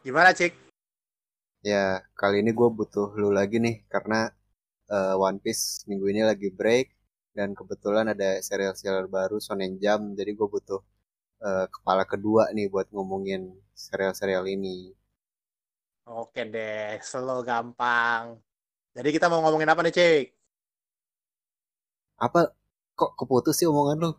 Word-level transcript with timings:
Gimana, 0.00 0.32
Cik? 0.32 0.56
Ya, 1.60 2.00
kali 2.16 2.40
ini 2.40 2.56
gue 2.56 2.68
butuh 2.72 3.12
lu 3.20 3.28
lagi 3.28 3.60
nih 3.60 3.84
karena 3.92 4.32
uh, 4.88 5.20
One 5.20 5.36
Piece 5.44 5.84
minggu 5.84 6.08
ini 6.08 6.24
lagi 6.24 6.48
break 6.48 6.88
dan 7.36 7.52
kebetulan 7.52 8.08
ada 8.08 8.40
serial-serial 8.40 9.12
baru 9.12 9.36
Shonen 9.36 9.76
Jump, 9.76 10.16
jadi 10.16 10.32
gue 10.32 10.48
butuh 10.48 10.80
uh, 11.44 11.68
kepala 11.68 12.08
kedua 12.08 12.48
nih 12.56 12.72
buat 12.72 12.88
ngomongin 12.96 13.52
serial-serial 13.76 14.48
ini. 14.48 14.96
Oke 16.08 16.48
deh, 16.48 16.96
slow 17.04 17.44
gampang. 17.44 18.40
Jadi 18.96 19.08
kita 19.12 19.28
mau 19.28 19.44
ngomongin 19.44 19.68
apa 19.68 19.84
nih, 19.84 19.92
Cik? 19.92 20.24
Apa? 22.24 22.56
Kok 22.96 23.20
keputus 23.20 23.60
sih 23.60 23.68
omongan 23.68 24.00
lu? 24.00 24.12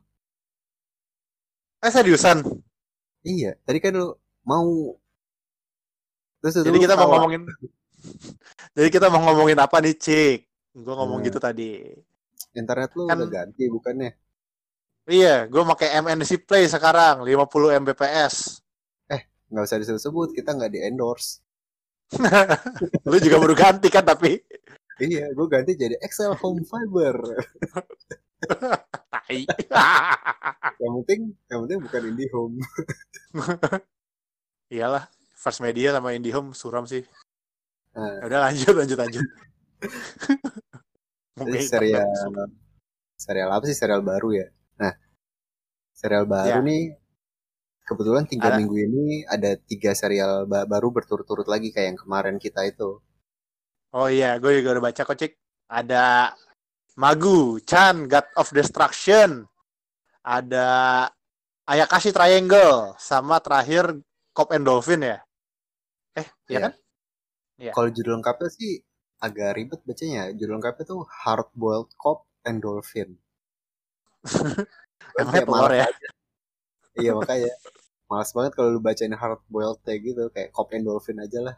Eh, 1.81 1.89
seriusan? 1.89 2.45
Iya, 3.25 3.57
tadi 3.65 3.81
kan 3.81 3.97
lu 3.97 4.13
mau 4.45 5.00
Terus 6.41 6.53
Jadi 6.65 6.77
kita 6.81 6.97
mau 6.97 7.07
ngomongin 7.13 7.41
Jadi 8.73 8.89
kita 8.89 9.07
mau 9.13 9.21
ngomongin 9.29 9.57
apa 9.61 9.77
nih, 9.77 9.93
Cik? 9.93 10.39
Gue 10.73 10.95
ngomong 10.97 11.21
hmm. 11.21 11.27
gitu 11.29 11.37
tadi. 11.37 11.85
Internet 12.57 12.89
lu 12.97 13.05
kan, 13.05 13.21
udah 13.21 13.29
ganti 13.29 13.69
bukannya? 13.69 14.11
Iya, 15.05 15.45
gue 15.49 15.61
pakai 15.75 15.97
MNC 16.01 16.45
Play 16.45 16.65
sekarang, 16.65 17.25
50 17.25 17.81
Mbps. 17.85 18.35
Eh, 19.09 19.21
nggak 19.53 19.63
usah 19.65 19.77
disebut-sebut, 19.81 20.33
kita 20.33 20.57
nggak 20.57 20.71
di 20.71 20.79
endorse. 20.81 21.41
lu 23.09 23.17
juga 23.23 23.37
baru 23.39 23.55
ganti 23.55 23.87
kan 23.87 24.03
tapi? 24.03 24.35
iya, 25.01 25.33
gue 25.33 25.47
ganti 25.49 25.73
jadi 25.73 25.97
Excel 26.03 26.37
Home 26.37 26.61
Fiber. 26.67 27.15
Tai. 29.11 29.39
yang 30.81 30.93
penting, 31.01 31.21
yang 31.49 31.59
penting 31.65 31.79
bukan 31.81 32.01
IndiHome. 32.13 32.55
Iyalah, 34.71 35.05
First 35.41 35.65
Media 35.65 35.97
sama 35.97 36.13
IndiHome 36.13 36.53
suram 36.53 36.85
sih. 36.85 37.01
Nah. 37.97 38.21
Udah 38.21 38.45
lanjut, 38.45 38.77
lanjut, 38.77 38.97
lanjut. 39.01 39.25
serial 41.73 42.05
serial 43.17 43.49
apa 43.49 43.65
sih 43.65 43.73
serial 43.73 44.05
baru 44.05 44.37
ya? 44.37 44.47
Nah, 44.77 44.93
serial 45.97 46.29
baru 46.29 46.61
ya. 46.61 46.65
nih 46.65 46.93
kebetulan 47.89 48.29
tiga 48.29 48.53
ada. 48.53 48.57
minggu 48.61 48.77
ini 48.77 49.25
ada 49.25 49.57
tiga 49.57 49.97
serial 49.97 50.45
ba 50.45 50.69
baru 50.69 50.93
berturut-turut 50.93 51.49
lagi 51.49 51.73
kayak 51.73 51.97
yang 51.97 51.99
kemarin 51.99 52.37
kita 52.37 52.61
itu. 52.69 53.01
Oh 53.91 54.07
iya, 54.07 54.37
gue 54.37 54.61
juga 54.61 54.77
udah 54.77 54.83
baca 54.93 55.01
kok 55.01 55.17
cik. 55.17 55.33
Ada 55.67 56.37
Magu, 57.01 57.57
Chan, 57.65 58.05
God 58.05 58.27
of 58.37 58.53
Destruction. 58.53 59.43
Ada 60.21 61.09
Ayakashi 61.65 62.13
Triangle 62.13 62.93
sama 63.01 63.41
terakhir 63.41 63.97
Cop 64.31 64.53
and 64.53 64.63
Dolphin 64.63 65.01
ya. 65.01 65.17
Eh, 66.17 66.27
iya 66.51 66.57
ya 66.57 66.59
kan? 66.67 66.73
Iya. 67.61 67.71
Kalau 67.77 67.89
judul 67.93 68.13
lengkapnya 68.19 68.49
sih 68.51 68.81
agak 69.21 69.49
ribet 69.55 69.81
bacanya. 69.85 70.33
Judul 70.33 70.59
lengkapnya 70.59 70.83
tuh 70.89 71.01
Hard 71.07 71.49
Boiled 71.53 71.91
Cop 71.95 72.25
and 72.43 72.59
Dolphin. 72.59 73.15
Emangnya 75.19 75.45
telur 75.45 75.73
ya? 75.73 75.85
Aja. 75.87 76.09
iya 76.99 77.11
makanya. 77.15 77.53
Males 78.11 78.31
banget 78.35 78.51
kalau 78.59 78.69
lu 78.75 78.81
bacain 78.83 79.13
Hard 79.15 79.41
Boiled 79.47 79.79
kayak 79.85 79.99
gitu. 80.03 80.23
Kayak 80.33 80.49
Cop 80.51 80.73
and 80.75 80.83
Dolphin 80.83 81.21
aja 81.21 81.39
lah. 81.39 81.55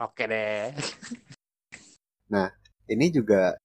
Oke 0.00 0.24
deh. 0.24 0.72
nah, 2.32 2.48
ini 2.88 3.12
juga 3.12 3.58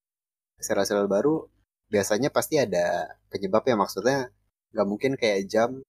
serial-serial 0.60 1.08
baru 1.08 1.48
biasanya 1.86 2.28
pasti 2.34 2.58
ada 2.58 3.14
penyebabnya 3.30 3.78
maksudnya 3.78 4.28
nggak 4.74 4.88
mungkin 4.88 5.12
kayak 5.14 5.46
jam 5.46 5.80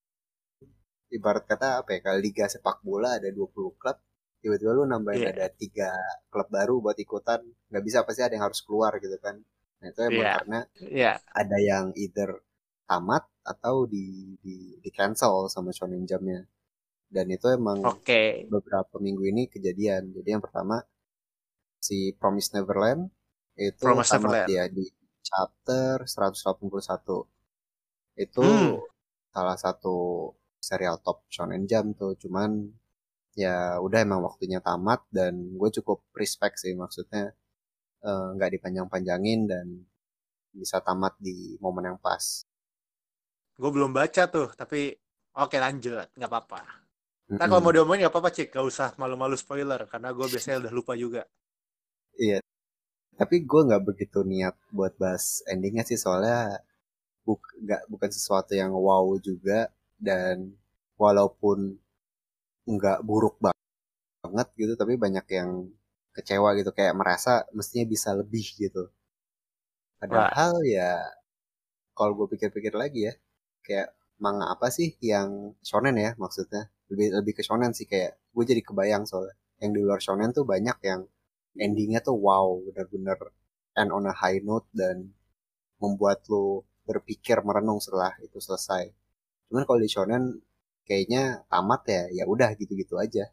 ibarat 1.11 1.47
kata 1.47 1.83
apa 1.83 1.89
ya 1.95 1.99
kalau 2.03 2.19
liga 2.19 2.45
sepak 2.51 2.83
bola 2.83 3.15
ada 3.15 3.31
20 3.31 3.79
klub 3.79 3.97
tiba-tiba 4.43 4.71
lu 4.75 4.83
nambahin 4.85 5.27
yeah. 5.27 5.33
ada 5.33 5.47
tiga 5.51 5.91
klub 6.29 6.47
baru 6.51 6.83
buat 6.83 6.97
ikutan 6.99 7.41
nggak 7.71 7.83
bisa 7.83 8.05
pasti 8.05 8.21
ada 8.21 8.37
yang 8.37 8.45
harus 8.45 8.61
keluar 8.63 8.95
gitu 8.99 9.17
kan 9.19 9.39
nah 9.77 9.87
itu 9.89 9.99
emang 10.03 10.25
yeah. 10.25 10.37
karena 10.37 10.59
yeah. 10.87 11.15
ada 11.33 11.57
yang 11.57 11.85
either 11.97 12.41
tamat 12.87 13.23
atau 13.43 13.87
di 13.87 14.35
di 14.39 14.79
di 14.79 14.89
cancel 14.91 15.51
sama 15.51 15.71
Shonen 15.71 16.07
Jamnya 16.07 16.43
dan 17.07 17.27
itu 17.31 17.47
emang 17.47 17.83
okay. 17.87 18.47
beberapa 18.51 18.99
minggu 18.99 19.23
ini 19.27 19.47
kejadian 19.47 20.11
jadi 20.11 20.37
yang 20.37 20.43
pertama 20.43 20.83
si 21.79 22.11
Promise 22.15 22.59
Neverland 22.59 23.07
itu 23.55 23.83
Promise 23.83 24.11
tamat 24.11 24.27
Neverland. 24.27 24.47
dia 24.51 24.63
di 24.67 24.85
chapter 25.23 26.03
181 26.03 26.67
itu 28.17 28.43
hmm. 28.43 28.75
salah 29.31 29.57
satu 29.59 30.31
serial 30.67 30.99
top 30.99 31.23
Shonen 31.31 31.63
Jump 31.69 31.95
tuh 31.95 32.13
cuman 32.19 32.67
ya 33.37 33.79
udah 33.79 33.99
emang 34.03 34.25
waktunya 34.27 34.59
tamat 34.59 35.05
dan 35.13 35.55
gue 35.55 35.69
cukup 35.79 36.03
respect 36.17 36.59
sih 36.59 36.73
maksudnya 36.75 37.31
eh, 38.03 38.27
nggak 38.35 38.49
uh, 38.49 38.53
dipanjang-panjangin 38.59 39.39
dan 39.47 39.65
bisa 40.51 40.81
tamat 40.81 41.13
di 41.21 41.55
momen 41.63 41.93
yang 41.93 41.99
pas. 42.01 42.43
Gue 43.55 43.71
belum 43.71 43.93
baca 43.93 44.23
tuh 44.27 44.51
tapi 44.57 44.91
oke 45.37 45.55
lanjut 45.55 46.11
nggak 46.17 46.31
apa-apa. 46.33 46.61
Nah 47.37 47.45
kalau 47.45 47.61
mau 47.61 47.75
diomongin 47.75 48.07
nggak 48.07 48.13
apa-apa 48.15 48.31
cik, 48.31 48.55
gak 48.55 48.65
usah 48.65 48.87
malu-malu 48.95 49.35
spoiler 49.35 49.83
karena 49.91 50.15
gue 50.15 50.25
biasanya 50.31 50.63
udah 50.63 50.71
lupa 50.71 50.95
juga. 50.95 51.27
Iya, 52.15 52.39
tapi 53.19 53.43
gue 53.43 53.61
nggak 53.67 53.83
begitu 53.83 54.21
niat 54.23 54.55
buat 54.69 54.93
bahas 55.01 55.41
endingnya 55.49 55.83
sih 55.83 55.99
soalnya 55.99 56.61
buk 57.25 57.41
nggak 57.59 57.89
bukan 57.91 58.09
sesuatu 58.13 58.55
yang 58.55 58.71
wow 58.71 59.03
juga 59.19 59.67
dan 59.97 60.53
walaupun 60.97 61.77
nggak 62.67 62.99
buruk 63.05 63.37
banget 63.41 64.47
gitu 64.59 64.73
tapi 64.75 64.97
banyak 64.97 65.25
yang 65.33 65.69
kecewa 66.13 66.57
gitu. 66.57 66.71
Kayak 66.73 66.97
merasa 66.97 67.45
mestinya 67.53 67.85
bisa 67.85 68.13
lebih 68.17 68.45
gitu. 68.57 68.89
Padahal 69.97 70.61
Wah. 70.61 70.65
ya 70.65 70.91
kalau 71.97 72.13
gue 72.13 72.27
pikir-pikir 72.37 72.73
lagi 72.77 73.09
ya 73.09 73.13
kayak 73.65 73.89
manga 74.21 74.49
apa 74.53 74.69
sih 74.69 74.97
yang 75.01 75.53
shonen 75.61 75.97
ya 75.97 76.13
maksudnya? 76.17 76.69
Lebih 76.89 77.07
lebih 77.21 77.33
ke 77.37 77.43
shonen 77.45 77.73
sih 77.77 77.85
kayak 77.89 78.17
gue 78.33 78.43
jadi 78.45 78.61
kebayang 78.65 79.05
soalnya. 79.05 79.35
Yang 79.61 79.71
di 79.73 79.81
luar 79.81 80.01
shonen 80.01 80.29
tuh 80.33 80.45
banyak 80.45 80.77
yang 80.85 81.01
endingnya 81.57 81.99
tuh 82.05 82.17
wow 82.17 82.61
benar-benar 82.69 83.17
end 83.77 83.89
on 83.93 84.05
a 84.05 84.13
high 84.13 84.41
note 84.41 84.69
dan 84.73 85.13
membuat 85.81 86.25
lo 86.29 86.65
berpikir 86.85 87.41
merenung 87.45 87.77
setelah 87.81 88.13
itu 88.21 88.37
selesai 88.41 88.89
cuman 89.47 89.63
kalau 89.67 89.79
di 89.79 89.89
shonen 89.89 90.23
kayaknya 90.87 91.43
tamat 91.51 91.81
ya 91.91 92.03
ya 92.17 92.23
udah 92.27 92.49
gitu-gitu 92.59 92.95
aja. 92.95 93.27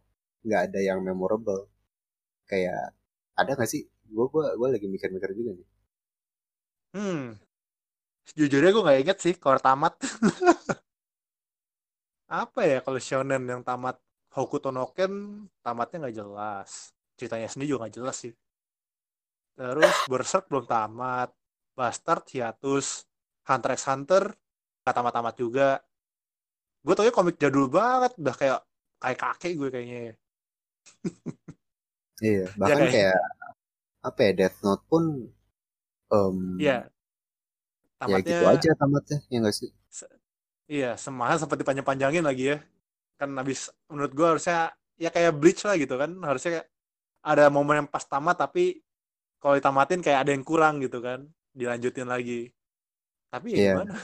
Nggak 0.47 0.61
ada 0.71 0.81
yang 0.83 0.99
memorable. 1.01 1.71
Kayak 2.51 2.93
ada 3.39 3.51
nggak 3.57 3.71
sih? 3.71 3.83
Gue 4.11 4.27
gue 4.29 4.45
gue 4.59 4.69
lagi 4.75 4.87
mikir-mikir 4.91 5.31
juga 5.39 5.51
nih. 5.59 5.69
Hmm. 6.95 7.25
Sejujurnya 8.29 8.71
gue 8.75 8.85
nggak 8.85 9.01
inget 9.07 9.19
sih 9.23 9.35
kalau 9.39 9.59
tamat. 9.63 9.95
Apa 12.43 12.61
ya 12.67 12.79
kalau 12.83 12.99
shonen 12.99 13.47
yang 13.47 13.63
tamat? 13.63 13.99
Hokuto 14.35 14.75
no 14.75 14.91
Ken 14.91 15.47
tamatnya 15.63 16.07
nggak 16.07 16.17
jelas. 16.19 16.91
Ceritanya 17.15 17.47
sendiri 17.47 17.71
juga 17.71 17.87
nggak 17.87 17.97
jelas 18.03 18.17
sih. 18.19 18.35
Terus 19.55 19.95
Berserk 20.11 20.51
belum 20.51 20.67
tamat. 20.67 21.31
Bastard 21.75 22.27
hiatus 22.31 23.07
Hunter 23.47 23.71
x 23.75 23.87
Hunter 23.91 24.31
nggak 24.83 24.95
tamat-tamat 24.95 25.35
juga 25.39 25.83
gue 26.85 26.95
tau 26.95 27.07
ya 27.09 27.13
komik 27.13 27.41
jadul 27.41 27.67
banget 27.73 28.13
udah 28.21 28.35
kayak 28.37 28.61
kayak 29.01 29.19
kakek 29.19 29.53
gue 29.57 29.69
kayaknya 29.73 29.97
iya 32.21 32.45
ya 32.45 32.47
bahkan 32.61 32.77
ya, 32.77 32.81
kayak, 32.85 32.93
kayak 32.93 33.21
apa 34.05 34.21
ya 34.21 34.33
Death 34.37 34.59
Note 34.61 34.85
pun 34.85 35.05
um, 36.13 36.61
iya. 36.61 36.87
tamatnya, 37.97 38.21
ya 38.21 38.29
gitu 38.29 38.45
aja 38.45 38.71
tamatnya 38.77 39.19
ya 39.33 39.39
gak 39.41 39.57
sih? 39.57 39.71
Se 39.89 40.05
iya 40.69 40.91
semahal 41.01 41.41
sempat 41.41 41.57
dipanjang-panjangin 41.57 42.25
lagi 42.25 42.53
ya. 42.55 42.59
Kan 43.17 43.33
habis 43.41 43.73
menurut 43.89 44.13
gue 44.13 44.27
harusnya 44.37 44.77
ya 45.01 45.09
kayak 45.09 45.33
Bleach 45.41 45.65
lah 45.65 45.81
gitu 45.81 45.97
kan. 45.97 46.13
Harusnya 46.21 46.69
ada 47.25 47.49
momen 47.49 47.85
yang 47.85 47.89
pas 47.89 48.05
tamat 48.05 48.37
tapi 48.37 48.85
kalau 49.41 49.57
ditamatin 49.57 50.05
kayak 50.05 50.29
ada 50.29 50.31
yang 50.37 50.45
kurang 50.45 50.85
gitu 50.85 51.01
kan 51.01 51.25
dilanjutin 51.57 52.09
lagi. 52.09 52.53
Tapi 53.33 53.57
ya 53.57 53.59
yeah. 53.59 53.75
gimana 53.81 53.97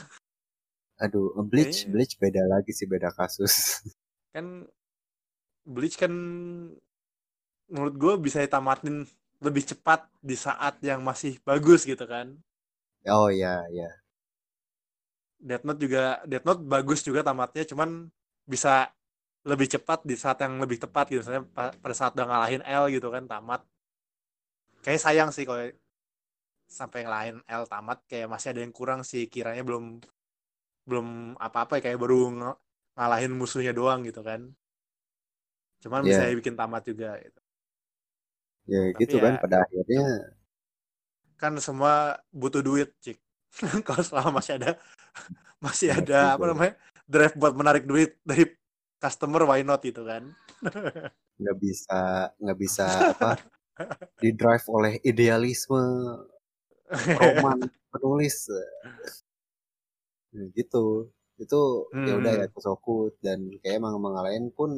Aduh, 1.01 1.33
Bleach, 1.49 1.89
Kayaknya... 1.89 1.91
Bleach 1.91 2.13
beda 2.21 2.43
lagi 2.45 2.71
sih, 2.71 2.85
beda 2.85 3.09
kasus. 3.09 3.81
Kan 4.33 4.69
Bleach 5.61 5.99
kan 5.99 6.13
menurut 7.69 7.95
gue 7.99 8.13
bisa 8.25 8.41
ditamatin 8.41 9.05
lebih 9.41 9.63
cepat 9.65 10.09
di 10.21 10.33
saat 10.33 10.81
yang 10.81 11.05
masih 11.05 11.37
bagus 11.45 11.85
gitu 11.85 12.01
kan. 12.09 12.33
Oh 13.05 13.29
iya, 13.29 13.61
iya. 13.69 13.89
Death 15.41 15.65
Note 15.65 15.81
juga 15.81 16.21
Death 16.25 16.45
Note 16.45 16.61
bagus 16.65 17.01
juga 17.01 17.25
tamatnya, 17.25 17.65
cuman 17.65 18.09
bisa 18.45 18.89
lebih 19.41 19.69
cepat 19.69 20.05
di 20.05 20.13
saat 20.13 20.37
yang 20.41 20.61
lebih 20.61 20.77
tepat 20.77 21.09
gitu. 21.09 21.25
Misalnya 21.25 21.45
pada 21.53 21.95
saat 21.97 22.13
udah 22.13 22.25
ngalahin 22.29 22.63
L 22.65 22.85
gitu 22.93 23.09
kan 23.09 23.25
tamat. 23.25 23.61
Kayak 24.85 25.01
sayang 25.01 25.29
sih 25.33 25.45
kalau 25.45 25.65
sampai 26.69 27.05
ngalahin 27.05 27.37
L 27.45 27.63
tamat 27.69 28.01
kayak 28.05 28.29
masih 28.29 28.53
ada 28.53 28.61
yang 28.61 28.73
kurang 28.73 29.01
sih 29.01 29.25
kiranya 29.29 29.65
belum 29.65 30.01
belum 30.85 31.37
apa-apa 31.37 31.77
ya 31.79 31.89
kayak 31.89 31.99
baru 32.01 32.19
ngalahin 32.97 33.33
musuhnya 33.33 33.71
doang 33.71 34.01
gitu 34.03 34.21
kan. 34.21 34.49
Cuman 35.81 36.05
Iya. 36.05 36.29
bisa 36.29 36.37
bikin 36.37 36.55
tamat 36.55 36.83
juga 36.85 37.17
gitu. 37.17 37.39
ya 38.69 38.81
Tapi 38.93 38.99
gitu 39.01 39.15
ya- 39.17 39.23
kan 39.25 39.33
pada 39.41 39.57
akhirnya. 39.65 40.05
kan 41.35 41.57
semua 41.57 42.21
butuh 42.29 42.61
duit 42.61 42.93
cik. 43.01 43.17
Kalau 43.87 44.03
selama 44.05 44.37
masih 44.39 44.61
ada 44.61 44.77
masih 45.65 45.89
Benar 45.91 46.01
ada 46.05 46.19
apa 46.37 46.45
namanya 46.45 46.73
drive 47.09 47.35
buat 47.35 47.53
menarik 47.57 47.83
duit 47.89 48.21
dari 48.21 48.45
customer 49.01 49.49
why 49.49 49.65
not 49.65 49.81
gitu 49.81 50.05
kan. 50.05 50.29
Nggak 51.41 51.57
bisa 51.57 52.01
nggak 52.37 52.57
bisa 52.61 52.85
apa 53.17 53.31
di 54.21 54.29
drive 54.31 54.65
oleh 54.69 55.01
idealisme 55.01 55.81
roman 57.17 57.57
penulis 57.89 58.45
Nah, 60.35 60.45
gitu. 60.57 60.85
Itu 61.43 61.59
ya 62.07 62.13
udah 62.19 62.33
ya 62.41 62.45
Hmm. 62.45 62.53
Kusoku 62.53 62.97
dan 63.25 63.39
kayak 63.61 63.75
emang 63.81 63.93
emang 63.99 64.15
lain 64.27 64.43
pun 64.57 64.69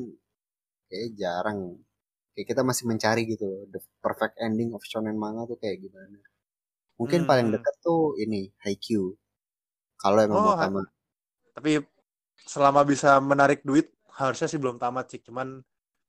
kayak 0.90 1.10
jarang. 1.22 1.62
Kayak 2.34 2.48
kita 2.52 2.62
masih 2.70 2.86
mencari 2.92 3.22
gitu 3.34 3.48
the 3.74 3.80
perfect 4.06 4.36
ending 4.48 4.70
of 4.78 4.82
shonen 4.92 5.18
manga 5.24 5.44
tuh 5.52 5.58
kayak 5.64 5.78
gimana. 5.86 6.20
Mungkin 7.00 7.22
Hmm, 7.22 7.30
paling 7.30 7.48
hmm. 7.48 7.56
dekat 7.56 7.76
tuh 7.88 8.02
ini 8.24 8.42
Haikyuu. 8.64 9.10
Kalau 10.02 10.20
emang 10.28 10.42
Oh, 10.42 10.52
mau 10.52 10.56
tamat. 10.62 10.88
tapi 11.56 11.82
selama 12.46 12.82
bisa 12.88 13.20
menarik 13.24 13.62
duit 13.68 13.94
harusnya 14.20 14.48
sih 14.52 14.60
belum 14.62 14.78
tamat 14.82 15.06
cik 15.12 15.30
cuman 15.30 15.62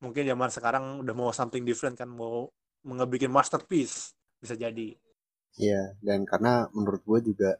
mungkin 0.02 0.24
zaman 0.28 0.50
sekarang 0.52 0.84
udah 1.04 1.14
mau 1.16 1.30
something 1.34 1.64
different 1.68 1.96
kan 2.00 2.08
mau 2.10 2.48
ngebikin 2.84 3.32
masterpiece 3.32 4.16
bisa 4.42 4.54
jadi. 4.58 4.96
Iya, 5.64 5.82
dan 6.06 6.20
karena 6.30 6.52
menurut 6.76 7.02
gue 7.10 7.20
juga 7.34 7.50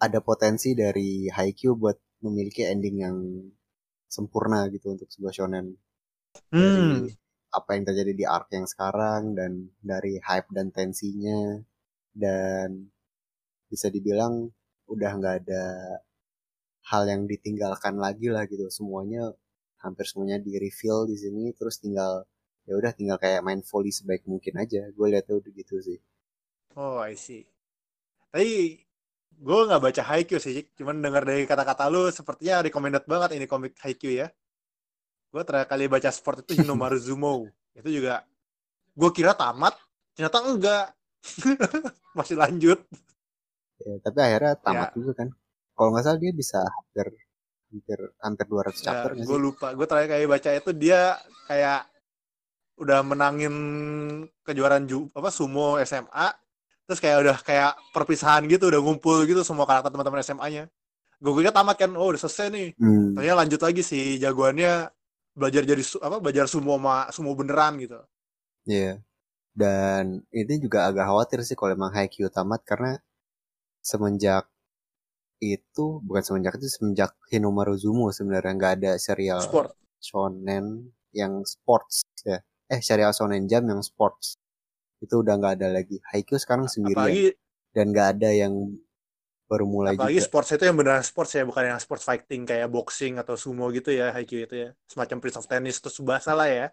ada 0.00 0.18
potensi 0.24 0.72
dari 0.72 1.28
Haikyuu 1.28 1.76
buat 1.76 1.98
memiliki 2.24 2.64
ending 2.64 2.96
yang 3.04 3.16
sempurna 4.08 4.66
gitu 4.72 4.96
untuk 4.96 5.08
sebuah 5.12 5.32
shonen. 5.36 5.76
Dari 6.50 7.12
apa 7.50 7.70
yang 7.74 7.84
terjadi 7.84 8.12
di 8.14 8.24
arc 8.24 8.48
yang 8.54 8.66
sekarang 8.66 9.34
dan 9.34 9.68
dari 9.82 10.22
hype 10.22 10.48
dan 10.54 10.70
tensinya 10.70 11.58
dan 12.14 12.90
bisa 13.70 13.90
dibilang 13.90 14.50
udah 14.90 15.10
nggak 15.18 15.36
ada 15.46 15.64
hal 16.90 17.02
yang 17.06 17.28
ditinggalkan 17.28 18.00
lagi 18.00 18.32
lah 18.32 18.48
gitu. 18.48 18.66
Semuanya 18.72 19.30
hampir 19.84 20.08
semuanya 20.08 20.40
di 20.40 20.56
reveal 20.56 21.06
di 21.06 21.16
sini 21.20 21.52
terus 21.54 21.78
tinggal 21.78 22.24
ya 22.68 22.76
udah 22.76 22.92
tinggal 22.94 23.18
kayak 23.18 23.42
main 23.44 23.60
volley 23.62 23.92
sebaik 23.92 24.24
mungkin 24.24 24.58
aja. 24.58 24.88
Gue 24.94 25.12
lihatnya 25.12 25.38
udah 25.38 25.52
gitu 25.52 25.76
sih. 25.82 25.98
Oh, 26.78 27.02
I 27.02 27.18
see. 27.18 27.46
Tapi 28.30 28.78
gue 29.40 29.60
nggak 29.66 29.80
baca 29.80 30.02
Haikyuu 30.04 30.36
sih, 30.36 30.68
cuman 30.76 31.00
dengar 31.00 31.24
dari 31.24 31.48
kata-kata 31.48 31.88
lu 31.88 32.12
sepertinya 32.12 32.60
recommended 32.60 33.08
banget 33.08 33.40
ini 33.40 33.48
komik 33.48 33.72
Haikyuu 33.80 34.20
ya. 34.20 34.28
Gue 35.32 35.42
terakhir 35.48 35.72
kali 35.72 35.88
baca 35.88 36.10
sport 36.12 36.44
itu 36.44 36.52
Hinomaru 36.60 37.00
Zumo. 37.00 37.48
Itu 37.72 37.88
juga 37.88 38.20
gue 38.92 39.10
kira 39.16 39.32
tamat, 39.32 39.72
ternyata 40.12 40.38
enggak. 40.44 40.86
Masih 42.18 42.36
lanjut. 42.36 42.84
Ya, 43.80 43.96
tapi 44.04 44.18
akhirnya 44.20 44.52
tamat 44.60 44.92
Ya. 44.92 44.96
juga 45.00 45.12
kan. 45.24 45.28
Kalau 45.72 45.88
nggak 45.96 46.04
salah 46.04 46.20
dia 46.20 46.32
bisa 46.36 46.60
hampir 46.60 47.06
hampir 47.70 47.98
hampir 48.20 48.46
200 48.50 48.76
chapter 48.84 49.10
nggak 49.16 49.24
gue 49.24 49.38
lupa. 49.40 49.66
Gue 49.72 49.86
terakhir 49.88 50.08
kali 50.12 50.24
baca 50.28 50.50
itu 50.52 50.70
dia 50.76 51.16
kayak 51.48 51.88
udah 52.76 53.00
menangin 53.00 53.54
kejuaraan 54.44 54.84
ju 54.84 55.08
apa 55.16 55.32
sumo 55.32 55.80
SMA. 55.80 56.28
Terus 56.90 56.98
kayak 56.98 57.18
udah 57.22 57.36
kayak 57.46 57.72
perpisahan 57.94 58.42
gitu, 58.50 58.66
udah 58.66 58.82
ngumpul 58.82 59.22
gitu 59.22 59.46
semua 59.46 59.62
karakter 59.62 59.94
teman-teman 59.94 60.26
SMA-nya. 60.26 60.66
Gue 61.22 61.38
kira 61.38 61.54
tamat 61.54 61.78
kan, 61.78 61.94
oh 61.94 62.10
udah 62.10 62.18
selesai 62.18 62.50
nih. 62.50 62.68
Hmm, 62.82 63.14
Ternyata 63.14 63.36
lanjut 63.46 63.60
lagi 63.62 63.82
si 63.86 64.18
jagoannya 64.18 64.90
belajar 65.38 65.62
jadi 65.62 65.82
apa 66.02 66.18
belajar 66.18 66.50
sumo 66.50 66.74
ma, 66.82 67.06
sumo 67.14 67.30
beneran 67.38 67.78
gitu. 67.78 67.94
iya. 68.66 68.98
Dan 69.54 70.26
ini 70.34 70.54
juga 70.58 70.90
agak 70.90 71.06
khawatir 71.06 71.38
sih 71.46 71.54
kalau 71.54 71.74
emang 71.78 71.94
Haikyuu 71.94 72.30
tamat 72.30 72.62
karena 72.66 72.98
semenjak 73.82 74.50
itu 75.38 76.02
bukan 76.02 76.22
semenjak 76.26 76.58
itu 76.58 76.68
semenjak 76.68 77.14
Hinomaru 77.30 77.78
Zumo 77.78 78.10
sebenarnya 78.12 78.52
nggak 78.58 78.74
ada 78.82 78.92
serial 79.00 79.40
Sport. 79.46 79.72
shonen 80.02 80.90
yang 81.14 81.46
sports 81.46 82.02
ya. 82.26 82.42
Eh 82.66 82.82
serial 82.82 83.14
shonen 83.14 83.46
jam 83.46 83.62
yang 83.66 83.80
sports 83.82 84.34
itu 85.00 85.14
udah 85.16 85.34
nggak 85.40 85.54
ada 85.60 85.68
lagi. 85.72 85.96
Haikyuu 86.12 86.40
sekarang 86.40 86.68
sendirian 86.68 87.08
Apalagi 87.08 87.26
dan 87.72 87.86
nggak 87.90 88.08
ada 88.18 88.30
yang 88.30 88.54
baru 89.50 89.66
mulai 89.66 89.98
apalagi 89.98 90.22
juga. 90.22 90.26
sports 90.30 90.50
itu 90.54 90.62
yang 90.62 90.76
beneran 90.78 91.02
sports 91.02 91.32
ya, 91.34 91.42
bukan 91.42 91.64
yang 91.74 91.80
sports 91.82 92.06
fighting 92.06 92.46
kayak 92.46 92.70
boxing 92.70 93.18
atau 93.18 93.34
sumo 93.34 93.66
gitu 93.74 93.90
ya, 93.90 94.14
Haikyuu 94.14 94.46
itu 94.46 94.56
ya. 94.56 94.70
Semacam 94.86 95.16
Prince 95.18 95.38
of 95.42 95.48
Tennis 95.50 95.82
atau 95.82 95.90
Subasa 95.90 96.38
lah 96.38 96.46
ya. 96.46 96.66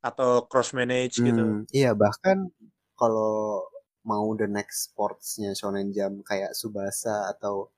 Atau 0.00 0.48
cross 0.48 0.72
manage 0.72 1.20
gitu. 1.20 1.44
Hmm, 1.44 1.68
iya 1.76 1.92
bahkan 1.92 2.48
kalau 2.96 3.60
mau 4.00 4.24
the 4.32 4.48
next 4.48 4.88
sportsnya 4.88 5.52
Shonen 5.52 5.92
Jump 5.92 6.24
kayak 6.24 6.56
Subasa 6.56 7.28
atau 7.36 7.68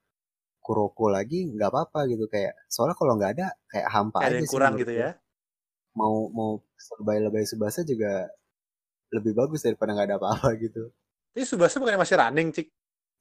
Kuroko 0.62 1.10
lagi 1.10 1.50
nggak 1.50 1.74
apa-apa 1.74 2.06
gitu 2.06 2.30
kayak 2.30 2.54
soalnya 2.70 2.94
kalau 2.94 3.18
nggak 3.18 3.34
ada 3.34 3.50
kayak 3.66 3.88
hampa 3.90 4.22
Kayak 4.22 4.30
aja 4.30 4.36
yang 4.38 4.46
sih 4.46 4.54
kurang 4.54 4.72
gitu 4.78 4.92
ya. 4.94 5.10
Mau 5.98 6.30
mau 6.30 6.62
lebay-lebay 7.02 7.42
Subasa 7.42 7.82
juga 7.82 8.30
lebih 9.14 9.32
bagus 9.36 9.60
daripada 9.66 9.92
nggak 9.94 10.08
ada 10.08 10.16
apa-apa 10.20 10.48
gitu. 10.64 10.90
Ini 11.36 11.44
Subasa 11.48 11.80
bukannya 11.80 12.00
masih 12.02 12.16
running, 12.20 12.48
Cik? 12.56 12.68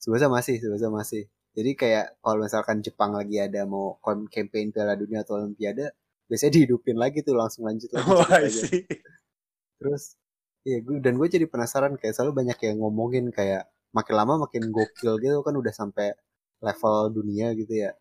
Subasa 0.04 0.28
masih, 0.32 0.56
Subasa 0.64 0.88
masih. 0.92 1.24
Jadi 1.56 1.72
kayak 1.76 2.06
kalau 2.24 2.44
misalkan 2.44 2.80
Jepang 2.86 3.12
lagi 3.20 3.36
ada 3.40 3.62
mau 3.68 4.00
campaign 4.32 4.72
Piala 4.72 4.96
Dunia 4.96 5.24
atau 5.24 5.36
Olimpiade, 5.40 5.92
biasanya 6.30 6.52
dihidupin 6.58 6.96
lagi 6.96 7.20
tuh 7.28 7.36
langsung 7.36 7.68
lanjut 7.68 7.92
lagi 7.92 8.08
Oh, 8.12 8.24
I. 8.24 8.48
Terus 9.80 10.04
Iya 10.62 10.78
gue 10.86 11.02
dan 11.02 11.18
gue 11.18 11.26
jadi 11.26 11.50
penasaran 11.50 11.98
kayak 11.98 12.14
selalu 12.14 12.46
banyak 12.46 12.58
yang 12.70 12.78
ngomongin 12.86 13.34
kayak 13.34 13.66
makin 13.98 14.14
lama 14.14 14.46
makin 14.46 14.70
gokil 14.70 15.18
gitu 15.18 15.42
kan 15.42 15.58
udah 15.58 15.74
sampai 15.74 16.14
level 16.62 17.10
dunia 17.18 17.58
gitu 17.58 17.74
ya. 17.90 17.92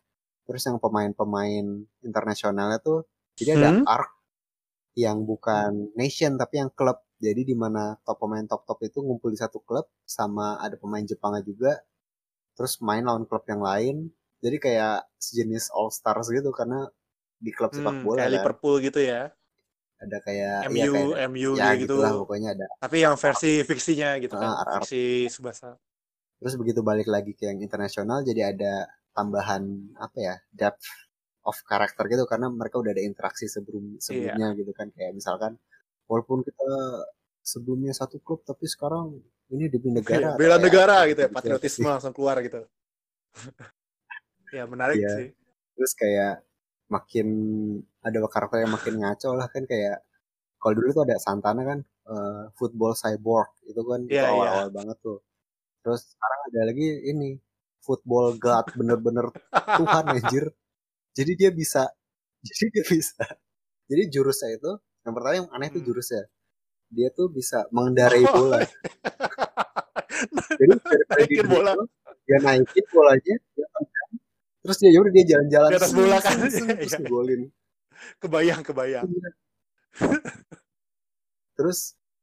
Terus 0.45 0.61
yang 0.69 0.77
pemain-pemain 0.77 1.65
internasionalnya 2.05 2.77
tuh 2.85 3.09
jadi 3.33 3.57
ada 3.57 3.69
Hmm? 3.81 3.85
arc 3.89 4.13
yang 4.93 5.25
bukan 5.25 5.89
nation 5.97 6.37
tapi 6.37 6.61
yang 6.61 6.69
klub. 6.69 7.01
Jadi 7.21 7.45
di 7.45 7.53
mana 7.53 7.93
top 8.01 8.17
pemain 8.25 8.41
top-top 8.41 8.81
itu 8.81 8.97
ngumpul 9.05 9.29
di 9.29 9.37
satu 9.37 9.61
klub 9.61 9.85
sama 10.09 10.57
ada 10.57 10.73
pemain 10.73 11.05
Jepangnya 11.05 11.45
juga. 11.45 11.77
Terus 12.57 12.81
main 12.81 13.05
lawan 13.05 13.29
klub 13.29 13.45
yang 13.45 13.61
lain. 13.61 14.09
Jadi 14.41 14.57
kayak 14.57 15.05
sejenis 15.21 15.69
All 15.77 15.93
Stars 15.93 16.33
gitu 16.33 16.49
karena 16.49 16.89
di 17.37 17.53
klub 17.53 17.69
sepak 17.77 17.93
Hmm, 17.93 18.01
bola 18.01 18.25
kayak 18.25 18.29
kan. 18.29 18.35
Liverpool 18.41 18.75
gitu 18.81 18.99
ya. 19.05 19.29
Ada 20.01 20.17
kayak 20.25 20.57
MU, 20.73 20.81
ya 20.81 20.85
kayak 20.89 21.29
MU 21.29 21.51
ya 21.53 21.69
gitu. 21.77 21.93
gitulah 21.93 22.11
pokoknya 22.25 22.57
ada 22.57 22.65
Tapi 22.81 23.05
yang 23.05 23.13
versi 23.21 23.61
fiksinya 23.61 24.17
gitu 24.17 24.33
kan. 24.33 24.49
Ah. 24.49 24.81
Fiksi 24.81 25.29
Subasa. 25.29 25.77
Terus 26.41 26.57
begitu 26.57 26.81
balik 26.81 27.05
lagi 27.05 27.37
ke 27.37 27.45
yang 27.45 27.61
internasional 27.61 28.25
jadi 28.25 28.49
ada 28.49 28.89
tambahan 29.13 29.93
apa 30.01 30.17
ya 30.17 30.35
depth 30.49 30.89
of 31.45 31.57
karakter 31.69 32.05
gitu 32.09 32.25
karena 32.25 32.49
mereka 32.49 32.81
udah 32.81 32.97
ada 32.97 33.03
interaksi 33.05 33.45
sebelum 33.45 33.97
sebelumnya 34.01 34.57
gitu 34.57 34.73
kan 34.73 34.89
kayak 34.89 35.13
misalkan 35.13 35.57
walaupun 36.11 36.43
kita 36.43 36.67
sebelumnya 37.41 37.95
satu 37.95 38.19
klub 38.19 38.43
tapi 38.43 38.67
sekarang 38.67 39.15
ini 39.55 39.71
demi 39.71 39.95
negara 39.97 40.35
bela 40.35 40.59
kayak 40.59 40.65
negara 40.67 40.97
gitu 41.07 41.19
ya, 41.23 41.29
patriotisme 41.31 41.87
langsung 41.87 42.11
keluar 42.11 42.35
gitu. 42.43 42.67
ya 44.55 44.63
menarik 44.67 44.99
Iya. 44.99 45.11
sih. 45.15 45.29
terus 45.75 45.91
kayak 45.95 46.43
makin 46.91 47.27
ada 48.03 48.19
karakter 48.27 48.67
yang 48.67 48.73
makin 48.75 48.99
ngaco 48.99 49.29
lah 49.39 49.47
kan 49.47 49.63
kayak 49.63 50.03
kalau 50.59 50.73
dulu 50.77 50.91
tuh 50.91 51.03
ada 51.07 51.15
Santana 51.17 51.63
kan 51.63 51.79
eh, 52.11 52.43
football 52.59 52.91
cyborg 52.93 53.47
itu 53.63 53.79
kan 53.81 53.99
itu 54.05 54.11
Iya, 54.19 54.27
awal-awal 54.27 54.69
banget 54.75 54.97
tuh 54.99 55.19
terus 55.81 56.11
sekarang 56.11 56.39
ada 56.51 56.61
lagi 56.69 56.87
ini 57.07 57.29
football 57.81 58.35
god 58.37 58.67
bener-bener 58.75 59.31
Tuhan 59.79 60.05
anjir 60.11 60.51
jadi 61.15 61.31
dia 61.39 61.51
bisa 61.55 61.87
jadi 62.43 62.65
dia 62.75 62.83
bisa 62.91 63.23
jadi 63.87 64.03
jurusnya 64.11 64.59
itu 64.59 64.71
yang 65.11 65.13
pertama 65.13 65.35
yang 65.35 65.49
aneh 65.51 65.67
tuh 65.67 65.77
Hmm. 65.77 65.87
jurusnya 65.87 66.23
dia 66.89 67.07
tuh 67.09 67.27
bisa 67.27 67.67
mengendarai 67.69 68.23
Oh, 68.23 68.31
bola 68.37 68.59
jadi 70.59 70.73
daripada 70.75 71.23
di 71.23 71.35
Naikin 71.35 71.47
bola. 71.47 71.71
dia 72.21 72.37
naikin 72.39 72.85
bolanya 72.87 73.35
dia 73.49 73.67
tendang, 73.67 74.11
terus 74.61 74.77
dia 74.77 74.91
yaudah 74.91 75.11
dia 75.11 75.25
jalan-jalan 75.27 75.69
Di 75.69 75.77
atas 75.77 75.91
bola 75.91 76.17
kan. 76.17 76.37
seng, 76.47 76.67
Iya, 76.67 76.75
terus 76.77 76.91
iya. 76.91 76.99
ngegolin 76.99 77.41
kebayang, 78.17 78.61
kebayang. 78.61 79.05
terus 81.53 81.79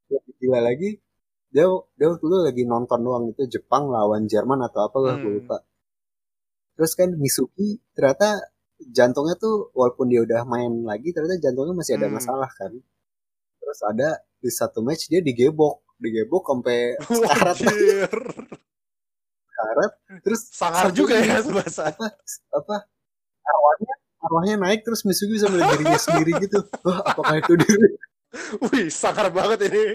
lebih 0.08 0.34
gila 0.38 0.60
lagi 0.62 0.90
dia 1.48 1.64
dia 1.94 2.06
waktu 2.06 2.20
itu 2.22 2.38
lagi 2.42 2.62
nonton 2.64 3.00
doang 3.00 3.24
itu 3.28 3.42
Jepang 3.48 3.88
lawan 3.88 4.24
Jerman 4.24 4.60
atau 4.62 4.84
apa 4.84 4.96
lah 4.98 5.14
gue 5.16 5.24
Hmm. 5.24 5.36
lupa 5.38 5.58
terus 6.74 6.92
kan 6.92 7.10
Misuki 7.12 7.80
ternyata 7.92 8.38
jantungnya 8.78 9.34
tuh 9.34 9.74
walaupun 9.74 10.06
dia 10.06 10.22
udah 10.22 10.46
main 10.46 10.70
lagi 10.86 11.10
ternyata 11.10 11.38
jantungnya 11.42 11.74
masih 11.74 11.98
ada 11.98 12.06
Hmm. 12.06 12.16
masalah 12.16 12.50
kan 12.54 12.72
terus 13.58 13.80
ada 13.84 14.08
di 14.38 14.50
satu 14.50 14.80
match 14.80 15.10
dia 15.10 15.18
digebok 15.18 15.82
digebok 15.98 16.46
sampai 16.46 16.94
sekarat 17.02 17.56
sekarat 19.50 19.92
terus 20.22 20.40
Sangar 20.54 20.94
juga 20.94 21.18
ya 21.18 21.42
Subasa. 21.42 21.90
apa 21.90 22.06
apa 22.54 22.76
arwahnya 23.42 23.94
arwahnya 24.22 24.54
naik 24.62 24.86
terus 24.86 25.02
Misugi 25.02 25.38
bisa 25.38 25.50
melihat 25.50 25.74
dirinya 25.74 25.98
sendiri 25.98 26.32
gitu. 26.42 26.58
Wah, 26.86 27.02
apakah 27.02 27.38
itu 27.38 27.54
diri? 27.58 27.88
Wih, 28.60 28.86
sangar 28.92 29.32
banget 29.32 29.66
ini. 29.72 29.94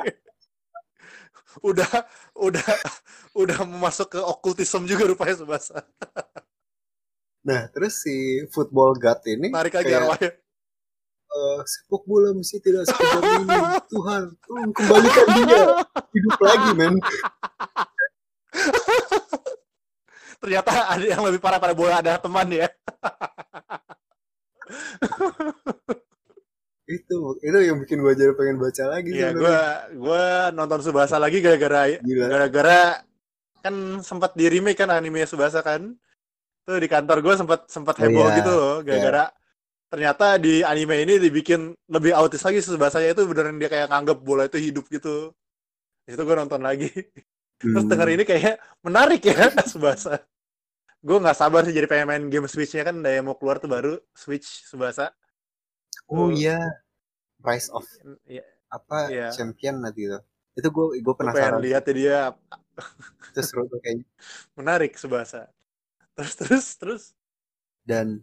udah 1.62 1.92
udah 2.34 2.66
udah 3.38 3.58
masuk 3.68 4.18
ke 4.18 4.20
okultisme 4.20 4.90
juga 4.90 5.06
rupanya 5.06 5.38
Subasa. 5.38 5.86
Nah, 7.44 7.68
terus 7.76 8.00
si 8.00 8.40
football 8.56 8.96
god 8.96 9.20
ini 9.28 9.52
Tarik 9.52 9.76
lagi 9.76 9.92
kayak 9.92 10.00
arwahnya. 10.08 10.32
eh, 11.34 11.60
sepak 11.68 12.04
bola 12.08 12.30
mesti 12.32 12.58
tidak 12.64 12.88
sekejam 12.88 13.22
ini. 13.44 13.58
Tuhan, 13.92 14.24
tolong 14.40 14.72
kembalikan 14.72 15.28
dia 15.44 15.64
hidup 16.14 16.40
lagi, 16.40 16.70
men. 16.72 16.96
Ternyata 20.40 20.72
ada 20.92 21.04
yang 21.04 21.24
lebih 21.24 21.40
parah 21.44 21.60
pada 21.60 21.76
bola 21.76 22.00
ada 22.00 22.16
teman 22.16 22.48
ya. 22.48 22.68
Itu 26.84 27.40
itu 27.40 27.58
yang 27.64 27.80
bikin 27.80 28.04
gue 28.04 28.14
jadi 28.14 28.36
pengen 28.36 28.60
baca 28.60 28.84
lagi 28.92 29.12
sebenarnya. 29.16 29.40
gua 29.40 29.64
gua 29.96 30.24
nonton 30.52 30.84
Subasa 30.84 31.16
lagi 31.16 31.40
gara-gara 31.40 31.96
Gila. 31.96 32.28
gara-gara 32.28 33.04
kan 33.64 34.04
sempat 34.04 34.36
di 34.36 34.52
remake 34.52 34.84
kan 34.84 34.92
anime 34.92 35.24
Subasa 35.24 35.64
kan. 35.64 35.96
Tuh 36.64 36.78
di 36.80 36.88
kantor 36.88 37.18
gue 37.20 37.34
sempat 37.36 37.60
sempat 37.68 37.96
Oh, 38.00 38.02
heboh 38.08 38.28
iya. 38.28 38.38
gitu 38.40 38.52
loh 38.52 38.76
gara-gara 38.82 39.24
ternyata 39.94 40.42
di 40.42 40.66
anime 40.66 41.06
ini 41.06 41.22
dibikin 41.22 41.70
lebih 41.86 42.18
autis 42.18 42.42
lagi 42.42 42.64
Subasanya 42.64 43.14
itu 43.14 43.30
beneran 43.30 43.62
dia 43.62 43.70
kayak 43.70 43.92
nganggep 43.92 44.18
bola 44.20 44.48
itu 44.48 44.58
hidup 44.58 44.88
gitu. 44.90 45.30
Di 46.04 46.16
situ 46.16 46.24
gue 46.24 46.36
nonton 46.36 46.64
lagi. 46.64 46.90
Terus 47.62 47.84
Hmm. 47.86 47.92
denger 47.92 48.08
ini 48.12 48.24
kayak 48.26 48.56
menarik 48.82 49.22
ya 49.22 49.38
Subasa. 49.72 50.18
Gue 51.00 51.20
nggak 51.20 51.36
sabar 51.38 51.62
sih 51.64 51.76
jadi 51.76 51.86
pengen 51.86 52.08
main 52.08 52.24
game 52.28 52.48
Switch-nya 52.48 52.84
kan 52.84 52.96
udah 52.98 53.22
mau 53.22 53.36
keluar 53.36 53.60
tuh 53.60 53.68
baru 53.68 53.94
Switch 54.12 54.66
Subasa. 54.66 55.14
Oh 56.10 56.34
iya, 56.34 56.58
Rise 57.40 57.70
of 57.70 57.86
Ya, 58.26 58.42
apa 58.68 59.14
Iya. 59.14 59.30
champion 59.30 59.78
nanti 59.80 60.10
itu. 60.10 60.20
Itu 60.58 60.68
gue 60.70 60.86
gue 61.00 61.14
pengen 61.14 61.32
penasaran. 61.38 61.62
lihat 61.62 61.84
ya 61.86 61.94
dia 61.94 62.18
Itu 63.30 63.40
seru 63.46 63.70
tuh 63.70 63.78
kayaknya. 63.78 64.10
menarik 64.60 64.98
Subasa. 64.98 65.53
Terus 66.14 66.34
terus 66.38 66.66
terus 66.78 67.04
Dan 67.84 68.22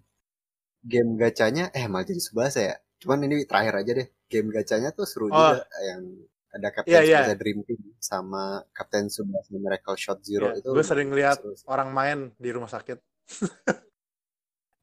game 0.81 1.19
gacanya 1.19 1.69
eh 1.75 1.85
malah 1.85 2.07
jadi 2.07 2.23
Subasa 2.23 2.61
ya. 2.65 2.77
Cuman 2.97 3.25
ini 3.29 3.45
terakhir 3.45 3.75
aja 3.77 3.93
deh. 3.99 4.09
Game 4.31 4.49
gacanya 4.49 4.89
tuh 4.95 5.05
seru 5.05 5.27
Oh. 5.27 5.35
juga 5.35 5.67
yang 5.85 6.03
ada 6.51 6.69
Captain 6.73 7.03
iya. 7.03 7.21
Subasa 7.23 7.35
Dream 7.37 7.59
Team 7.67 7.81
sama 8.01 8.43
Captain 8.73 9.07
Subasa 9.07 9.51
Miracle 9.53 9.97
Shot 9.97 10.19
Zero 10.23 10.51
Iya, 10.51 10.63
itu. 10.63 10.69
gue 10.73 10.85
sering 10.85 11.11
lihat 11.13 11.39
orang 11.67 11.91
main 11.93 12.19
di 12.39 12.51
rumah 12.51 12.71
sakit. 12.71 12.99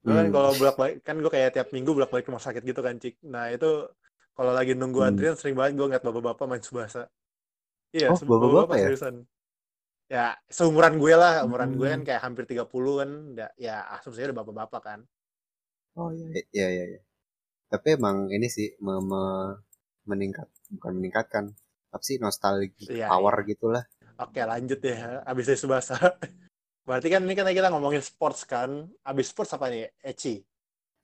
gue 0.05 0.13
kan 0.13 0.25
Hmm. 0.29 0.35
kalau 0.35 0.51
bolak 0.55 0.75
balik 0.77 0.95
kan 1.03 1.15
gue 1.17 1.31
kayak 1.31 1.51
tiap 1.51 1.67
minggu 1.73 1.91
bolak 1.91 2.07
balik 2.07 2.27
rumah 2.29 2.39
sakit 2.39 2.61
gitu 2.63 2.79
kan 2.79 2.95
cik. 2.95 3.19
Nah 3.27 3.51
itu 3.51 3.89
kalau 4.31 4.53
lagi 4.53 4.77
nunggu 4.77 5.01
Hmm. 5.01 5.09
antrian 5.11 5.35
sering 5.35 5.57
banget 5.57 5.75
gue 5.75 5.85
ngeliat 5.89 6.03
bapak-bapak 6.05 6.45
main 6.45 6.63
subasa. 6.63 7.09
Iya, 7.91 8.13
Oh, 8.13 8.17
se- 8.19 8.27
bapak-bapak 8.27 8.75
ya? 8.77 8.85
seriusan. 8.91 9.15
Ya 10.07 10.39
seumuran 10.47 10.95
gue 11.03 11.13
lah, 11.19 11.43
umuran 11.43 11.75
gue 11.75 11.87
kan 11.93 12.01
Hmm. 12.01 12.07
kayak 12.07 12.21
hampir 12.23 12.43
30 12.47 13.03
kan, 13.03 13.11
ya, 13.35 13.47
ya 13.59 13.75
asumsinya 13.99 14.31
udah 14.31 14.37
bapak-bapak 14.43 14.81
kan. 14.83 14.99
Oh 15.99 16.09
iya 16.15 16.41
iya 16.55 16.67
iya. 16.75 16.83
iya. 16.95 16.99
Tapi 17.71 17.87
emang 17.99 18.17
ini 18.35 18.47
sih 18.47 18.67
me- 18.85 19.03
me- 19.11 19.57
meningkat 20.09 20.47
bukan 20.75 20.91
meningkatkan 20.97 21.45
apa 21.95 22.03
sih 22.07 22.17
nostalgia 22.23 22.87
Iya, 22.87 23.07
power 23.11 23.35
gitulah. 23.49 23.83
Oke 24.23 24.41
lanjut 24.51 24.79
ya, 24.81 25.21
abis 25.27 25.45
dari 25.51 25.59
subasa. 25.59 25.95
Berarti 26.87 27.07
kan 27.11 27.21
ini 27.27 27.33
kan 27.37 27.45
kita 27.51 27.67
ngomongin 27.73 27.99
sports 27.99 28.41
kan, 28.47 28.87
abis 29.03 29.27
sports 29.31 29.51
apa 29.55 29.67
nih? 29.67 29.91
Ecchi. 29.99 30.39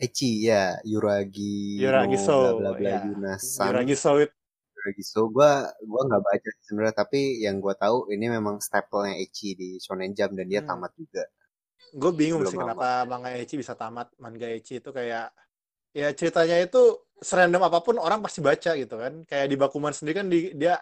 Echi 0.05 0.47
ya 0.49 0.79
Yuragi 0.91 1.79
Yuragi 1.83 2.17
no 2.17 2.25
Sou, 2.25 2.41
bla 2.59 2.71
bla 2.71 2.71
bla 2.79 2.89
ya. 2.95 2.99
Yunasan 3.07 3.67
Yuragi 3.67 3.95
Soit. 3.95 4.29
Yuragi 4.31 4.42
Sou 5.11 5.25
gua 5.35 5.51
gua 5.91 6.01
nggak 6.07 6.23
baca 6.27 6.49
sebenarnya 6.65 6.95
tapi 7.01 7.19
yang 7.45 7.55
gua 7.63 7.73
tahu 7.83 7.97
ini 8.13 8.25
memang 8.35 8.55
staple-nya 8.67 9.15
Echi 9.23 9.49
di 9.59 9.69
Shonen 9.83 10.11
Jump 10.17 10.31
dan 10.37 10.47
dia 10.51 10.61
Hmm. 10.61 10.67
tamat 10.69 10.91
juga. 11.01 11.23
gue 12.01 12.11
bingung 12.19 12.41
Belum 12.41 12.49
sih 12.49 12.57
lama. 12.59 12.73
kenapa 12.73 13.05
manga 13.11 13.29
Ecchi 13.41 13.55
bisa 13.61 13.73
tamat 13.81 14.07
manga 14.23 14.47
Ecchi 14.57 14.73
itu 14.81 14.89
kayak 14.97 15.25
ya 15.99 16.07
ceritanya 16.19 16.57
itu 16.65 16.79
serandom 17.29 17.61
apa 17.69 17.79
pun 17.85 17.95
orang 18.07 18.19
pasti 18.25 18.39
baca 18.49 18.71
gitu 18.81 18.95
kan 19.03 19.13
kayak 19.29 19.47
di 19.51 19.55
Bakuman 19.61 19.93
sendiri 19.97 20.15
kan 20.21 20.27
di, 20.33 20.39
dia 20.61 20.75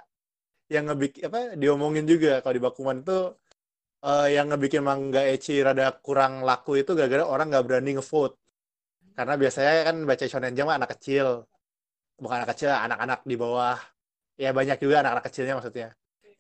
yang 0.76 0.86
ngebikin 0.90 1.22
apa 1.30 1.40
diomongin 1.62 2.06
juga 2.14 2.40
kalau 2.44 2.56
di 2.58 2.64
Bakuman 2.68 2.98
itu 3.04 3.18
eh, 4.08 4.28
yang 4.38 4.46
ngebikin 4.52 4.84
manga 4.90 5.22
Ecchi 5.34 5.54
rada 5.68 5.86
kurang 6.06 6.34
laku 6.50 6.72
itu 6.82 6.92
gara-gara 7.00 7.26
orang 7.34 7.48
nggak 7.52 7.66
berani 7.68 7.92
ngevote 7.98 8.36
karena 9.18 9.34
biasanya 9.42 9.74
kan 9.88 9.98
baca 10.10 10.26
shonen 10.32 10.54
jump 10.58 10.72
anak 10.78 10.90
kecil 10.98 11.28
bukan 12.22 12.38
anak 12.44 12.50
kecil 12.56 12.70
anak-anak 12.72 13.20
di 13.30 13.36
bawah 13.44 13.78
ya 14.42 14.50
banyak 14.50 14.82
juga 14.82 15.06
anak-anak 15.06 15.26
kecilnya 15.30 15.54
maksudnya 15.54 15.90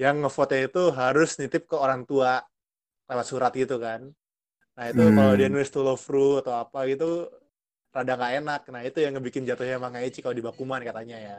yang 0.01 0.17
ngevote 0.17 0.57
itu 0.57 0.83
harus 0.89 1.37
nitip 1.37 1.69
ke 1.69 1.77
orang 1.77 2.01
tua 2.09 2.41
lewat 3.05 3.25
surat 3.29 3.53
gitu 3.53 3.77
kan 3.77 4.09
Nah 4.71 4.87
itu 4.87 5.03
Hmm. 5.03 5.13
kalau 5.19 5.33
dia 5.35 5.51
nulis 5.51 5.67
to 5.67 5.83
love 5.83 6.01
Ru 6.07 6.39
atau 6.39 6.55
apa 6.55 6.87
gitu 6.87 7.27
rada 7.91 8.15
nggak 8.15 8.33
enak. 8.39 8.61
Nah 8.71 8.81
itu 8.87 9.03
yang 9.03 9.19
ngebikin 9.19 9.43
jatuhnya 9.43 9.75
manga 9.77 9.99
Ecchi 9.99 10.23
kalau 10.23 10.31
di 10.31 10.39
Bakuman 10.39 10.79
katanya 10.79 11.19
ya. 11.19 11.37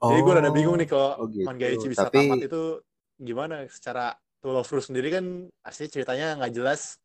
Jadi 0.00 0.20
gue 0.24 0.32
rada 0.32 0.48
bingung 0.48 0.80
nih 0.80 0.88
kalau 0.88 1.20
oh 1.20 1.28
gitu. 1.28 1.44
manga 1.44 1.68
Ecchi 1.68 1.86
bisa 1.92 2.08
Tapi- 2.08 2.32
tamat 2.32 2.48
itu 2.48 2.80
gimana 3.20 3.68
secara 3.68 4.16
to 4.40 4.48
love 4.48 4.66
Ru 4.66 4.80
sendiri 4.80 5.12
kan 5.12 5.24
asli 5.62 5.92
ceritanya 5.92 6.40
nggak 6.40 6.52
jelas 6.56 6.96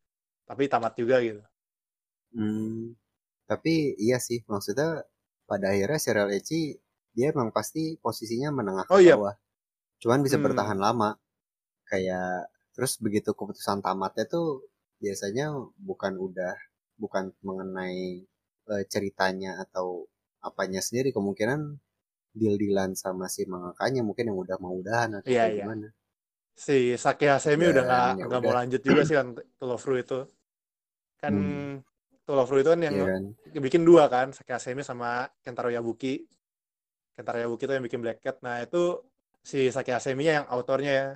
tapi 0.48 0.72
tamat 0.72 0.96
juga 0.96 1.20
gitu. 1.20 1.44
Hmm, 2.32 2.96
tapi 3.44 3.94
iya 4.00 4.16
sih 4.16 4.40
maksudnya 4.48 5.04
pada 5.44 5.68
akhirnya 5.68 6.00
serial 6.00 6.32
Echi 6.32 6.80
dia 7.16 7.30
emang 7.30 7.54
pasti 7.54 7.94
posisinya 8.02 8.50
menengah 8.50 8.84
ke 8.86 8.92
Oh, 8.94 9.00
iya. 9.00 9.14
bawah. 9.16 9.34
Cuman 10.02 10.20
bisa 10.20 10.36
Hmm. 10.36 10.44
bertahan 10.50 10.78
lama. 10.78 11.14
Kayak 11.86 12.50
terus 12.74 12.98
begitu 12.98 13.30
keputusan 13.32 13.80
tamatnya 13.80 14.26
tuh 14.26 14.66
biasanya 14.98 15.54
bukan 15.78 16.18
udah 16.18 16.54
bukan 16.98 17.30
mengenai 17.42 18.26
eh, 18.64 18.84
ceritanya 18.88 19.60
atau 19.60 20.08
apanya 20.40 20.80
sendiri 20.80 21.12
kemungkinan 21.12 21.60
deal-dealan 22.34 22.96
sama 22.96 23.28
si 23.28 23.44
mangakanya 23.46 24.02
mungkin 24.02 24.32
yang 24.32 24.38
udah 24.40 24.56
mau 24.58 24.74
udahan 24.74 25.20
atau 25.20 25.28
Iya, 25.30 25.44
iya. 25.52 25.64
gimana. 25.68 25.88
Si 26.56 26.94
Saki 26.96 27.26
Hasemi 27.28 27.68
udah 27.70 27.82
nggak 27.84 28.08
ya 28.18 28.24
nggak 28.26 28.40
mau 28.42 28.54
lanjut 28.54 28.80
juga 28.82 29.02
sih 29.04 29.14
kan 29.14 29.34
to 29.36 29.64
love 29.68 29.84
Ru 29.84 29.94
itu. 30.00 30.18
Kan 31.20 31.32
Hmm. 31.34 31.74
to 32.24 32.32
love 32.32 32.50
Ru 32.50 32.58
itu 32.58 32.70
kan 32.72 32.80
yang 32.82 32.94
Iya 32.96 33.06
kan? 33.06 33.22
bikin 33.60 33.82
dua 33.84 34.08
kan 34.08 34.32
Saki 34.32 34.50
Hasemi 34.50 34.82
sama 34.82 35.28
Kentaro 35.44 35.68
Yabuki 35.68 36.24
Kentaro 37.16 37.38
Yabuki 37.42 37.64
itu 37.66 37.74
yang 37.76 37.86
bikin 37.88 38.00
Black 38.04 38.18
Cat 38.24 38.36
nah 38.46 38.56
itu 38.66 38.78
si 39.50 39.58
Saki 39.74 39.90
Hasemi 39.96 40.24
yang 40.30 40.46
autornya 40.54 40.92
ya 41.00 41.06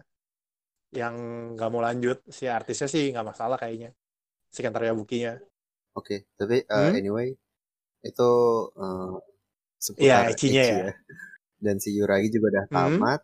yang 1.00 1.14
nggak 1.54 1.68
mau 1.72 1.82
lanjut 1.84 2.16
si 2.36 2.44
artisnya 2.48 2.88
sih 2.94 3.04
nggak 3.12 3.26
masalah 3.30 3.56
kayaknya 3.60 3.90
si 4.54 4.60
Kentaro 4.64 4.84
Yabuki-nya 4.90 5.32
Oke, 5.98 6.16
tapi 6.38 6.56
eh, 6.64 6.88
Hmm? 6.88 6.98
anyway 6.98 7.28
itu 8.10 8.30
eh, 8.84 9.14
seputar 9.86 10.24
Echi-nya 10.32 10.62
Echi 10.62 10.74
ya. 10.74 10.88
Dan 11.64 11.76
si 11.84 11.90
Yuragi 11.98 12.28
juga 12.34 12.46
udah 12.54 12.66
Hmm. 12.70 13.02
tamat 13.02 13.20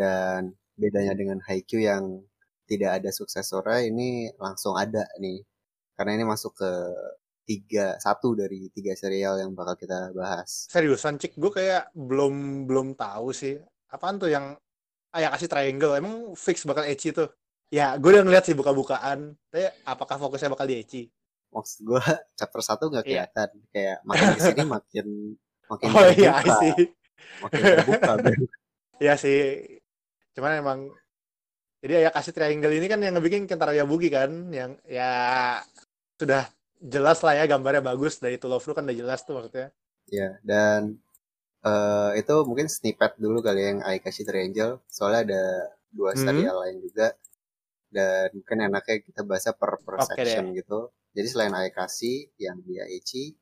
dan 0.00 0.42
bedanya 0.82 1.14
dengan 1.20 1.38
Haikyuu 1.46 1.82
yang 1.90 2.04
tidak 2.70 2.90
ada 3.02 3.10
suksesornya 3.18 3.80
ini 3.90 4.08
langsung 4.44 4.74
ada 4.84 5.04
nih. 5.24 5.38
Karena 5.96 6.12
ini 6.18 6.24
masuk 6.32 6.52
ke 6.60 6.70
tiga 7.42 7.98
satu 7.98 8.32
dari 8.32 8.70
tiga 8.70 8.94
serial 8.94 9.36
yang 9.36 9.50
bakal 9.52 9.74
kita 9.74 10.10
bahas. 10.12 10.66
seriusan 10.66 11.18
cik 11.18 11.34
gue 11.34 11.50
kayak 11.50 11.90
belum 11.92 12.64
belum 12.64 12.94
tahu 12.94 13.30
sih 13.30 13.58
apaan 13.88 14.16
tuh 14.16 14.30
yang 14.30 14.54
ayah 15.12 15.28
kasih 15.30 15.46
triangle 15.46 15.92
emang 15.94 16.32
fix 16.32 16.62
bakal 16.62 16.82
Ecchi 16.82 17.10
tuh 17.10 17.28
ya 17.68 17.98
gue 17.98 18.08
udah 18.08 18.22
ngeliat 18.22 18.44
sih 18.44 18.54
buka-bukaan 18.54 19.34
tapi 19.48 19.64
apakah 19.82 20.16
fokusnya 20.16 20.48
bakal 20.48 20.64
di 20.64 20.78
Ecchi 20.78 21.02
Maksud 21.52 21.84
gue 21.84 22.00
chapter 22.38 22.60
satu 22.64 22.88
nggak 22.88 23.04
Iya. 23.04 23.28
kelihatan. 23.28 23.48
Kayak 23.68 23.98
makin 24.08 24.26
ke 24.32 24.40
sini 24.40 24.62
makin 24.80 25.06
makin 25.68 25.86
oh 25.92 26.06
iya 26.08 26.32
terbuka, 26.32 26.56
see 26.56 26.84
makin 27.38 27.60
terbuka. 27.60 28.12
Iya 29.04 29.14
sih. 29.18 29.40
Cuman 30.32 30.64
emang 30.64 30.78
jadi 31.84 32.06
ya 32.06 32.10
kasih 32.10 32.32
triangle 32.32 32.72
ini 32.72 32.88
kan 32.88 33.04
yang 33.04 33.12
ngebikin 33.12 33.44
Kentaro 33.44 33.76
Yabuki 33.76 34.08
kan 34.08 34.48
yang 34.48 34.80
ya 34.88 35.58
sudah 36.16 36.48
jelas 36.82 37.18
lah 37.22 37.34
ya 37.38 37.44
gambarnya 37.46 37.82
bagus 37.84 38.18
dari 38.18 38.36
To 38.40 38.46
Love 38.50 38.66
kan 38.74 38.84
udah 38.86 38.96
jelas 38.96 39.20
tuh 39.26 39.34
maksudnya. 39.38 39.70
Ya, 40.10 40.36
dan 40.44 40.98
eh, 41.64 42.10
itu 42.20 42.34
mungkin 42.48 42.66
snippet 42.68 43.16
dulu 43.22 43.38
kali 43.42 43.60
ya 43.62 43.66
yang 43.74 43.80
Aikashi 43.86 44.22
Triangle. 44.26 44.82
Soalnya 44.90 45.20
ada 45.26 45.42
dua 45.94 46.12
Hmm. 46.14 46.22
serial 46.26 46.56
lain 46.62 46.78
juga. 46.82 47.14
Dan 47.92 48.32
mungkin 48.36 48.58
enaknya 48.72 48.96
kita 49.04 49.20
bahasnya 49.28 49.54
per, 49.56 49.78
per 49.84 49.96
Oke 50.00 50.08
section 50.10 50.44
gitu. 50.56 50.90
Jadi 51.16 51.28
selain 51.28 51.54
Aikashi 51.54 52.32
yang 52.40 52.58
dia 52.64 52.88
Aichi, 52.88 53.36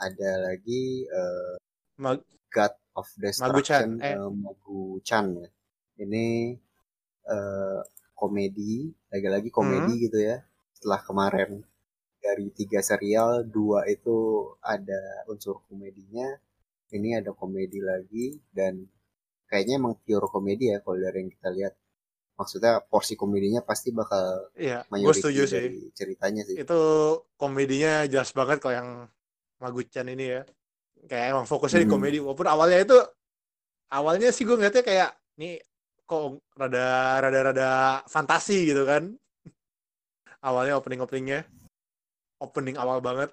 ada 0.00 0.30
lagi 0.50 1.04
eh, 1.04 1.54
Mag- 2.00 2.24
God 2.50 2.74
of 2.96 3.06
Destruction, 3.20 4.00
Magu-chan, 4.00 4.08
eh. 4.08 4.16
Magu-chan 4.44 5.26
ya. 5.36 5.48
Ini 6.00 6.26
eh, 7.34 7.80
komedi, 8.16 8.88
lagi-lagi 9.12 9.48
komedi 9.52 9.92
Hmm. 9.96 10.02
gitu 10.04 10.18
ya. 10.20 10.36
Setelah 10.76 11.00
kemarin 11.04 11.50
dari 12.20 12.52
tiga 12.52 12.84
serial 12.84 13.48
dua 13.48 13.88
itu 13.88 14.44
ada 14.60 15.24
unsur 15.26 15.64
komedinya 15.66 16.36
ini 16.92 17.16
ada 17.16 17.32
komedi 17.32 17.80
lagi 17.80 18.36
dan 18.52 18.82
kayaknya 19.46 19.78
emang 19.78 19.94
pure 20.02 20.26
komedi 20.30 20.70
ya 20.74 20.78
kalau 20.84 20.98
dari 21.00 21.26
yang 21.26 21.30
kita 21.32 21.48
lihat. 21.50 21.74
Maksudnya 22.40 22.80
porsi 22.88 23.20
komedinya 23.20 23.60
pasti 23.60 23.92
bakal 23.92 24.48
iya 24.56 24.80
gue 24.88 25.12
setuju 25.12 25.44
sih. 25.44 25.92
ceritanya 25.92 26.40
sih. 26.48 26.56
Itu 26.56 26.80
komedinya 27.36 28.08
jelas 28.08 28.32
banget 28.32 28.58
kalau 28.64 28.74
yang 28.76 28.90
Maguchan 29.60 30.08
ini 30.08 30.40
ya. 30.40 30.42
Kayak 31.04 31.36
emang 31.36 31.44
fokusnya 31.44 31.84
di 31.84 31.88
Hmm. 31.88 31.94
komedi 32.00 32.16
walaupun 32.16 32.48
awalnya 32.48 32.80
itu 32.80 32.96
awalnya 33.92 34.32
sih 34.32 34.48
gue 34.48 34.56
ngeliatnya 34.56 34.80
kayak 34.80 35.10
nih 35.36 35.60
kok 36.08 36.40
rada 36.56 37.20
rada 37.20 37.40
rada 37.52 37.70
fantasi 38.08 38.72
gitu 38.72 38.88
kan. 38.88 39.12
Awalnya 40.48 40.80
opening 40.80 41.04
openingnya 41.04 41.44
opening 42.40 42.76
awal 42.80 42.98
banget. 43.04 43.30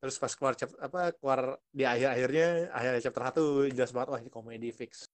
Terus 0.00 0.16
pas 0.20 0.32
keluar 0.36 0.52
chapter 0.56 0.76
apa 0.80 1.16
keluar 1.16 1.56
di 1.72 1.84
akhir 1.88 2.08
akhirnya 2.12 2.48
akhir 2.76 2.92
chapter 3.04 3.22
satu 3.24 3.44
jelas 3.72 3.92
banget 3.92 4.08
wah 4.12 4.20
ini 4.20 4.30
komedi 4.32 4.68
fix. 4.72 5.08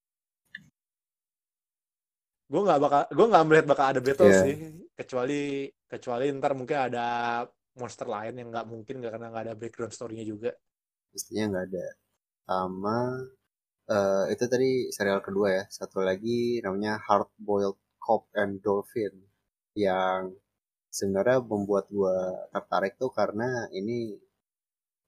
Gue 2.50 2.61
nggak 2.67 2.81
bakal 2.83 3.02
gue 3.14 3.26
nggak 3.31 3.45
melihat 3.47 3.67
bakal 3.71 3.87
ada 3.95 4.00
battle 4.02 4.26
Iya. 4.26 4.43
sih 4.43 4.57
kecuali 4.99 5.71
kecuali 5.87 6.25
ntar 6.35 6.52
mungkin 6.59 6.79
ada 6.90 7.07
monster 7.79 8.07
lain 8.11 8.35
yang 8.35 8.50
nggak 8.50 8.67
mungkin 8.67 8.99
nggak 8.99 9.12
karena 9.14 9.26
nggak 9.31 9.45
ada 9.47 9.55
background 9.55 9.95
story-nya 9.95 10.26
juga. 10.26 10.50
Mestinya 11.14 11.45
nggak 11.55 11.64
ada. 11.71 11.87
Sama 12.50 12.99
eh, 13.90 14.25
itu 14.35 14.45
tadi 14.50 14.71
serial 14.90 15.23
kedua 15.23 15.49
ya. 15.55 15.64
Satu 15.71 16.02
lagi 16.02 16.59
namanya 16.67 16.99
Hard 16.99 17.31
Boiled 17.38 17.79
Cop 18.02 18.26
and 18.35 18.59
Dolphin 18.59 19.14
yang 19.79 20.35
sebenarnya 20.90 21.38
membuat 21.42 21.87
gua 21.88 22.14
tertarik 22.50 22.94
tuh 22.97 23.11
karena 23.11 23.47
ini 23.73 24.18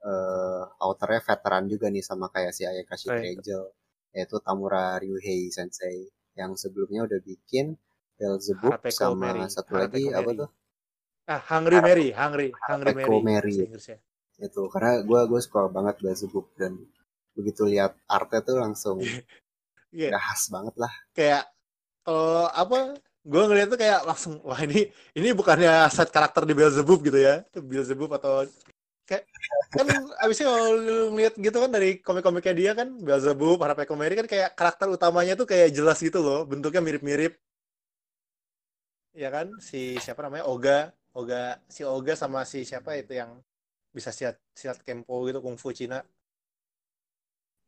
eh 0.03 0.63
authornya 0.79 1.21
veteran 1.21 1.65
juga 1.67 1.87
nih 1.87 2.03
sama 2.03 2.27
kayak 2.27 2.51
si 2.51 2.63
Ayakashi 2.65 3.07
Right. 3.09 3.39
Angel 3.39 3.63
yaitu 4.13 4.37
Tamura 4.39 4.99
Ryuhei 4.99 5.49
Sensei 5.49 6.11
yang 6.35 6.55
sebelumnya 6.55 7.07
udah 7.07 7.21
bikin 7.21 7.79
Beelzebub 8.15 8.77
sama 8.91 9.31
Mary. 9.33 9.47
satu 9.49 9.73
lagi 9.73 10.11
apa 10.11 10.31
tuh 10.37 10.51
ah 11.25 11.41
Hungry 11.41 11.79
Mary 11.79 12.09
Hungry 12.13 12.49
Hungry 12.61 12.93
Mary 12.93 13.19
Mary. 13.23 13.55
Inggrisnya. 13.63 13.99
itu 14.39 14.63
karena 14.69 15.03
gua 15.03 15.23
gue 15.25 15.39
suka 15.39 15.71
banget 15.71 15.99
Beelzebub 15.99 16.51
dan 16.57 16.83
begitu 17.33 17.63
lihat 17.65 17.95
artnya 18.07 18.41
tuh 18.43 18.59
langsung 18.59 18.99
Iya. 19.93 20.09
udah 20.09 20.23
khas 20.25 20.49
banget 20.49 20.75
lah 20.75 20.93
kayak 21.13 21.45
kalau 22.03 22.49
apa 22.49 22.97
gue 23.23 23.43
ngeliat 23.47 23.69
tuh 23.71 23.79
kayak 23.79 24.03
langsung 24.03 24.43
wah 24.43 24.59
ini 24.67 24.91
ini 25.15 25.29
bukannya 25.31 25.87
set 25.95 26.11
karakter 26.11 26.43
di 26.43 26.55
Beelzebub 26.59 26.99
gitu 27.07 27.19
ya? 27.23 27.47
Beelzebub 27.55 28.11
atau 28.19 28.43
kayak 29.07 29.31
kan 29.71 29.87
abisnya 30.19 30.51
kalau 30.51 30.69
ngeliat 31.15 31.35
gitu 31.39 31.57
kan 31.63 31.71
dari 31.71 32.03
komik-komiknya 32.03 32.55
dia 32.55 32.73
kan 32.75 32.89
Beelzebub 32.99 33.63
Harapeko 33.63 33.95
Mary 33.95 34.19
kan 34.19 34.27
kayak 34.27 34.59
karakter 34.59 34.91
utamanya 34.91 35.39
tuh 35.39 35.47
kayak 35.47 35.71
jelas 35.71 36.03
gitu 36.03 36.19
loh 36.19 36.43
bentuknya 36.43 36.83
mirip-mirip. 36.83 37.39
Ya 39.15 39.29
kan? 39.31 39.55
Si 39.63 39.95
siapa 40.03 40.27
namanya? 40.27 40.51
Oga 40.51 40.91
Oga 41.15 41.63
si 41.71 41.87
Oga 41.87 42.19
sama 42.19 42.43
si 42.43 42.67
siapa 42.67 42.99
itu 42.99 43.15
yang 43.15 43.39
bisa 43.95 44.11
silat 44.11 44.41
silat 44.57 44.83
kempo 44.83 45.31
gitu 45.31 45.39
kungfu 45.39 45.71
Cina. 45.71 46.03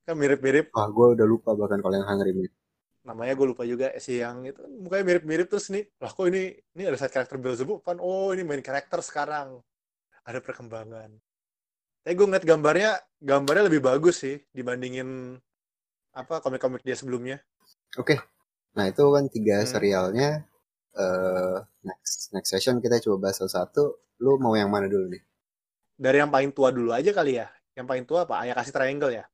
Kan 0.03 0.19
mirip-mirip. 0.19 0.75
Wah 0.75 0.91
gue 0.91 1.07
udah 1.15 1.27
lupa 1.29 1.55
bahkan 1.55 1.79
kalau 1.79 1.95
yang 1.95 2.09
Hungry 2.11 2.35
Man 2.35 2.64
namanya 3.05 3.33
gue 3.39 3.47
lupa 3.53 3.65
juga 3.69 3.93
si 4.01 4.21
yang 4.25 4.45
itu 4.49 4.59
kan 4.65 4.73
mukanya 4.81 5.05
mirip-mirip 5.09 5.47
terus 5.53 5.69
nih 5.75 5.85
lah 6.03 6.11
kok 6.13 6.27
ini 6.33 6.57
ini 6.77 6.83
ada 6.89 6.97
side 7.01 7.13
karakter 7.13 7.37
Beelzebub 7.41 7.81
kan 7.85 7.97
oh 8.01 8.33
ini 8.35 8.43
main 8.49 8.65
karakter 8.65 9.01
sekarang 9.05 9.61
ada 10.29 10.39
perkembangan 10.45 11.11
tapi 12.05 12.15
gue 12.19 12.27
ngeliat 12.29 12.47
gambarnya 12.47 12.91
gambarnya 13.21 13.65
lebih 13.71 13.83
bagus 13.85 14.17
sih 14.25 14.37
dibandingin 14.57 15.39
apa 16.21 16.35
komik-komik 16.45 16.83
dia 16.87 16.97
sebelumnya 16.99 17.37
Oke, 18.01 18.15
nah 18.77 18.85
itu 18.93 19.05
kan 19.17 19.25
tiga 19.37 19.57
Hmm. 19.61 19.69
serialnya. 19.73 20.29
eh 21.05 21.57
next 21.89 22.15
next 22.35 22.51
session 22.55 22.77
kita 22.85 22.97
coba 23.05 23.19
bahas 23.31 23.39
satu. 23.57 23.85
Lu 24.25 24.33
mau 24.45 24.55
yang 24.61 24.71
mana 24.75 24.87
dulu 24.95 25.07
nih? 25.15 25.23
dari 26.05 26.17
yang 26.23 26.31
paling 26.31 26.51
tua 26.57 26.69
dulu 26.75 26.91
aja 26.95 27.11
kali 27.15 27.39
ya 27.41 27.47
yang 27.79 27.87
paling 27.91 28.05
tua 28.07 28.27
apa 28.27 28.35
ayah 28.47 28.55
kasih 28.59 28.75
triangle 28.75 29.13
ya 29.15 29.25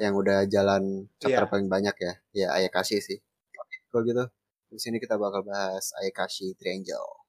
Yang 0.00 0.14
udah 0.24 0.38
jalan 0.48 0.82
chapter 1.20 1.44
Iya. 1.44 1.50
paling 1.52 1.68
banyak 1.68 1.96
ya? 2.00 2.12
Ya 2.32 2.48
Ayakashi 2.56 2.98
sih. 3.04 3.18
Oke, 3.60 3.76
kalau 3.92 4.02
gitu 4.08 4.24
di 4.72 4.78
sini 4.80 4.96
kita 4.96 5.20
bakal 5.20 5.44
bahas 5.44 5.92
Ayakashi 6.00 6.56
Triangle. 6.56 7.20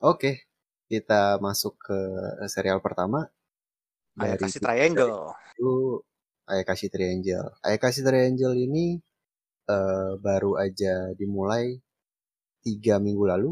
Oke, 0.00 0.48
kita 0.88 1.36
masuk 1.40 1.76
ke 1.76 1.98
serial 2.48 2.80
pertama 2.80 3.28
kasih 4.16 4.60
triangle 4.60 5.32
itu 5.56 5.72
Ayakashi 6.50 6.88
Triangle. 6.92 7.48
Ayakashi 7.62 8.00
Triangle 8.02 8.56
ini 8.58 8.98
eh, 9.70 10.12
baru 10.18 10.58
aja 10.58 11.14
dimulai 11.14 11.78
tiga 12.60 13.00
minggu 13.00 13.24
lalu 13.26 13.50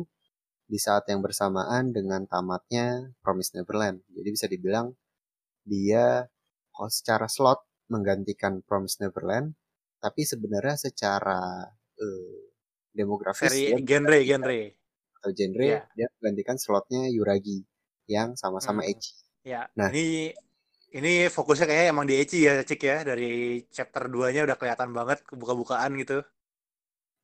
di 0.68 0.76
saat 0.76 1.08
yang 1.08 1.24
bersamaan 1.24 1.90
dengan 1.96 2.28
tamatnya 2.28 3.12
Promise 3.24 3.56
Neverland. 3.56 4.04
Jadi 4.12 4.28
bisa 4.28 4.46
dibilang 4.46 4.92
dia 5.64 6.28
kalau 6.72 6.90
secara 6.92 7.26
slot 7.26 7.64
menggantikan 7.88 8.60
Promise 8.64 9.00
Neverland, 9.04 9.56
tapi 10.00 10.22
sebenarnya 10.28 10.76
secara 10.76 11.64
eh, 11.98 12.52
demografis 12.92 13.48
seri 13.50 13.72
dia 13.74 13.80
genre 13.82 14.18
genre 14.22 14.60
atau 15.18 15.30
genre 15.34 15.64
Iya. 15.66 15.80
dia 15.98 16.06
menggantikan 16.20 16.56
slotnya 16.60 17.10
Yuragi 17.10 17.64
yang 18.06 18.38
sama-sama 18.38 18.84
Hmm. 18.84 18.92
ecchi. 18.92 19.14
ya 19.42 19.66
Nah. 19.74 19.88
ini 19.90 20.30
ini 20.88 21.28
fokusnya 21.28 21.66
kayaknya 21.68 21.88
emang 21.92 22.06
di 22.08 22.16
Ecchi 22.16 22.48
ya 22.48 22.64
Cik 22.64 22.80
ya 22.80 22.96
dari 23.04 23.60
chapter 23.68 24.08
2 24.08 24.32
nya 24.32 24.44
udah 24.48 24.56
kelihatan 24.56 24.90
banget 24.96 25.20
kebuka-bukaan 25.26 25.96
gitu 26.00 26.24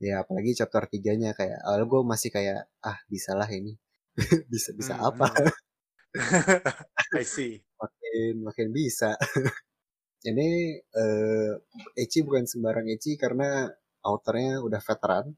Ya 0.02 0.22
apalagi 0.22 0.54
chapter 0.58 0.84
3-nya 0.90 1.32
kayak 1.38 1.60
awal 1.66 1.86
gue 1.86 2.00
masih 2.02 2.30
kayak 2.34 2.66
ah 2.82 2.98
bisalah 3.06 3.46
ini. 3.50 3.78
bisa 4.52 4.70
bisa 4.74 4.94
Hmm, 4.98 5.06
apa? 5.14 5.28
hmm. 5.30 5.52
I 7.20 7.24
see 7.26 7.58
makin 7.78 8.34
makin 8.46 8.68
bisa. 8.70 9.18
ini 10.30 10.78
eh 10.80 11.52
Ecchi 11.98 12.22
bukan 12.26 12.46
sembarang 12.48 12.86
Ecchi 12.90 13.18
karena 13.18 13.66
autornya 14.06 14.62
udah 14.62 14.80
veteran 14.82 15.34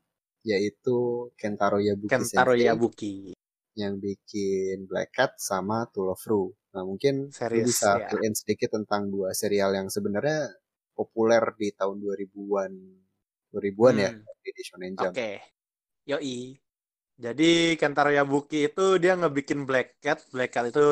yaitu 0.46 1.30
Kentaro 1.34 1.82
Yabuki 1.82 2.10
Kentaro 2.12 2.54
Sensei 2.54 2.66
Yabuki 2.70 3.14
yang 3.76 3.98
bikin 4.00 4.86
Black 4.88 5.10
Cat 5.16 5.32
sama 5.40 5.84
To 5.92 6.06
Love 6.08 6.24
Ru. 6.30 6.44
Nah 6.76 6.84
mungkin 6.86 7.28
lu 7.28 7.32
Series, 7.34 7.66
bisa 7.66 7.98
ya. 7.98 8.08
sedikit 8.36 8.76
tentang 8.76 9.08
dua 9.10 9.32
serial 9.36 9.74
yang 9.74 9.88
sebenarnya 9.92 10.48
populer 10.96 11.42
di 11.60 11.72
tahun 11.76 11.96
2000-an 12.00 12.72
2000-an 13.52 13.96
ya 14.04 14.10
Hmm, 14.12 14.22
di 14.56 14.62
Shonen 14.68 14.92
Oke, 14.98 15.04
Jump. 15.04 15.14
yoi. 16.10 16.36
Jadi 17.16 17.76
Kentaro 17.80 18.10
Yabuki 18.12 18.68
itu 18.68 18.84
dia 19.02 19.12
ngebikin 19.16 19.64
Black 19.68 19.88
Cat. 20.04 20.18
Black 20.34 20.50
Cat 20.54 20.64
itu 20.72 20.82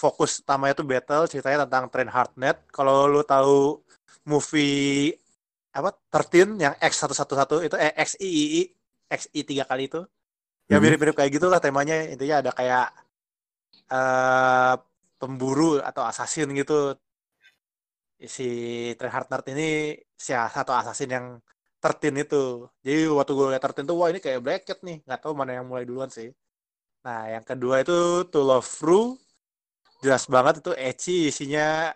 fokus 0.00 0.44
utamanya 0.44 0.72
itu 0.76 0.84
battle, 0.84 1.24
ceritanya 1.32 1.58
tentang 1.64 1.84
Train 1.92 2.10
Hardnet. 2.12 2.56
Kalau 2.76 3.08
lu 3.12 3.20
tahu 3.24 3.80
movie 4.28 5.16
apa 5.78 5.90
13 6.12 6.58
yang 6.64 6.74
X111 6.76 7.56
itu 7.66 7.76
eh 7.80 7.92
XIII 7.96 8.62
XI 9.10 9.40
tiga 9.48 9.64
kali 9.70 9.82
itu. 9.90 10.00
Ya 10.70 10.76
Hmm. 10.78 10.84
mirip-mirip 10.84 11.14
kayak 11.18 11.32
gitulah 11.36 11.60
temanya. 11.64 11.96
Intinya 12.14 12.36
ada 12.44 12.52
kayak 12.58 12.86
eh 13.96 14.74
pemburu 15.20 15.70
atau 15.88 16.02
assassin 16.10 16.48
gitu. 16.60 16.96
Si 18.34 18.44
Train 18.98 19.12
Hardnet 19.14 19.42
ini 19.52 19.96
si 20.24 20.32
satu 20.56 20.72
assassin 20.80 21.10
yang 21.16 21.26
13 21.80 22.24
itu. 22.24 22.68
Jadi 22.84 23.00
waktu 23.08 23.32
gue 23.36 23.46
liat 23.56 23.62
13 23.64 23.88
tuh 23.88 23.96
wah 24.00 24.08
ini 24.12 24.20
kayak 24.24 24.40
Black 24.44 24.62
Cat 24.68 24.80
nih. 24.86 25.00
Nggak 25.06 25.20
tahu 25.24 25.32
mana 25.38 25.56
yang 25.56 25.66
mulai 25.68 25.84
duluan 25.88 26.10
sih. 26.12 26.28
Nah, 27.06 27.32
yang 27.32 27.44
kedua 27.50 27.80
itu 27.84 28.28
To 28.28 28.40
Love 28.44 28.72
Ru. 28.84 29.00
Jelas 30.04 30.24
banget 30.28 30.64
itu 30.64 30.72
ecchi 30.76 31.28
isinya 31.28 31.92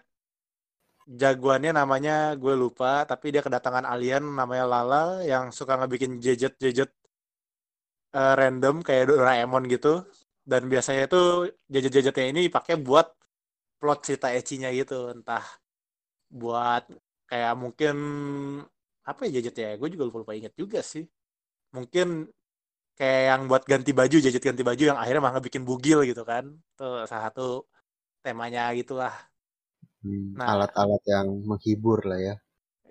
jagoannya 1.21 1.73
namanya 1.77 2.33
gue 2.43 2.55
lupa 2.57 3.05
tapi 3.05 3.29
dia 3.33 3.45
kedatangan 3.45 3.85
alien 3.85 4.25
namanya 4.25 4.65
Lala 4.65 5.05
yang 5.21 5.53
suka 5.53 5.77
ngebikin 5.77 6.17
jejet-jejet 6.25 6.91
eh, 8.17 8.35
random 8.41 8.81
kayak 8.87 9.13
Doraemon 9.13 9.65
gitu 9.69 10.05
dan 10.45 10.63
biasanya 10.73 11.09
itu 11.09 11.21
jejet-jejetnya 11.73 12.25
ini 12.33 12.41
dipakai 12.49 12.75
buat 12.81 13.07
plot 13.81 14.01
cerita 14.07 14.29
ecchinya 14.33 14.69
gitu 14.73 15.13
entah 15.13 15.45
buat 16.33 16.89
kayak 17.29 17.55
mungkin 17.63 17.97
apa 19.05 19.29
ya 19.29 19.41
jejetnya 19.41 19.77
gue 19.77 19.89
juga 19.93 20.05
lupa 20.09 20.19
lupa 20.25 20.33
inget 20.33 20.55
juga 20.57 20.81
sih. 20.81 21.05
Mungkin 21.77 22.29
kayak 22.95 23.23
yang 23.31 23.41
buat 23.51 23.63
ganti 23.67 23.91
baju 23.91 24.17
jejet 24.23 24.41
ganti 24.41 24.63
baju 24.65 24.83
yang 24.95 24.99
akhirnya 24.99 25.23
malah 25.23 25.43
bikin 25.45 25.63
bugil 25.69 26.03
gitu 26.09 26.23
kan. 26.25 26.49
Itu 26.73 27.05
salah 27.09 27.31
satu 27.31 27.69
temanya 28.25 28.73
gitulah. 28.73 29.13
Hmm, 30.05 30.37
Nah. 30.37 30.57
alat-alat 30.57 31.03
yang 31.09 31.27
menghibur 31.49 32.05
lah 32.05 32.21
ya. 32.21 32.35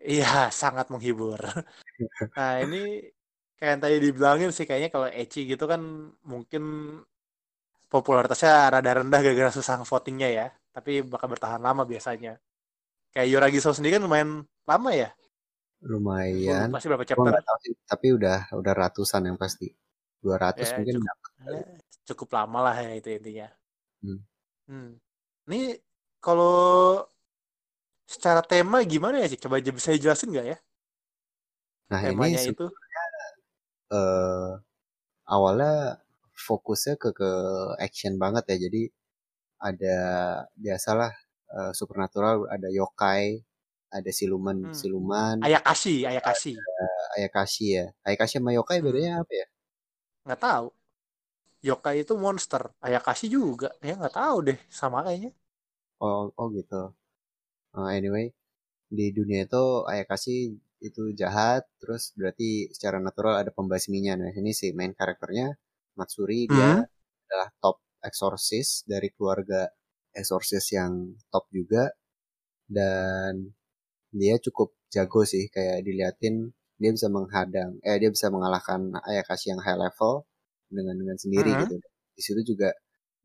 iya 0.03 0.51
sangat 0.51 0.89
menghibur. 0.93 1.39
Nah 2.37 2.59
ini 2.59 3.05
kayak 3.55 3.71
yang 3.77 3.81
tadi 3.85 3.95
dibilangin 4.01 4.49
sih 4.51 4.65
kayaknya 4.67 4.89
kalau 4.91 5.07
Eci 5.07 5.45
gitu 5.45 5.63
kan 5.69 5.81
mungkin 6.25 6.63
popularitasnya 7.87 8.73
rada 8.73 8.91
rendah 9.01 9.19
gara-gara 9.21 9.51
susah 9.53 9.81
votingnya 9.85 10.29
ya. 10.29 10.47
Tapi 10.73 11.05
bakal 11.05 11.29
bertahan 11.37 11.61
lama 11.61 11.85
biasanya. 11.85 12.41
Kayak 13.13 13.29
Yuragiso 13.29 13.69
sendiri 13.71 14.01
kan 14.01 14.03
lumayan 14.09 14.41
lama 14.65 14.89
ya 14.91 15.13
lumayan 15.91 16.67
pasti 16.73 16.87
berapa 16.89 17.05
chapter 17.09 17.33
tahu 17.47 17.57
sih, 17.65 17.73
tapi 17.91 18.07
udah 18.17 18.37
udah 18.59 18.73
ratusan 18.81 19.21
yang 19.29 19.37
pasti 19.43 19.67
200 20.23 20.69
Ya, 20.69 20.75
mungkin 20.77 20.95
cukup. 20.97 21.09
dapat. 21.11 21.31
Ya, 21.43 21.61
cukup 22.09 22.29
lama 22.37 22.59
lah 22.65 22.75
ya 22.85 22.91
itu 22.99 23.09
intinya 23.17 23.47
Hmm. 24.03 24.17
Hmm. 24.67 24.99
ini 25.47 25.79
kalau 26.23 27.07
secara 28.13 28.39
tema 28.51 28.77
gimana 28.93 29.15
ya 29.21 29.27
sih 29.31 29.39
coba 29.43 29.55
aja 29.59 29.71
bisa 29.77 29.89
dijelasin 29.95 30.29
nggak 30.31 30.47
ya 30.51 30.57
nah 31.91 32.01
ini 32.11 32.27
temanya 32.27 32.39
se- 32.43 32.51
itu 32.51 32.65
eh, 33.97 34.51
awalnya 35.35 35.73
fokusnya 36.47 36.95
ke 37.03 37.09
ke 37.19 37.29
action 37.85 38.13
banget 38.23 38.43
ya 38.51 38.57
jadi 38.67 38.81
ada 39.69 39.97
biasalah 40.63 41.11
eh, 41.57 41.71
supernatural 41.79 42.35
ada 42.55 42.69
yokai 42.79 43.23
ada 43.97 44.11
siluman 44.19 44.57
Hmm. 44.63 44.79
siluman. 44.79 45.39
Ayakashi 45.45 46.05
Ayakashi. 46.09 46.53
Ayakashi 47.15 47.65
ya. 47.77 47.85
Ayakashi 48.07 48.35
sama 48.39 48.51
yokai 48.57 48.79
Hmm. 48.79 48.85
bedanya 48.85 49.11
apa 49.23 49.33
ya? 49.41 49.45
Nggak 50.25 50.39
tahu. 50.45 50.65
Yokai 51.69 51.95
itu 52.03 52.13
monster. 52.25 52.63
Ayakashi 52.85 53.25
juga. 53.35 53.67
Ya 53.87 53.93
nggak 53.99 54.15
tahu 54.19 54.37
deh. 54.47 54.57
Sama 54.79 54.97
kayaknya. 55.05 55.31
Oh 56.07 56.23
oh 56.41 56.47
gitu. 56.57 56.81
Eh, 57.77 57.89
anyway. 57.99 58.25
Di 58.97 59.05
dunia 59.17 59.39
itu 59.47 59.63
ayakashi 59.93 60.35
itu 60.87 61.01
jahat 61.21 61.63
terus 61.81 62.03
berarti 62.19 62.49
secara 62.75 62.97
natural 63.07 63.35
ada 63.41 63.51
pembasminya. 63.59 64.13
Nah 64.21 64.31
ini 64.39 64.51
si 64.59 64.67
main 64.79 64.93
karakternya 64.99 65.47
Matsuri 65.99 66.39
dia 66.53 66.71
Hmm. 66.71 66.85
adalah 67.27 67.49
top 67.63 67.77
exorcist 68.09 68.71
dari 68.93 69.09
keluarga 69.15 69.61
exorcist 70.21 70.67
yang 70.79 70.93
top 71.33 71.45
juga. 71.57 71.83
Dan 72.77 73.33
dia 74.13 74.37
cukup 74.37 74.77
jago 74.93 75.25
sih 75.25 75.49
kayak 75.49 75.81
diliatin 75.81 76.53
dia 76.77 76.91
bisa 76.93 77.09
menghadang 77.09 77.81
eh 77.81 77.97
dia 77.97 78.09
bisa 78.13 78.29
mengalahkan 78.29 78.93
Ayakashi 79.01 79.49
yang 79.53 79.61
high 79.65 79.77
level 79.77 80.23
dengan 80.69 80.95
dengan 81.01 81.17
sendiri 81.17 81.51
Mhm. 81.53 81.59
gitu 81.65 81.75
di 82.13 82.21
situ 82.21 82.41
juga 82.55 82.69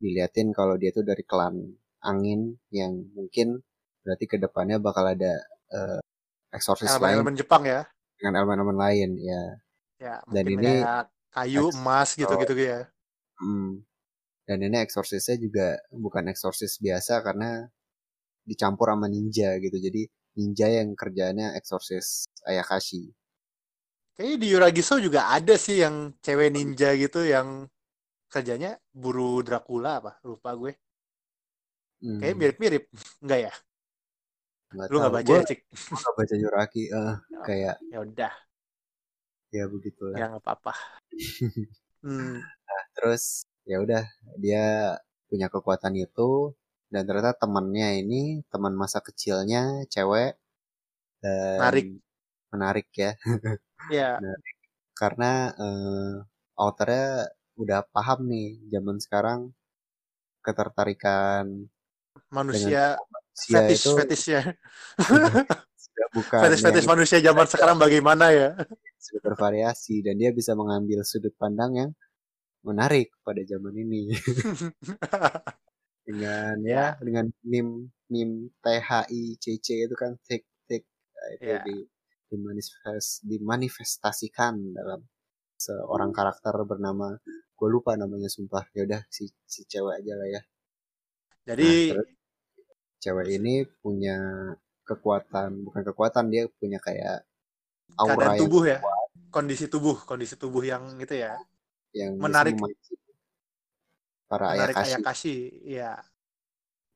diliatin 0.01 0.49
kalau 0.49 0.75
dia 0.81 0.89
tuh 0.89 1.05
dari 1.05 1.21
klan 1.21 1.55
angin 2.01 2.57
yang 2.73 2.93
mungkin 3.13 3.61
berarti 4.01 4.25
ke 4.25 4.37
depannya 4.41 4.81
bakal 4.81 5.05
ada 5.05 5.37
eh, 5.69 5.99
exorcist 6.49 6.97
lain 6.97 7.21
elemen-elemen 7.21 7.35
Jepang 7.37 7.63
ya 7.69 7.85
dengan 8.17 8.33
elemen-elemen 8.41 8.77
lain 8.79 9.09
ya 9.21 9.41
ya 9.99 10.15
Dan 10.25 10.45
ini 10.49 10.81
kayu 11.29 11.69
emas 11.75 12.17
gitu 12.17 12.33
gitu 12.41 12.55
ya 12.57 12.89
Hmm. 13.39 13.87
Dan 14.43 14.59
ini 14.67 14.83
exorcisnya 14.83 15.39
juga 15.39 15.79
bukan 15.95 16.27
exorcist 16.27 16.83
biasa 16.83 17.23
karena 17.23 17.71
dicampur 18.43 18.91
sama 18.91 19.07
ninja 19.07 19.55
gitu. 19.63 19.77
Jadi 19.79 20.11
ninja 20.37 20.67
yang 20.77 20.89
kerjanya 21.01 21.47
exorcist 21.59 22.11
Ayakashi. 22.49 23.01
kayaknya 24.15 24.37
di 24.43 24.47
Yuragiso 24.53 24.95
juga 25.05 25.21
ada 25.37 25.55
sih 25.65 25.77
yang 25.83 25.95
cewek 26.25 26.49
ninja 26.55 26.89
gitu 27.03 27.19
yang 27.33 27.47
kerjanya 28.33 28.71
buru 29.01 29.31
Dracula 29.47 29.91
apa 29.99 30.11
lupa 30.29 30.49
gue 30.61 30.71
Hmm, 32.01 32.19
kayak 32.19 32.35
mirip-mirip 32.39 32.83
enggak 33.23 33.39
ya 33.49 33.53
nggak 34.73 34.89
lu 34.89 34.95
nggak 35.01 35.13
tahu. 35.13 35.15
baca 35.15 35.33
Gua 35.33 35.39
ya 35.39 35.45
cik 35.49 35.59
nggak 35.99 36.13
baca 36.17 36.35
Yuraki. 36.43 36.83
eh, 36.99 37.15
kayak 37.47 37.75
ya 37.91 37.97
udah 38.05 38.33
ya 39.49 39.65
begitulah. 39.65 40.17
ya 40.19 40.25
nggak 40.29 40.43
apa-apa 40.45 40.73
hmm. 42.05 42.39
Terus 42.95 43.23
ya 43.69 43.77
udah 43.81 44.03
dia 44.41 44.97
punya 45.29 45.47
kekuatan 45.53 45.93
itu 45.97 46.53
dan 46.89 47.05
ternyata 47.05 47.37
temannya 47.37 48.01
ini 48.01 48.41
teman 48.49 48.73
masa 48.73 48.99
kecilnya 48.99 49.85
cewek 49.89 50.37
dan 51.21 51.57
Menarik. 51.61 51.85
menarik 52.53 52.87
ya. 52.93 53.11
Ya 53.89 54.19
karena 54.99 55.55
eh, 55.55 56.13
authornya 56.59 57.31
udah 57.55 57.87
paham 57.87 58.27
nih 58.27 58.59
zaman 58.67 58.99
sekarang 58.99 59.39
ketertarikan 60.43 61.71
manusia 62.27 62.99
fetish 63.31 63.87
itu 63.87 63.91
fetishnya. 63.95 64.41
Sudah 64.99 66.07
bukan 66.19 66.39
fetish 66.43 66.63
fetish 66.67 66.87
manusia 66.91 67.23
zaman 67.23 67.47
sekarang 67.47 67.79
bagaimana 67.79 68.35
ya? 68.35 68.49
Sudah 68.99 69.31
bervariasi 69.31 70.03
dan 70.03 70.19
dia 70.19 70.35
bisa 70.35 70.51
mengambil 70.51 71.07
sudut 71.07 71.31
pandang 71.39 71.71
yang 71.79 71.91
menarik 72.59 73.15
pada 73.23 73.39
zaman 73.47 73.71
ini 73.71 74.11
dengan 76.09 76.57
ya, 76.65 76.73
Ya. 76.73 76.85
dengan 76.97 77.29
meme 77.45 77.93
meme 78.09 78.49
THICC 78.65 79.85
itu 79.85 79.93
kan 79.93 80.17
tik 80.25 80.41
tik. 80.65 80.81
Nah, 81.13 81.29
itu 81.37 81.45
Ya. 81.45 81.61
di 81.61 81.77
dimanifest 82.29 83.25
dimanifestasikan 83.25 84.73
dalam 84.73 85.05
seorang 85.57 86.09
karakter 86.09 86.53
bernama 86.65 87.13
gue 87.53 87.69
lupa 87.69 87.93
namanya 87.93 88.25
sumpah. 88.25 88.65
Ya 88.73 88.89
udah 88.89 89.01
si 89.13 89.29
si 89.45 89.65
cewek 89.69 90.01
aja 90.01 90.13
lah 90.17 90.27
ya. 90.33 90.41
Jadi 91.53 91.93
terus 91.93 92.09
cewek 93.01 93.27
ini 93.37 93.65
punya 93.81 94.17
kekuatan 94.85 95.61
bukan 95.69 95.81
kekuatan 95.85 96.33
dia 96.33 96.49
punya 96.57 96.81
kayak 96.81 97.21
aura 97.97 98.17
keadaan 98.17 98.33
yang 98.33 98.41
tubuh 98.41 98.63
ya? 98.65 98.79
kondisi 99.29 99.65
tubuh 99.69 99.97
kondisi 100.09 100.33
tubuh 100.33 100.65
yang 100.65 100.97
itu 100.97 101.13
ya? 101.13 101.37
Yang 101.93 102.11
menarik. 102.17 102.53
memancing 102.57 102.97
para 104.29 104.45
menarik 104.53 104.75
ayakashi 104.77 104.95
Ayakashi 105.01 105.35
ya 105.77 105.91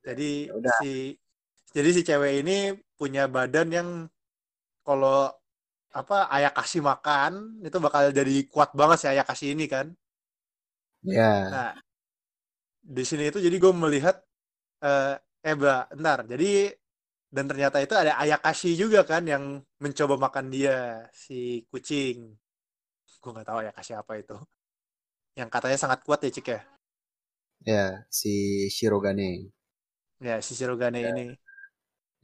jadi 0.08 0.32
Ya 0.50 0.54
udah. 0.60 0.78
si 0.80 0.92
jadi 1.76 1.90
si 1.96 2.02
cewek 2.06 2.34
ini 2.46 2.58
punya 3.00 3.24
badan 3.36 3.68
yang 3.78 3.90
kalau 4.88 5.32
apa 5.94 6.18
Ayakashi 6.36 6.80
makan 6.82 7.62
itu 7.68 7.78
bakal 7.86 8.10
jadi 8.20 8.36
kuat 8.54 8.70
banget 8.80 8.98
si 9.02 9.08
Ayakashi 9.10 9.48
ini 9.56 9.66
kan 9.70 9.88
ya 11.04 11.50
Nah, 11.54 11.74
di 12.84 13.04
sini 13.10 13.24
itu 13.32 13.40
jadi 13.40 13.56
gue 13.64 13.74
melihat 13.84 14.16
eh 14.84 15.16
eh 15.48 15.56
Ba, 15.56 15.88
bentar. 15.92 16.20
Jadi 16.28 16.72
dan 17.36 17.46
ternyata 17.52 17.78
itu 17.86 17.96
ada 17.98 18.14
Ayakashi 18.24 18.76
juga 18.78 19.02
kan 19.12 19.24
yang 19.28 19.44
mencoba 19.84 20.16
makan 20.26 20.48
dia 20.56 21.08
si 21.14 21.64
kucing. 21.72 22.18
Gue 23.22 23.32
nggak 23.34 23.48
tahu 23.50 23.58
Ayakashi 23.64 23.94
apa 23.98 24.14
itu. 24.22 24.38
Yang 25.40 25.50
katanya 25.54 25.78
sangat 25.82 26.00
kuat 26.06 26.20
ya 26.26 26.32
Cik 26.34 26.48
ya. 26.54 26.60
Ya 27.72 27.86
si 28.20 28.34
Shirogane 28.76 29.30
Ya 30.20 30.42
si 30.42 30.54
Shirogane 30.58 31.00
ini. 31.10 31.38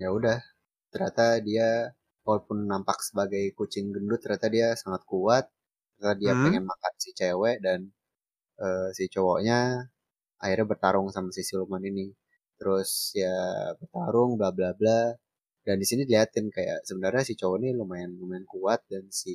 ya 0.02 0.08
udah 0.18 0.38
ternyata 0.92 1.26
dia 1.48 1.70
walaupun 2.28 2.58
nampak 2.72 2.98
sebagai 3.08 3.44
kucing 3.60 3.86
gendut 3.96 4.20
ternyata 4.24 4.48
dia 4.56 4.68
sangat 4.82 5.02
kuat. 5.12 5.46
Ternyata 5.98 6.16
dia 6.24 6.34
Hmm. 6.34 6.44
pengen 6.44 6.64
makan 6.72 6.94
si 7.04 7.10
cewek 7.20 7.58
dan 7.66 7.80
eh, 8.66 8.90
si 8.98 9.04
cowoknya 9.16 9.60
akhirnya 10.44 10.68
bertarung 10.72 11.08
sama 11.16 11.30
si 11.38 11.44
siluman 11.50 11.84
ini. 11.92 12.08
Terus 12.60 12.92
ya 13.24 13.36
bertarung 13.80 14.32
bla 14.40 14.50
bla 14.58 14.72
bla. 14.80 15.00
Dan 15.68 15.78
di 15.82 15.86
sini 15.90 16.04
diliatin 16.10 16.48
kayak 16.56 16.80
sebenarnya 16.90 17.24
si 17.30 17.34
cowok 17.40 17.58
ini 17.64 17.70
lumayan 17.80 18.12
lumayan 18.22 18.46
kuat 18.54 18.82
dan 18.92 19.06
si 19.22 19.34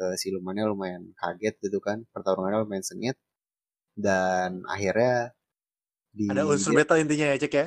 eh, 0.00 0.16
silumannya 0.22 0.64
lumayan 0.72 1.02
kaget 1.20 1.54
gitu 1.64 1.78
kan. 1.86 1.98
Pertarungannya 2.14 2.60
lumayan 2.66 2.86
sengit 2.86 3.16
dan 3.96 4.64
akhirnya 4.74 5.32
di 6.12 6.30
Ada 6.30 6.42
unsur 6.50 6.72
battle 6.74 6.98
intinya 7.02 7.26
ya 7.34 7.36
Cik 7.42 7.52
ya. 7.58 7.66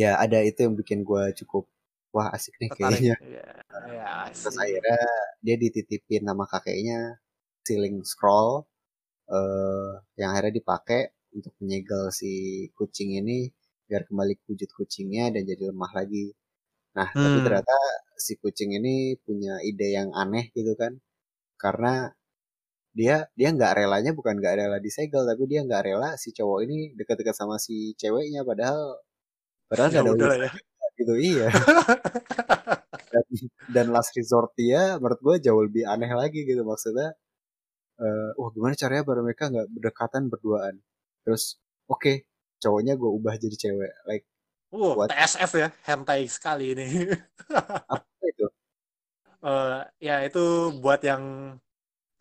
ya 0.00 0.10
ada 0.24 0.38
itu 0.48 0.58
yang 0.66 0.74
bikin 0.80 1.00
gue 1.08 1.24
cukup 1.40 1.64
wah 2.14 2.28
asik 2.36 2.54
nih 2.62 2.70
Tertarik. 2.70 3.04
kayaknya 3.04 3.14
Ya, 3.20 3.62
ya 3.84 4.04
terus 4.42 4.56
asik. 4.56 4.64
akhirnya 4.64 4.98
dia 5.44 5.56
dititipin 5.62 6.22
nama 6.28 6.44
kakeknya 6.52 6.98
Sealing 7.66 7.96
Scroll 8.10 8.50
eh 9.34 9.92
yang 10.20 10.30
akhirnya 10.34 10.54
dipakai 10.60 11.00
untuk 11.36 11.54
menyegel 11.62 12.04
si 12.20 12.32
kucing 12.78 13.10
ini 13.20 13.38
biar 13.88 14.02
kembali 14.08 14.32
ke 14.40 14.44
wujud 14.52 14.70
kucingnya 14.78 15.24
dan 15.34 15.42
jadi 15.50 15.62
lemah 15.72 15.92
lagi. 15.98 16.26
Nah, 16.98 17.10
tapi 17.22 17.38
Hmm. 17.38 17.46
ternyata 17.46 17.76
si 18.26 18.34
kucing 18.42 18.70
ini 18.78 19.16
punya 19.26 19.54
ide 19.70 19.88
yang 19.98 20.10
aneh 20.22 20.46
gitu 20.56 20.72
kan. 20.82 20.92
Karena 21.62 22.10
dia 22.94 23.26
dia 23.34 23.48
nggak 23.50 23.72
relanya 23.78 24.12
bukan 24.14 24.38
nggak 24.38 24.54
rela 24.62 24.78
disegel 24.78 25.26
tapi 25.26 25.42
dia 25.50 25.60
nggak 25.66 25.82
rela 25.86 26.14
si 26.14 26.30
cowok 26.30 26.58
ini 26.66 26.78
dekat-dekat 26.98 27.34
sama 27.36 27.58
si 27.58 27.92
ceweknya 27.98 28.46
padahal 28.46 29.02
padahal 29.70 29.90
Ya 29.90 30.00
nggak 30.00 30.06
ada 30.06 30.14
udah 30.14 30.34
ya. 30.46 30.50
gitu 30.98 31.14
iya 31.18 31.48
dan, 33.12 33.24
dan 33.74 33.86
last 33.94 34.14
resort 34.14 34.50
dia 34.54 34.96
menurut 35.02 35.20
gue 35.22 35.36
jauh 35.46 35.62
lebih 35.66 35.82
aneh 35.90 36.10
lagi 36.14 36.46
gitu 36.46 36.62
maksudnya 36.62 37.14
eh 37.98 38.28
wah 38.38 38.50
gimana 38.54 38.74
caranya 38.74 39.02
biar 39.06 39.20
mereka 39.22 39.44
nggak 39.52 39.68
berdekatan 39.74 40.22
berduaan 40.32 40.74
terus 41.26 41.58
oke 41.90 42.26
cowoknya 42.62 42.94
gue 42.98 43.10
ubah 43.10 43.34
jadi 43.38 43.56
cewek 43.58 43.92
like 44.08 44.26
Wow, 44.74 44.98
What? 44.98 45.14
TSF 45.14 45.52
ya, 45.54 45.68
hentai 45.86 46.26
sekali 46.26 46.74
ini. 46.74 47.06
apa 47.86 48.02
itu 48.26 48.46
Eh, 49.44 49.80
ya 50.00 50.24
itu 50.24 50.72
buat 50.80 51.04
yang 51.04 51.54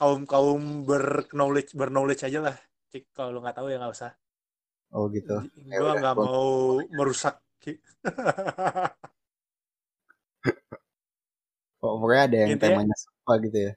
kaum 0.04 0.22
kaum 0.28 0.62
berknowledge 0.84 1.72
berknowledge 1.80 2.28
aja 2.28 2.39
lah 2.44 2.56
cik 2.92 3.04
kalau 3.16 3.32
lu 3.32 3.39
nggak 3.39 3.56
tahu 3.56 3.72
ya 3.72 3.80
nggak 3.80 3.96
usah 3.96 4.12
Oh 4.94 5.10
gitu. 5.10 5.42
Ya 5.74 5.82
gue 5.82 5.89
udah, 5.89 5.98
nggak 6.06 6.13
gua- 6.13 6.28
mau 6.30 6.46
merusak 6.94 7.42
Cik. 7.66 7.82
Oh, 11.82 11.98
pokoknya 12.02 12.22
ada 12.30 12.38
yang 12.46 12.50
Intinya- 12.54 12.78
temanya 12.78 12.96
apa 13.26 13.34
gitu 13.42 13.58
ya. 13.58 13.72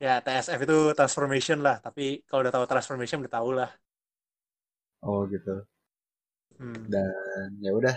ya 0.00 0.14
TSF 0.24 0.60
itu 0.64 0.78
transformation 0.96 1.58
lah 1.60 1.76
tapi 1.84 2.24
kalau 2.24 2.40
udah 2.40 2.54
tahu 2.56 2.64
transformation 2.64 3.20
udah 3.20 3.34
tahu 3.36 3.50
lah 3.52 3.70
Oh 5.04 5.24
gitu. 5.28 5.64
Hmm. 6.56 6.88
Dan 6.92 7.56
ya 7.60 7.72
udah, 7.72 7.96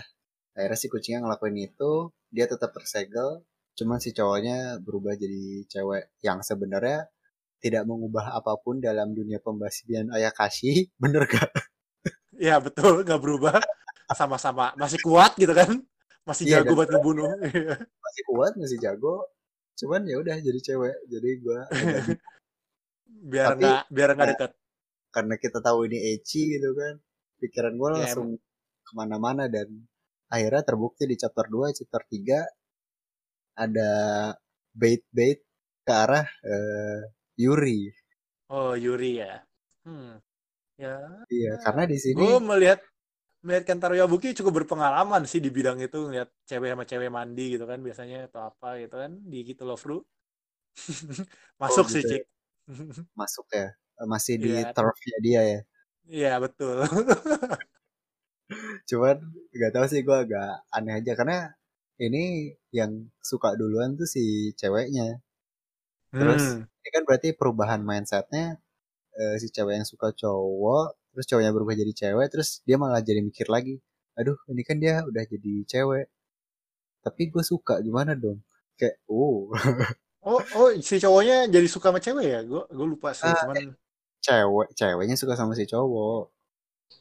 akhirnya 0.56 0.78
si 0.80 0.88
kucingnya 0.88 1.20
ngelakuin 1.24 1.56
itu, 1.68 2.08
dia 2.32 2.48
tetap 2.48 2.72
tersegel, 2.72 3.44
cuman 3.76 4.00
si 4.00 4.16
cowoknya 4.16 4.80
berubah 4.80 5.12
jadi 5.12 5.68
cewek 5.68 6.12
yang 6.24 6.40
sebenarnya 6.40 7.04
tidak 7.64 7.84
mengubah 7.90 8.26
apa 8.38 8.52
pun 8.64 8.76
dalam 8.88 9.08
dunia 9.18 9.38
pembasian 9.46 10.06
Ayakashi, 10.16 10.72
bener 11.02 11.24
gak? 11.32 11.48
ya 12.46 12.54
betul 12.60 13.02
nggak 13.06 13.20
berubah. 13.22 13.56
Sama-sama 14.12 14.70
masih 14.76 15.00
kuat 15.00 15.32
gitu 15.40 15.52
kan? 15.56 15.70
Masih 16.28 16.44
Iya, 16.46 16.60
jago 16.60 16.72
buat 16.78 16.88
ngebunuh 16.92 17.28
Masih 18.04 18.22
kuat, 18.30 18.52
masih 18.60 18.78
jago, 18.84 19.14
cuman 19.80 20.02
ya 20.10 20.16
udah 20.22 20.36
jadi 20.46 20.60
cewek. 20.66 20.96
Jadi 21.12 21.30
gua 21.44 21.60
biar 23.30 23.50
nggak 23.58 23.80
biar 23.96 24.10
nggak 24.16 24.28
Nah, 24.28 24.34
deket. 24.36 24.50
karena 25.14 25.34
kita 25.42 25.58
tahu 25.66 25.78
ini 25.88 25.98
ecchi 26.14 26.40
gitu 26.54 26.70
kan, 26.80 26.94
pikiran 27.40 27.74
gua 27.80 27.90
Ya, 27.94 28.04
langsung 28.04 28.28
ke 28.86 28.92
mana-mana 28.98 29.44
dan 29.54 29.68
akhirnya 30.34 30.62
terbukti 30.68 31.04
di 31.10 31.16
chapter 31.22 31.46
2, 31.48 31.76
chapter 31.78 32.02
3 32.10 32.40
ada 33.64 33.90
bait-bait 34.74 35.38
ke 35.86 35.92
arah 35.92 36.26
eh, 36.26 37.00
Yuri. 37.42 37.78
oh 38.52 38.72
Yuri 38.76 39.10
ya 39.20 39.32
hmm. 39.86 40.12
ya 40.82 40.94
Iya, 41.32 41.52
karena 41.64 41.82
di 41.92 41.98
sini 42.04 42.22
gue 42.22 42.34
melihat 42.50 42.80
melihat 43.46 43.64
Kentaro 43.68 43.94
Yabuki 43.98 44.34
cukup 44.38 44.64
berpengalaman 44.64 45.22
sih 45.30 45.40
di 45.44 45.50
bidang 45.56 45.78
itu 45.82 45.98
ngeliat 46.08 46.30
cewek 46.48 46.70
sama 46.74 46.84
cewek 46.90 47.10
mandi 47.12 47.44
gitu 47.56 47.64
kan 47.70 47.80
biasanya 47.86 48.16
atau 48.28 48.42
apa 48.50 48.68
gitu 48.82 48.96
kan 49.02 49.12
di 49.32 49.38
gitu 49.50 49.62
love 49.68 49.84
Ru. 49.88 49.98
masuk 51.62 51.86
sih 51.92 52.02
gitu 52.02 52.08
cik 52.10 52.22
masuk 53.20 53.46
ya 53.54 53.68
Eh, 53.94 54.08
masih 54.10 54.34
di 54.42 54.50
Iya. 54.58 54.74
turfnya 54.74 55.16
dia 55.22 55.40
ya. 55.52 55.60
iya 56.10 56.32
betul 56.42 56.76
Cuman 58.88 59.16
nggak 59.56 59.72
tahu 59.74 59.86
sih 59.92 60.00
gua 60.06 60.18
agak 60.24 60.48
aneh 60.76 60.94
aja 60.98 61.12
karena 61.18 61.38
ini 62.06 62.52
yang 62.78 62.92
suka 63.30 63.48
duluan 63.60 63.90
tuh 64.00 64.08
si 64.14 64.24
ceweknya. 64.60 65.06
Terus 66.18 66.42
Hmm. 66.42 66.66
Ini 66.84 66.90
kan 66.94 67.02
berarti 67.08 67.28
perubahan 67.40 67.80
mindsetnya 67.88 68.60
eh, 69.20 69.36
si 69.42 69.48
cewek 69.56 69.74
yang 69.80 69.88
suka 69.92 70.08
cowok, 70.22 70.86
terus 71.14 71.26
cowoknya 71.30 71.52
berubah 71.56 71.74
jadi 71.82 71.92
cewek, 72.00 72.26
terus 72.34 72.50
dia 72.68 72.76
malah 72.82 73.00
jadi 73.08 73.20
mikir 73.28 73.48
lagi, 73.54 73.74
aduh 74.18 74.38
ini 74.52 74.62
kan 74.68 74.76
dia 74.82 74.94
udah 75.10 75.24
jadi 75.32 75.52
cewek, 75.72 76.06
tapi 77.04 77.22
gue 77.32 77.44
suka 77.52 77.74
gimana 77.86 78.12
dong? 78.18 78.40
Kayak, 78.78 78.96
oh 79.10 79.52
oh 80.28 80.40
oh 80.58 80.68
si 80.88 80.94
cowoknya 81.02 81.34
jadi 81.54 81.68
suka 81.74 81.86
sama 81.90 82.00
cewek 82.04 82.26
ya 82.34 82.38
gue 82.50 82.60
gue 82.76 82.86
lupa 82.92 83.10
sih 83.20 83.30
Ah, 83.30 83.40
cuman 83.40 83.58
cewek, 84.24 84.68
ceweknya 84.78 85.16
suka 85.20 85.34
sama 85.40 85.52
si 85.58 85.64
cowok. 85.72 86.22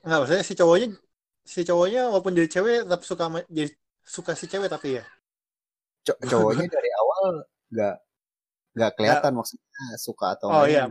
nggak 0.05 0.17
maksudnya 0.19 0.45
si 0.49 0.53
cowoknya 0.59 0.87
si 1.53 1.59
cowoknya 1.69 1.99
walaupun 2.11 2.33
jadi 2.37 2.49
cewek 2.55 2.77
tapi 2.91 3.03
suka 3.09 3.23
sama 3.27 3.39
jadi 3.57 3.69
suka 4.15 4.31
si 4.39 4.45
cewek 4.51 4.69
tapi 4.73 4.87
ya 4.97 5.03
Co- 6.07 6.19
cowoknya 6.29 6.67
dari 6.75 6.89
awal 7.01 7.25
nggak 7.71 7.95
nggak 8.73 8.91
kelihatan 8.97 9.31
maksudnya 9.37 9.85
suka 10.01 10.25
atau 10.37 10.49
oh 10.49 10.65
iya. 10.65 10.89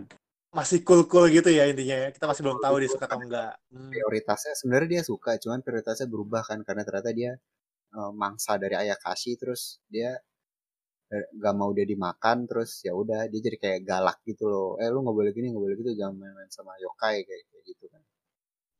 Masih 0.52 0.84
cool 0.84 1.08
cool 1.08 1.32
gitu 1.32 1.48
ya 1.48 1.64
intinya 1.64 1.96
ya. 2.06 2.08
Kita 2.12 2.28
masih 2.28 2.42
belum 2.44 2.60
tahu 2.60 2.74
dia 2.84 2.90
suka 2.92 3.04
atau 3.08 3.18
enggak. 3.18 3.52
Hmm. 3.72 3.90
prioritasnya 3.90 4.52
sebenarnya 4.54 4.88
dia 5.00 5.02
suka 5.02 5.40
cuman 5.40 5.64
prioritasnya 5.64 6.06
berubah 6.12 6.42
kan 6.44 6.60
karena 6.62 6.82
ternyata 6.84 7.10
dia 7.16 7.32
eh, 7.96 8.12
mangsa 8.12 8.60
dari 8.60 8.76
Ayakashi 8.76 9.40
terus 9.40 9.80
dia 9.88 10.12
eh, 11.12 11.26
nggak 11.36 11.54
mau 11.56 11.72
dia 11.72 11.88
dimakan 11.88 12.44
terus 12.44 12.84
ya 12.86 12.92
udah 12.92 13.26
dia 13.32 13.40
jadi 13.40 13.58
kayak 13.58 13.80
galak 13.88 14.18
gitu 14.28 14.44
loh. 14.46 14.70
Eh 14.76 14.88
lu 14.92 15.00
nggak 15.02 15.16
boleh 15.16 15.32
gini 15.32 15.50
nggak 15.50 15.64
boleh 15.64 15.76
gitu 15.80 15.90
jangan 15.96 16.14
main-main 16.20 16.50
sama 16.52 16.76
yokai 16.84 17.24
kayak 17.24 17.42
kayak 17.48 17.64
gitu 17.66 17.84
kan. 17.88 18.02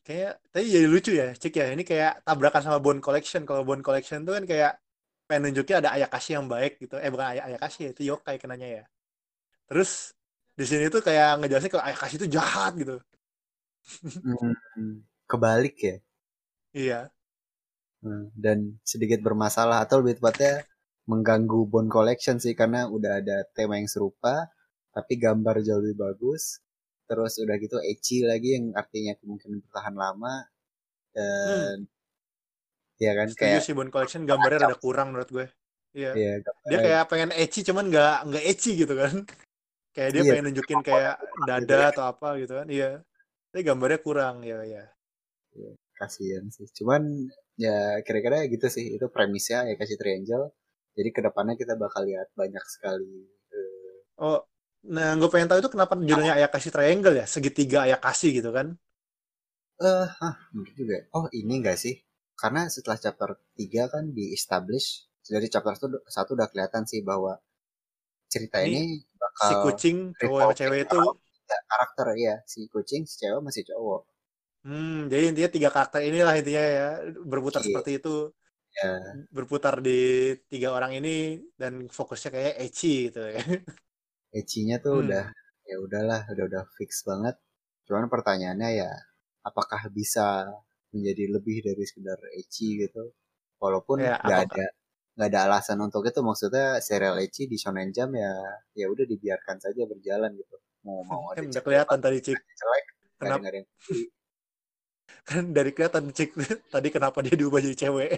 Kayak 0.02 0.32
tadi 0.52 0.66
jadi 0.68 0.86
lucu 0.92 1.10
ya 1.16 1.28
cik 1.32 1.54
ya. 1.56 1.66
Ini 1.72 1.82
kayak 1.88 2.12
tabrakan 2.28 2.62
sama 2.62 2.78
Bone 2.84 3.00
Collection. 3.00 3.48
Kalau 3.48 3.64
Bone 3.64 3.80
Collection 3.80 4.28
tuh 4.28 4.36
kan 4.36 4.44
kayak 4.44 4.76
pengen 5.26 5.50
nunjukin 5.50 5.80
ada 5.80 5.94
Ayakashi 5.94 6.36
yang 6.36 6.46
baik 6.46 6.82
gitu. 6.82 6.98
Eh 6.98 7.08
bukan 7.08 7.36
Ay 7.36 7.40
Ayakashi 7.40 7.88
ya, 7.88 7.90
itu 7.94 8.02
yokai 8.08 8.36
kenanya 8.38 8.68
ya. 8.68 8.84
Terus 9.70 10.12
di 10.52 10.64
sini 10.68 10.92
tuh 10.92 11.00
kayak 11.00 11.40
ngejelasin 11.40 11.70
kalau 11.72 11.84
Ayakashi 11.86 12.16
itu 12.20 12.28
jahat 12.28 12.72
gitu. 12.76 12.96
Hmm, 14.22 15.02
kebalik 15.26 15.76
ya. 15.80 15.96
Iya. 16.72 17.00
Hmm, 18.02 18.34
dan 18.34 18.82
sedikit 18.82 19.22
bermasalah 19.22 19.86
atau 19.86 20.02
lebih 20.02 20.18
tepatnya 20.18 20.66
mengganggu 21.06 21.66
Bone 21.66 21.90
Collection 21.90 22.38
sih 22.38 22.54
karena 22.54 22.86
udah 22.86 23.18
ada 23.18 23.42
tema 23.54 23.78
yang 23.78 23.90
serupa 23.90 24.50
tapi 24.94 25.16
gambar 25.18 25.62
jauh 25.64 25.80
lebih 25.82 25.98
bagus. 25.98 26.60
Terus 27.08 27.40
udah 27.42 27.56
gitu 27.58 27.76
ecchi 27.82 28.24
lagi 28.24 28.56
yang 28.56 28.72
artinya 28.76 29.12
kemungkinan 29.18 29.58
bertahan 29.68 29.96
lama. 29.96 30.34
Dan 31.12 31.84
ya 33.02 33.12
kan 33.18 33.26
setuju 33.26 33.42
kayak 33.42 33.62
sih 33.66 33.74
Bone 33.74 33.90
Collection 33.90 34.22
gambarnya 34.22 34.58
rada 34.70 34.78
kurang 34.78 35.06
menurut 35.10 35.30
gue. 35.34 35.46
Iya. 35.92 36.10
Ya 36.14 36.32
dia 36.70 36.78
kayak 36.86 37.04
pengen 37.10 37.30
ecchi 37.34 37.60
cuman 37.66 37.84
nggak 37.90 38.16
nggak 38.30 38.44
ecchi 38.50 38.70
gitu 38.78 38.94
kan. 38.94 39.14
Kayak 39.92 40.10
dia 40.16 40.22
Iya. 40.24 40.30
pengen 40.32 40.44
nunjukin 40.48 40.80
kayak 40.80 41.14
dada 41.44 41.78
atau 41.92 42.04
apa 42.08 42.28
gitu 42.40 42.52
kan 42.56 42.64
iya. 42.72 43.04
Tapi 43.52 43.60
gambarnya 43.60 44.00
kurang 44.00 44.40
ya 44.40 44.64
ya 44.64 44.88
kasihan 46.00 46.48
sih. 46.48 46.64
Cuman 46.72 47.28
ya 47.60 48.00
kira-kira 48.00 48.48
gitu 48.48 48.66
sih 48.72 48.96
itu 48.96 49.06
premisnya 49.12 49.68
ya 49.68 49.76
kasih 49.76 50.00
Triangle 50.00 50.56
jadi 50.96 51.08
ke 51.12 51.20
depannya 51.20 51.54
kita 51.60 51.76
bakal 51.76 52.08
lihat 52.08 52.32
banyak 52.32 52.64
sekali 52.64 53.28
eh, 53.52 54.00
oh 54.16 54.40
nah 54.88 55.12
gue 55.14 55.28
pengen 55.28 55.46
tahu 55.52 55.60
itu 55.62 55.70
kenapa 55.70 55.94
judulnya 55.94 56.34
Ayakashi 56.40 56.72
Triangle 56.74 57.14
ya? 57.22 57.26
Segitiga 57.28 57.84
Ayakashi 57.86 58.32
gitu 58.34 58.50
kan? 58.50 58.74
Eh 59.78 60.06
hah, 60.08 60.34
mungkin 60.56 60.74
juga 60.74 60.94
ya. 60.98 61.04
oh 61.14 61.26
ini 61.30 61.60
enggak 61.62 61.78
sih 61.78 61.94
karena 62.42 62.62
setelah 62.74 62.98
chapter 63.04 63.30
3 63.60 63.82
kan 63.92 64.04
di 64.16 64.24
establish 64.38 64.86
dari 65.34 65.46
chapter 65.52 65.72
1 65.78 65.98
satu 66.16 66.30
udah 66.36 66.48
kelihatan 66.52 66.82
sih 66.90 67.00
bahwa 67.10 67.32
cerita 68.32 68.58
Ini 68.64 68.78
ini, 68.78 68.84
bakal 69.20 69.48
si 69.48 69.52
kucing 69.62 69.96
cowok 70.20 70.40
sama 70.42 70.54
cewek 70.58 70.78
itu 70.86 70.96
karakter. 71.70 72.06
Ya 72.26 72.34
si 72.52 72.60
kucing 72.72 73.02
si 73.08 73.14
cewek 73.20 73.40
masih 73.46 73.62
cowok. 73.70 74.00
Hmm 74.64 75.10
jadi 75.10 75.22
intinya 75.30 75.50
tiga 75.56 75.68
karakter 75.74 76.00
inilah 76.08 76.34
intinya 76.40 76.62
ya 76.78 76.84
berputar 77.30 77.60
Iya. 77.60 77.66
seperti 77.66 77.90
itu. 77.98 78.08
Ya 78.78 78.90
berputar 79.36 79.74
di 79.86 79.90
tiga 80.50 80.68
orang 80.76 80.92
ini 80.98 81.10
dan 81.60 81.72
fokusnya 81.96 82.30
kayak 82.34 82.54
ecchi 82.64 82.88
gitu 83.10 83.20
ya. 83.34 83.40
Ecinya 84.40 84.76
tuh 84.84 84.94
Hmm. 84.94 85.02
udah 85.04 85.24
ya 85.70 85.76
udahlah 85.84 86.20
udah 86.32 86.44
udah 86.50 86.64
fix 86.76 86.90
banget. 87.08 87.36
Cuman 87.86 88.06
pertanyaannya 88.12 88.70
ya 88.80 88.90
apakah 89.48 89.80
bisa 89.98 90.26
menjadi 90.92 91.24
lebih 91.32 91.56
dari 91.64 91.82
sekedar 91.82 92.20
ecchi 92.36 92.78
gitu. 92.78 93.10
Walaupun 93.58 94.00
Ya, 94.00 94.16
nggak 94.18 94.40
apakah- 94.44 94.60
ada 94.60 94.66
nggak 95.12 95.28
ada 95.28 95.40
alasan 95.44 95.76
untuk 95.78 96.04
itu 96.04 96.20
maksudnya 96.20 96.80
serial 96.80 97.20
ecchi 97.20 97.44
di 97.44 97.56
shonen 97.56 97.92
jump 97.92 98.16
ya 98.16 98.32
ya 98.72 98.86
udah 98.88 99.04
dibiarkan 99.04 99.56
saja 99.58 99.84
berjalan 99.84 100.32
gitu. 100.34 100.56
Mau 100.84 101.04
mau 101.04 101.22
ada 101.32 101.40
kan 101.40 101.48
cewek 101.50 101.64
kelihatan 101.64 101.98
tadi 101.98 102.18
cik. 102.20 102.38
jelek 102.38 102.84
Kenapa? 103.18 103.44
ada 103.44 103.56
yang 103.56 103.68
kan 105.28 105.44
dari 105.50 105.70
kelihatan 105.70 106.04
cik 106.10 106.30
tadi 106.74 106.88
kenapa 106.88 107.18
dia 107.20 107.34
diubah 107.34 107.60
jadi 107.60 107.76
cewek. 107.78 108.10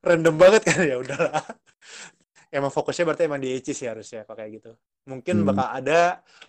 Random 0.00 0.34
banget 0.38 0.62
kan? 0.64 0.80
Ya 0.84 0.96
udahlah 0.96 1.42
emang 2.52 2.70
fokusnya 2.72 3.04
berarti 3.08 3.24
emang 3.26 3.42
di 3.42 3.54
Ecchi 3.54 3.72
sih 3.74 3.88
harusnya 3.90 4.22
kalau 4.24 4.38
kayak 4.38 4.52
gitu. 4.62 4.70
Mungkin 5.06 5.42
Hmm. 5.42 5.48
bakal 5.50 5.68
ada 5.70 6.00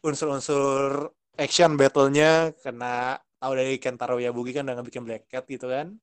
unsur-unsur 0.02 1.10
action 1.38 1.78
battle-nya 1.78 2.54
karena 2.62 3.18
tahu 3.38 3.54
dari 3.54 3.78
Kentaro 3.78 4.18
Yabuki 4.18 4.54
kan 4.54 4.66
udah 4.66 4.82
bikin 4.82 5.06
Black 5.06 5.30
Cat 5.30 5.46
gitu 5.46 5.70
kan. 5.70 5.94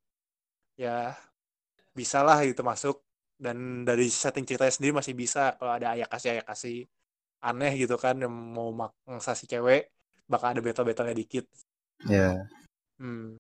Ya 0.79 1.15
bisa 1.95 2.23
lah 2.23 2.43
gitu 2.47 2.63
masuk. 2.63 3.03
Dan 3.35 3.83
dari 3.83 4.07
setting 4.07 4.47
ceritanya 4.47 4.71
sendiri 4.71 4.95
masih 4.95 5.15
bisa. 5.19 5.59
Kalau 5.59 5.75
ada 5.75 5.99
Ayakashi 5.99 6.39
Ayakashi 6.39 6.75
aneh 7.45 7.73
gitu 7.77 7.99
kan 8.01 8.17
yang 8.17 8.31
mau 8.33 8.73
maksa 8.73 9.37
si 9.37 9.45
cewek 9.45 9.91
bakal 10.25 10.55
ada 10.55 10.63
battle-battle-nya 10.65 11.17
dikit. 11.19 11.45
Ya. 12.09 12.47
Hmm. 12.97 13.35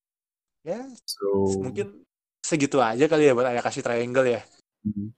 ya 0.65 0.81
so 1.07 1.61
mungkin 1.61 2.03
segitu 2.43 2.81
aja 2.81 3.07
kali 3.07 3.29
ya 3.29 3.37
buat 3.37 3.49
Ayakashi 3.49 3.85
Triangle 3.85 4.41
ya. 4.41 4.43
Hmm. 4.83 5.15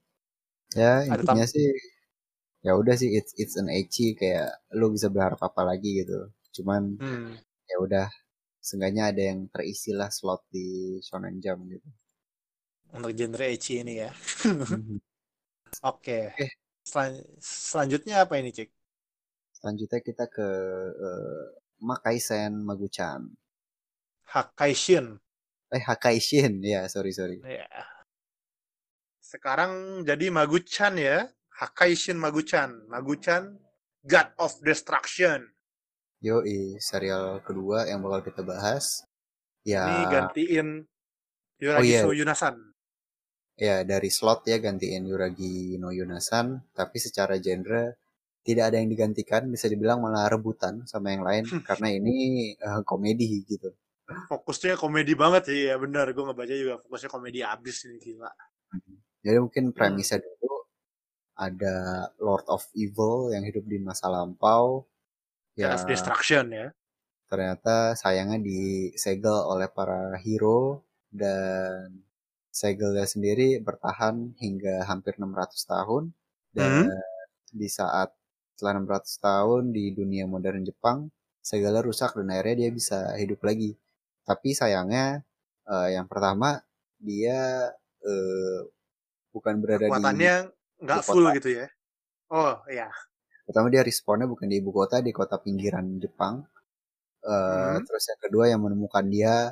Ya 0.81 0.91
Ada 1.09 1.23
intinya 1.23 1.45
sih 1.53 1.67
ya 2.67 2.71
udah 2.81 2.95
sih 3.01 3.09
it's 3.17 3.31
it's 3.41 3.55
an 3.61 3.67
ecchi 3.79 4.05
kayak 4.19 4.49
lu 4.79 4.87
bisa 4.95 5.07
berharap 5.15 5.41
apa 5.49 5.61
lagi 5.69 5.89
gitu 6.01 6.19
cuman 6.55 6.81
hmm. 6.99 7.31
ya 7.71 7.77
udah 7.85 8.07
seenggaknya 8.67 9.03
ada 9.11 9.23
yang 9.31 9.39
terisi 9.53 9.91
lah 9.99 10.09
slot 10.17 10.41
di 10.55 10.67
Shonen 11.07 11.35
Jump 11.43 11.61
gitu. 11.73 11.89
untuk 12.95 13.11
genre 13.17 13.45
ecchi 13.55 13.73
ini 13.83 13.93
ya. 14.03 14.11
Mhm. 14.69 14.99
Oke. 15.91 16.19
Oke. 16.33 16.47
Selan- 16.87 17.25
selanjutnya 17.41 18.23
apa 18.23 18.39
ini, 18.39 18.49
Cik? 18.55 18.69
Selanjutnya 19.57 19.99
kita 20.07 20.25
ke 20.35 20.47
eh, 21.07 21.45
Makaisen 21.83 22.53
Maguchan. 22.67 23.21
Hakaishin. 24.33 25.07
Eh 25.75 25.79
Hakaishin 25.87 26.53
ya 26.63 26.81
sorry 26.93 27.11
sorry. 27.19 27.37
Ya. 27.43 27.96
Sekarang 29.27 30.03
jadi 30.07 30.31
Maguchan 30.31 30.95
ya. 30.95 31.27
Hakaishin 31.59 32.15
Maguchan. 32.15 32.87
Maguchan 32.87 33.59
God 34.07 34.31
of 34.39 34.55
Destruction. 34.63 35.43
Yoi 36.23 36.79
serial 36.79 37.43
kedua 37.43 37.91
yang 37.91 37.99
bakal 37.99 38.31
kita 38.31 38.41
bahas. 38.47 39.03
Ya 39.67 39.83
Ini 39.83 40.03
gantiin 40.07 40.67
Yuragi 41.59 41.83
Oh, 41.83 41.83
iya. 41.83 42.01
no 42.07 42.15
Yunasan. 42.15 42.55
ya 43.57 43.81
dari 43.83 44.07
slot 44.13 44.45
ya 44.47 44.61
gantiin 44.61 45.09
Yuragi 45.09 45.75
no 45.81 45.89
Yunasan 45.89 46.61
tapi 46.77 47.01
secara 47.01 47.41
genre 47.41 47.97
tidak 48.45 48.69
ada 48.69 48.77
yang 48.77 48.85
digantikan 48.87 49.49
bisa 49.49 49.65
dibilang 49.65 49.97
malah 49.97 50.29
rebutan 50.29 50.85
sama 50.85 51.09
yang 51.09 51.25
lain 51.25 51.41
karena 51.67 51.89
ini 51.89 52.15
eh, 52.53 52.81
komedi 52.87 53.43
gitu 53.43 53.73
Fokusnya 54.07 54.77
komedi 54.79 55.19
banget 55.19 55.51
sih 55.51 55.67
ya 55.67 55.75
benar. 55.75 56.07
Gue 56.15 56.23
ngebaca 56.23 56.53
juga 56.55 56.79
fokusnya 56.79 57.09
komedi 57.11 57.43
abis 57.43 57.91
ini 57.91 57.99
gila. 57.99 58.31
Jadi 59.27 59.43
mungkin 59.43 59.75
premisnya 59.75 60.23
dulu 60.23 60.63
ada 61.35 62.07
Lord 62.23 62.47
of 62.47 62.63
Evil 62.71 63.35
yang 63.35 63.43
hidup 63.43 63.67
di 63.67 63.77
masa 63.77 64.07
lampau. 64.07 64.87
Ya 65.59 65.75
of 65.75 65.83
Destruction 65.83 66.53
ya. 66.53 66.67
ternyata 67.27 67.91
sayangnya 67.99 68.39
disegel 68.39 69.35
oleh 69.51 69.67
para 69.67 70.15
hero 70.23 70.79
dan 71.11 72.07
segelnya 72.55 73.03
sendiri 73.03 73.59
bertahan 73.59 74.31
hingga 74.39 74.87
hampir 74.87 75.19
600 75.19 75.59
tahun. 75.67 76.03
Dan 76.55 76.87
di 77.51 77.67
saat 77.67 78.15
setelah 78.55 78.79
600 78.79 79.27
tahun 79.27 79.61
di 79.75 79.91
dunia 79.91 80.23
modern 80.23 80.63
Jepang 80.63 81.11
segelnya 81.43 81.83
rusak 81.83 82.15
dan 82.15 82.31
akhirnya 82.31 82.55
dia 82.65 82.69
bisa 82.71 82.99
hidup 83.19 83.43
lagi. 83.43 83.75
Tapi 84.23 84.55
sayangnya 84.55 85.21
eh, 85.67 85.89
yang 85.99 86.07
pertama 86.07 86.63
dia 86.97 87.71
eh, 88.07 88.61
bukan 89.37 89.53
berada 89.61 89.85
di 89.85 89.89
Kekuatannya 89.89 90.35
nggak 90.83 90.99
ibu 91.01 91.07
full 91.07 91.25
kota. 91.25 91.35
gitu 91.37 91.49
ya. 91.61 91.65
Oh 92.33 92.53
iya. 92.67 92.89
pertama 93.47 93.67
dia 93.71 93.81
respawnnya 93.85 94.27
bukan 94.27 94.47
di 94.51 94.57
ibu 94.59 94.71
kota 94.75 94.99
di 94.99 95.11
kota 95.15 95.37
pinggiran 95.39 95.87
Jepang 96.03 96.43
Eh, 97.23 97.75
Hmm. 97.75 97.83
terus 97.83 98.05
yang 98.07 98.21
kedua 98.23 98.45
yang 98.47 98.61
menemukan 98.63 99.05
dia 99.09 99.51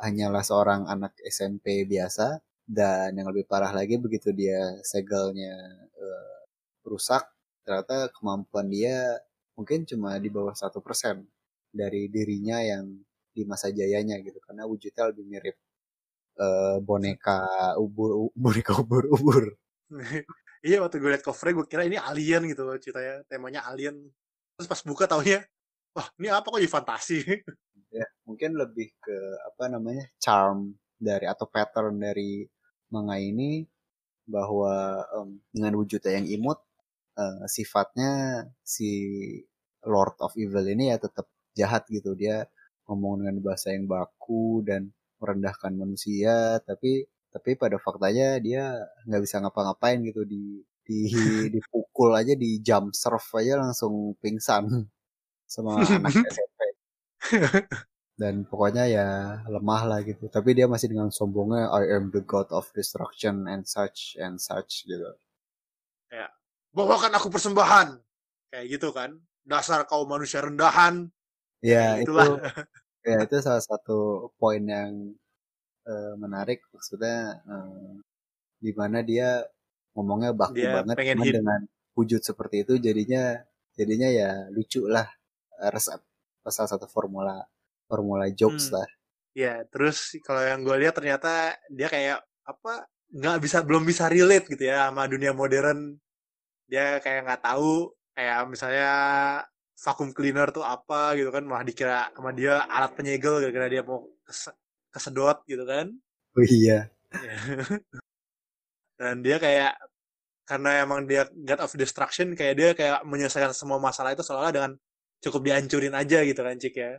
hanyalah 0.00 0.40
seorang 0.40 0.88
anak 0.88 1.12
SMP 1.26 1.84
biasa 1.84 2.40
dan 2.64 3.12
yang 3.18 3.28
lebih 3.28 3.44
parah 3.44 3.72
lagi 3.74 3.98
begitu 4.00 4.30
dia 4.32 4.78
segelnya 4.86 5.52
eh, 6.00 6.38
rusak 6.86 7.24
ternyata 7.66 8.08
kemampuan 8.16 8.70
dia 8.72 9.20
mungkin 9.58 9.84
cuma 9.84 10.16
di 10.16 10.30
bawah 10.32 10.56
satu 10.56 10.80
persen 10.80 11.26
dari 11.70 12.08
dirinya 12.08 12.62
yang 12.64 12.84
di 13.36 13.42
masa 13.44 13.68
jayanya 13.70 14.16
gitu 14.24 14.40
karena 14.40 14.64
wujudnya 14.64 15.04
lebih 15.12 15.24
mirip 15.28 15.56
eh, 16.40 16.76
boneka 16.80 17.38
ubur 17.76 18.10
boneka 18.42 18.72
ubur 18.80 19.04
ubur. 19.12 19.44
Iya 20.60 20.84
waktu 20.84 21.00
gue 21.00 21.08
liat 21.08 21.24
covernya 21.24 21.56
gue 21.56 21.66
kira 21.72 21.82
ini 21.88 21.96
alien 21.96 22.44
gitu 22.44 22.68
loh 22.68 22.76
ceritanya 22.76 23.24
temanya 23.24 23.64
alien. 23.64 23.96
Terus 24.60 24.68
pas 24.68 24.84
buka 24.84 25.08
taunya 25.08 25.40
wah 25.96 26.04
ini 26.20 26.28
apa 26.28 26.46
kok 26.46 26.60
jadi 26.60 26.72
fantasi? 26.72 27.18
Ya 27.90 28.06
mungkin 28.22 28.54
lebih 28.54 28.94
ke 29.02 29.18
apa 29.50 29.66
namanya 29.66 30.06
charm 30.22 30.78
dari 30.94 31.26
atau 31.26 31.50
pattern 31.50 31.98
dari 31.98 32.46
manga 32.94 33.18
ini 33.18 33.66
bahwa 34.30 35.02
em, 35.10 35.42
dengan 35.50 35.74
wujudnya 35.74 36.22
yang 36.22 36.28
imut 36.30 36.62
eh, 37.18 37.50
sifatnya 37.50 38.46
si 38.62 38.90
Lord 39.82 40.14
of 40.22 40.38
Evil 40.38 40.70
ini 40.70 40.94
ya 40.94 41.02
tetap 41.02 41.26
jahat 41.58 41.90
gitu. 41.90 42.14
Dia 42.14 42.46
ngomong 42.86 43.26
dengan 43.26 43.42
bahasa 43.42 43.74
yang 43.74 43.90
baku 43.90 44.62
dan 44.62 44.94
merendahkan 45.20 45.72
manusia 45.76 46.58
tapi 46.64 47.06
tapi 47.30 47.54
pada 47.54 47.78
faktanya 47.78 48.42
dia 48.42 48.74
nggak 49.06 49.22
bisa 49.22 49.38
ngapa-ngapain 49.38 50.02
gitu 50.02 50.26
di 50.26 50.64
di 50.82 51.00
dipukul 51.54 52.16
aja 52.16 52.34
di 52.34 52.58
jump 52.58 52.96
serve 52.96 53.28
aja 53.38 53.60
langsung 53.60 54.18
pingsan 54.18 54.66
sama 55.52 55.84
anak 55.84 56.10
SMP. 56.34 56.60
Dan 58.20 58.44
pokoknya 58.44 58.84
ya 58.84 59.08
lemah 59.48 59.82
lah 59.86 60.00
gitu 60.02 60.28
tapi 60.32 60.56
dia 60.56 60.66
masih 60.66 60.92
dengan 60.92 61.12
sombongnya 61.12 61.70
I 61.70 61.94
am 61.94 62.10
the 62.10 62.24
god 62.24 62.50
of 62.50 62.68
destruction 62.74 63.46
and 63.46 63.64
such 63.64 64.16
and 64.18 64.40
such 64.40 64.88
gitu. 64.88 65.14
Bawakan 66.70 67.18
aku 67.18 67.28
persembahan. 67.34 67.98
Kayak 68.50 68.66
gitu 68.70 68.88
kan 68.94 69.18
dasar 69.42 69.82
kau 69.86 70.06
manusia 70.06 70.42
rendahan. 70.42 71.10
Ya 71.62 71.98
Kayak 71.98 72.06
itu. 72.06 72.14
Ya 73.04 73.16
itu 73.24 73.36
salah 73.40 73.62
satu 73.64 74.28
poin 74.40 74.60
yang 74.64 74.92
eh, 75.88 76.14
menarik 76.20 76.60
maksudnya 76.74 77.40
eh, 77.44 77.92
di 78.60 78.72
mana 78.76 79.00
dia 79.04 79.44
ngomongnya 79.96 80.30
baku 80.36 80.60
Dia 80.60 80.84
banget 80.84 80.96
pengen 80.96 81.18
hit. 81.24 81.34
dengan 81.40 81.60
wujud 81.96 82.20
seperti 82.22 82.62
itu 82.64 82.74
jadinya 82.78 83.40
jadinya 83.76 84.08
ya 84.10 84.30
lucu 84.52 84.84
lah 84.88 85.08
Eh, 85.60 85.68
resep 85.68 86.00
salah 86.48 86.70
satu 86.72 86.88
formula 86.88 87.36
formula 87.84 88.24
jokes 88.32 88.72
Hmm. 88.72 88.80
lah 88.80 88.88
ya 89.36 89.60
terus 89.68 90.16
kalau 90.24 90.40
yang 90.40 90.64
gue 90.64 90.72
lihat 90.80 90.96
ternyata 90.96 91.52
dia 91.68 91.86
kayak 91.92 92.18
apa 92.48 92.88
nggak 93.12 93.38
bisa 93.44 93.60
belum 93.62 93.84
bisa 93.84 94.08
relate 94.08 94.48
gitu 94.48 94.64
ya 94.72 94.88
sama 94.88 95.04
dunia 95.06 95.36
modern 95.36 96.00
dia 96.64 96.96
kayak 97.04 97.28
nggak 97.28 97.42
tahu 97.44 97.92
kayak 98.16 98.48
misalnya 98.48 98.90
vacuum 99.80 100.10
cleaner 100.12 100.48
tuh 100.52 100.64
apa 100.64 101.16
gitu 101.16 101.30
kan. 101.32 101.42
Malah 101.44 101.64
dikira 101.64 102.12
sama 102.12 102.30
dia 102.36 102.64
alat 102.68 102.92
penyegel 102.96 103.40
gara-gara 103.40 103.66
dia 103.72 103.82
mau 103.82 104.04
kes- 104.26 104.56
kesedot 104.92 105.38
gitu 105.48 105.64
kan. 105.64 105.86
Oh 106.36 106.44
iya. 106.44 106.88
Ya. 107.10 107.50
dan 109.00 109.24
dia 109.24 109.40
kayak 109.40 109.80
karena 110.44 110.84
emang 110.84 111.06
dia 111.08 111.24
God 111.30 111.62
of 111.64 111.72
Destruction 111.78 112.34
kayak 112.36 112.54
dia 112.58 112.70
kayak 112.76 113.06
menyelesaikan 113.06 113.54
semua 113.56 113.78
masalah 113.80 114.12
itu 114.12 114.20
seolah 114.26 114.50
dengan 114.52 114.72
cukup 115.22 115.46
dihancurin 115.46 115.94
aja 115.94 116.20
gitu 116.26 116.40
kan 116.42 116.58
cik 116.58 116.74
ya. 116.76 116.92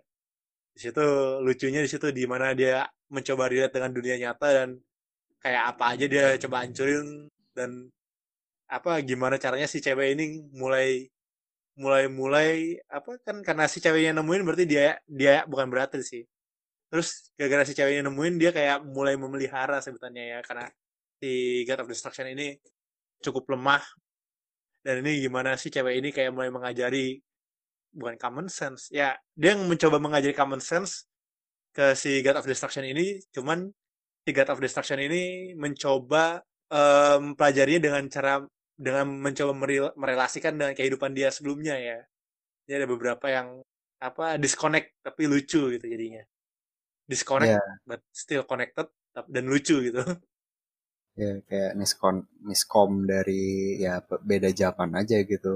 Di 0.71 0.79
situ 0.87 1.05
lucunya 1.43 1.83
di 1.83 1.89
situ 1.91 2.09
di 2.15 2.23
mana 2.25 2.55
dia 2.55 2.87
mencoba 3.11 3.51
relate 3.51 3.75
dengan 3.75 3.91
dunia 3.91 4.15
nyata 4.17 4.47
dan 4.55 4.69
kayak 5.43 5.63
apa 5.75 5.83
aja 5.93 6.05
dia 6.07 6.25
coba 6.47 6.63
hancurin 6.63 7.27
dan 7.51 7.91
apa 8.71 9.03
gimana 9.03 9.35
caranya 9.35 9.67
si 9.67 9.83
cewek 9.83 10.15
ini 10.15 10.47
mulai 10.55 11.11
mulai 11.81 12.05
mulai 12.07 12.77
apa 12.97 13.17
kan 13.25 13.41
karena 13.47 13.65
si 13.71 13.77
ceweknya 13.83 14.11
nemuin 14.21 14.41
berarti 14.45 14.65
dia 14.69 15.01
dia 15.09 15.43
bukan 15.51 15.67
berarti 15.73 15.99
sih. 16.05 16.23
Terus 16.91 17.33
gara-gara 17.37 17.63
si 17.65 17.73
ceweknya 17.77 18.03
nemuin 18.09 18.35
dia 18.41 18.51
kayak 18.57 18.77
mulai 18.85 19.15
memelihara 19.17 19.77
sebutannya 19.85 20.23
ya 20.37 20.39
karena 20.47 20.67
si 21.21 21.31
God 21.67 21.79
of 21.83 21.89
Destruction 21.91 22.27
ini 22.29 22.47
cukup 23.25 23.49
lemah. 23.53 23.83
Dan 24.85 25.05
ini 25.05 25.25
gimana 25.25 25.57
sih 25.61 25.69
cewek 25.73 25.93
ini 26.01 26.09
kayak 26.13 26.31
mulai 26.33 26.49
mengajari 26.53 27.21
bukan 27.91 28.15
common 28.15 28.47
sense 28.47 28.87
ya 28.89 29.19
dia 29.35 29.53
yang 29.53 29.67
mencoba 29.67 29.99
mengajari 29.99 30.31
common 30.31 30.63
sense 30.63 31.11
ke 31.75 31.91
si 31.95 32.23
God 32.23 32.39
of 32.39 32.47
Destruction 32.47 32.87
ini 32.87 33.19
cuman 33.35 33.67
si 34.23 34.29
God 34.31 34.49
of 34.55 34.63
Destruction 34.63 34.99
ini 34.99 35.51
mencoba 35.59 36.39
em, 36.71 37.35
pelajarinya 37.35 37.91
dengan 37.91 38.03
cara 38.07 38.33
dengan 38.85 39.05
mencoba 39.25 39.53
merel- 39.61 39.95
merelasikan 40.01 40.53
dengan 40.59 40.73
kehidupan 40.77 41.11
dia 41.17 41.29
sebelumnya 41.35 41.75
ya. 41.89 41.97
Jadi 42.67 42.75
ada 42.83 42.87
beberapa 42.93 43.25
yang 43.37 43.47
apa 44.01 44.37
disconnect 44.43 44.87
tapi 45.05 45.23
lucu 45.31 45.61
gitu 45.75 45.85
jadinya. 45.93 46.23
Disconnect 47.11 47.55
ya 47.55 47.59
but 47.89 48.01
still 48.13 48.43
connected 48.51 48.87
dan 49.35 49.45
lucu 49.51 49.75
gitu. 49.87 50.01
Ya 51.21 51.31
kayak 51.49 51.73
miskom 51.81 52.15
miskom 52.49 52.91
dari 53.11 53.43
ya 53.85 53.93
beda 54.31 54.49
zaman 54.61 54.89
aja 55.01 55.17
gitu. 55.33 55.55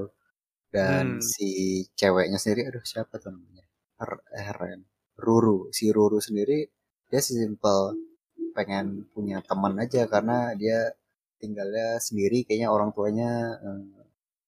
Dan 0.76 1.06
Hmm. 1.08 1.32
si 1.32 1.48
ceweknya 2.00 2.38
sendiri 2.42 2.62
aduh 2.70 2.84
siapa 2.92 3.14
tuh 3.22 3.30
namanya? 3.36 3.64
R 4.10 4.12
Eren 4.50 4.80
Ruru. 5.24 5.58
Si 5.78 5.84
Ruru 5.96 6.18
sendiri 6.28 6.58
dia 7.10 7.22
simple 7.30 7.82
pengen 8.56 8.86
punya 9.14 9.38
teman 9.48 9.74
aja 9.84 10.02
karena 10.14 10.38
dia 10.62 10.78
tinggalnya 11.42 11.86
sendiri 12.06 12.38
kayaknya 12.46 12.68
orang 12.76 12.90
tuanya 12.96 13.30
eh, 13.66 13.82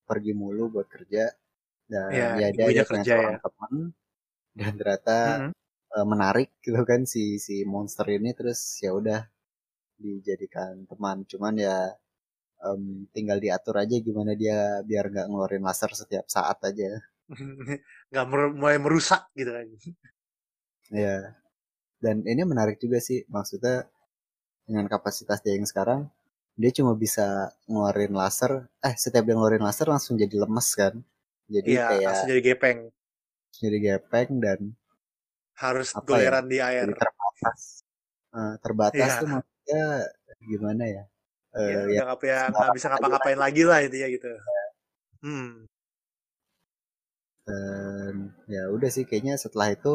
pergi 0.08 0.32
mulu 0.42 0.64
buat 0.74 0.88
kerja. 0.94 1.24
Dan 1.92 2.18
Ya, 2.18 2.28
ya, 2.40 2.48
dia, 2.54 2.66
punya 2.66 2.82
kerja 2.90 3.14
seorang 3.14 3.36
teman 3.44 3.74
dan 4.60 4.72
ternyata 4.80 5.18
Mm-mm. 5.26 5.52
eh, 5.96 6.06
menarik 6.12 6.48
gitu 6.66 6.80
kan 6.90 7.02
si 7.14 7.22
si 7.46 7.54
monster 7.74 8.06
ini. 8.18 8.30
Terus 8.38 8.60
ya 8.84 8.90
udah 9.00 9.20
dijadikan 10.04 10.74
teman. 10.90 11.18
Cuman 11.32 11.54
ya 11.66 11.76
em, 12.68 12.82
tinggal 13.16 13.38
diatur 13.44 13.76
aja 13.84 13.96
gimana 14.08 14.32
dia 14.42 14.58
biar 14.90 15.04
nggak 15.12 15.26
ngeluarin 15.30 15.64
laser 15.68 15.92
setiap 16.02 16.26
saat 16.36 16.58
aja. 16.70 16.90
Nggak 18.10 18.24
mer- 18.30 18.54
mulai 18.56 18.78
merusak 18.80 19.20
gitu 19.36 19.50
kan. 19.52 19.66
Ya 20.92 21.16
dan 22.04 22.16
ini 22.32 22.42
menarik 22.52 22.78
juga 22.84 22.98
sih 23.08 23.20
maksudnya 23.36 23.76
dengan 24.68 24.86
kapasitas 24.94 25.38
dia 25.44 25.54
yang 25.58 25.68
sekarang 25.72 26.00
dia 26.60 26.70
cuma 26.78 26.92
bisa 27.04 27.26
ngeluarin 27.70 28.12
laser 28.20 28.52
eh 28.88 28.94
setiap 29.04 29.22
dia 29.26 29.34
ngeluarin 29.36 29.64
laser 29.68 29.86
langsung 29.92 30.14
jadi 30.22 30.36
lemes 30.44 30.68
kan 30.80 30.94
jadi 31.54 31.72
Iya, 31.72 31.82
kayak 31.88 32.06
langsung 32.06 32.28
jadi 32.30 32.40
gepeng. 32.46 32.78
jadi 33.60 33.76
gepeng 33.86 34.30
dan 34.44 34.60
Harus 35.62 35.90
Apa 35.98 36.16
ya? 36.24 36.32
goleran 36.32 36.46
di 36.52 36.58
air. 36.70 36.88
jadi 36.88 36.92
terbatas 37.00 37.60
Eh, 38.38 38.54
terbatas 38.64 39.10
Iya. 39.10 39.20
tuh 39.20 39.28
maksudnya 39.34 39.82
gimana 40.52 40.84
ya 40.96 41.04
Ya, 41.68 41.74
Eh, 41.74 41.84
udah 41.90 42.00
ya 42.00 42.02
nggak 42.06 42.18
ya, 42.30 42.38
nggak 42.54 42.72
bisa 42.76 42.86
ngapa-ngapain 42.90 43.38
lagi 43.44 43.62
lah 43.68 43.78
intinya 43.84 44.08
gitu. 44.14 44.28
Hmm. 45.24 45.66
dan 47.48 48.14
ya 48.54 48.62
udah 48.74 48.90
sih 48.96 49.04
kayaknya 49.08 49.34
setelah 49.44 49.68
itu 49.76 49.94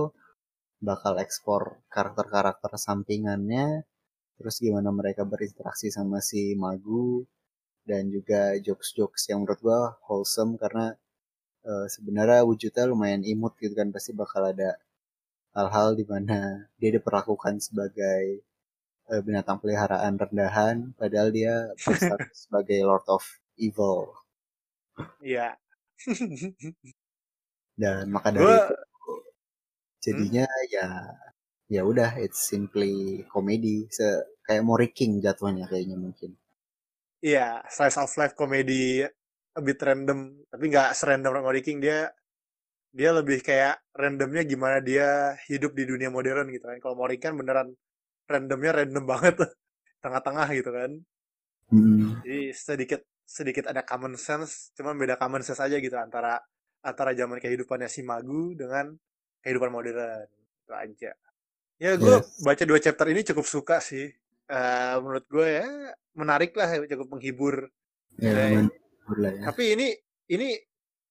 bakal 0.89 1.14
ekspor 1.26 1.61
karakter-karakter 1.95 2.72
sampingannya 2.88 3.68
terus 4.38 4.55
gimana 4.65 4.89
mereka 4.99 5.21
berinteraksi 5.27 5.88
sama 5.93 6.17
si 6.29 6.53
Magu 6.57 7.25
dan 7.89 8.07
juga 8.15 8.55
jokes-jokes 8.65 9.29
yang 9.29 9.43
menurut 9.43 9.59
gua 9.65 9.79
wholesome 10.07 10.55
karena 10.61 10.86
eh, 11.69 11.88
sebenarnya 11.95 12.41
wujudnya 12.49 12.84
lumayan 12.91 13.23
imut 13.34 13.53
gitu 13.61 13.73
kan 13.79 13.89
pasti 13.95 14.11
bakal 14.15 14.43
ada 14.53 14.69
hal-hal 15.57 15.93
di 15.99 16.05
mana 16.07 16.69
dia 16.81 16.91
diperlakukan 16.97 17.55
sebagai 17.61 18.23
eh, 19.11 19.21
binatang 19.25 19.57
peliharaan 19.61 20.13
rendahan 20.21 20.77
padahal 20.99 21.29
dia 21.34 21.55
berstatus 21.86 22.38
sebagai 22.49 22.79
Lord 22.88 23.07
of 23.11 23.23
Evil 23.59 24.11
Iya. 25.25 25.57
dan 27.81 28.05
maka 28.13 28.29
dari 28.29 28.45
Gue 28.45 28.53
itu 28.53 28.75
jadinya 30.03 30.45
ya 30.69 30.88
ya 31.76 31.82
udah 31.91 32.11
it's 32.26 32.41
simply 32.51 32.93
komedi 33.34 33.76
se 33.97 34.07
kayak 34.45 34.63
Mori 34.67 34.88
King 34.97 35.13
jatuhnya 35.26 35.65
kayaknya 35.71 35.97
mungkin 36.05 36.32
Iya, 37.28 37.41
slice 37.76 37.97
of 38.03 38.11
life 38.19 38.36
komedi 38.41 38.74
a 39.57 39.61
bit 39.67 39.80
random, 39.88 40.19
tapi 40.51 40.63
nggak 40.71 40.89
serandom 40.99 41.32
Rocky 41.45 41.61
King 41.67 41.78
dia 41.86 41.97
dia 42.99 43.09
lebih 43.19 43.39
kayak 43.47 43.76
randomnya 44.01 44.43
gimana 44.51 44.78
dia 44.89 45.07
hidup 45.49 45.71
di 45.80 45.84
dunia 45.91 46.09
modern 46.17 46.47
gitu 46.55 46.65
kan. 46.69 46.78
Kalau 46.84 46.95
Mori 46.99 47.17
kan 47.26 47.34
beneran 47.39 47.69
randomnya 48.32 48.71
random 48.80 49.05
banget 49.13 49.36
tengah-tengah 50.03 50.47
gitu 50.59 50.71
kan. 50.80 50.91
Hmm, 51.71 52.13
Jadi 52.24 52.39
sedikit 52.55 53.01
sedikit 53.24 53.65
ada 53.71 53.82
common 53.84 54.15
sense, 54.19 54.71
cuman 54.78 54.95
beda 54.99 55.15
common 55.21 55.41
sense 55.45 55.61
aja 55.63 55.78
gitu 55.80 55.95
antara 55.99 56.39
antara 56.84 57.11
zaman 57.15 57.39
kehidupannya 57.43 57.88
si 57.91 58.01
Magu 58.03 58.55
dengan 58.55 58.91
kehidupan 59.43 59.71
modern. 59.71 60.28
Itu 60.63 60.74
aja. 60.76 61.11
Ya 61.82 61.97
gue 61.97 62.15
Yes. 62.21 62.28
baca 62.41 62.63
dua 62.63 62.80
chapter 62.80 63.07
ini 63.09 63.21
cukup 63.26 63.45
suka 63.45 63.78
sih. 63.82 64.07
Eh, 64.49 64.95
menurut 65.01 65.26
gue 65.30 65.47
ya 65.61 65.67
menarik 66.13 66.53
lah, 66.53 66.69
cukup 66.86 67.07
menghibur. 67.17 67.55
ya 68.21 68.30
Nah, 68.30 68.69
menurut 68.69 69.19
lah 69.19 69.32
ya 69.34 69.41
Tapi 69.49 69.63
ini 69.74 69.88
ini 70.30 70.47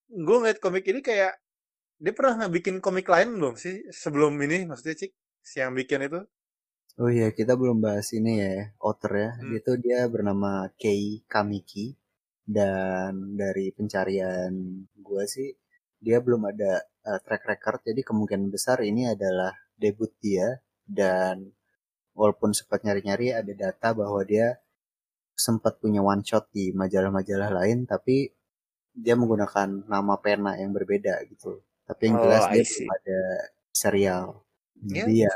gue 0.08 0.36
ngeliat 0.38 0.58
komik 0.62 0.86
ini 0.86 1.00
kayak 1.02 1.34
dia 2.02 2.12
pernah 2.14 2.34
nggak 2.38 2.52
bikin 2.58 2.76
komik 2.82 3.06
lain 3.06 3.34
belum 3.38 3.54
sih 3.58 3.86
sebelum 3.90 4.34
ini 4.42 4.66
maksudnya 4.66 4.94
cik 4.98 5.12
si 5.40 5.62
yang 5.62 5.72
bikin 5.74 6.02
itu 6.06 6.20
oh 7.00 7.10
iya 7.10 7.30
kita 7.30 7.54
belum 7.54 7.78
bahas 7.80 8.10
ini 8.12 8.32
ya 8.42 8.54
author 8.82 9.12
ya 9.14 9.30
Hmm. 9.38 9.54
itu 9.58 9.72
dia 9.78 10.04
bernama 10.10 10.66
Kei 10.76 11.22
Kamiki 11.30 11.94
dan 12.44 13.38
dari 13.38 13.70
pencarian 13.70 14.52
gua 14.98 15.24
sih 15.30 15.48
dia 16.02 16.18
belum 16.18 16.42
ada 16.50 16.82
uh, 17.06 17.20
track 17.22 17.42
record 17.46 17.80
jadi 17.86 18.02
kemungkinan 18.02 18.50
besar 18.50 18.82
ini 18.82 19.06
adalah 19.14 19.54
debut 19.82 20.14
dia 20.22 20.62
dan 20.86 21.50
walaupun 22.14 22.54
sempat 22.54 22.86
nyari-nyari 22.86 23.34
ada 23.34 23.52
data 23.52 23.88
bahwa 23.90 24.22
dia 24.22 24.62
sempat 25.34 25.80
punya 25.82 25.98
one 26.04 26.22
shot 26.22 26.46
di 26.54 26.70
majalah-majalah 26.70 27.50
lain 27.50 27.88
tapi 27.88 28.30
dia 28.92 29.16
menggunakan 29.16 29.88
nama 29.88 30.14
pena 30.20 30.54
yang 30.60 30.70
berbeda 30.76 31.24
gitu. 31.32 31.64
Tapi 31.88 32.12
yang 32.12 32.16
Oh, 32.20 32.22
jelas 32.28 32.44
I 32.52 32.62
dia 32.62 32.86
ada 32.86 33.20
serial. 33.72 34.24
Ya 34.86 35.02
jadi 35.02 35.26
ya 35.26 35.34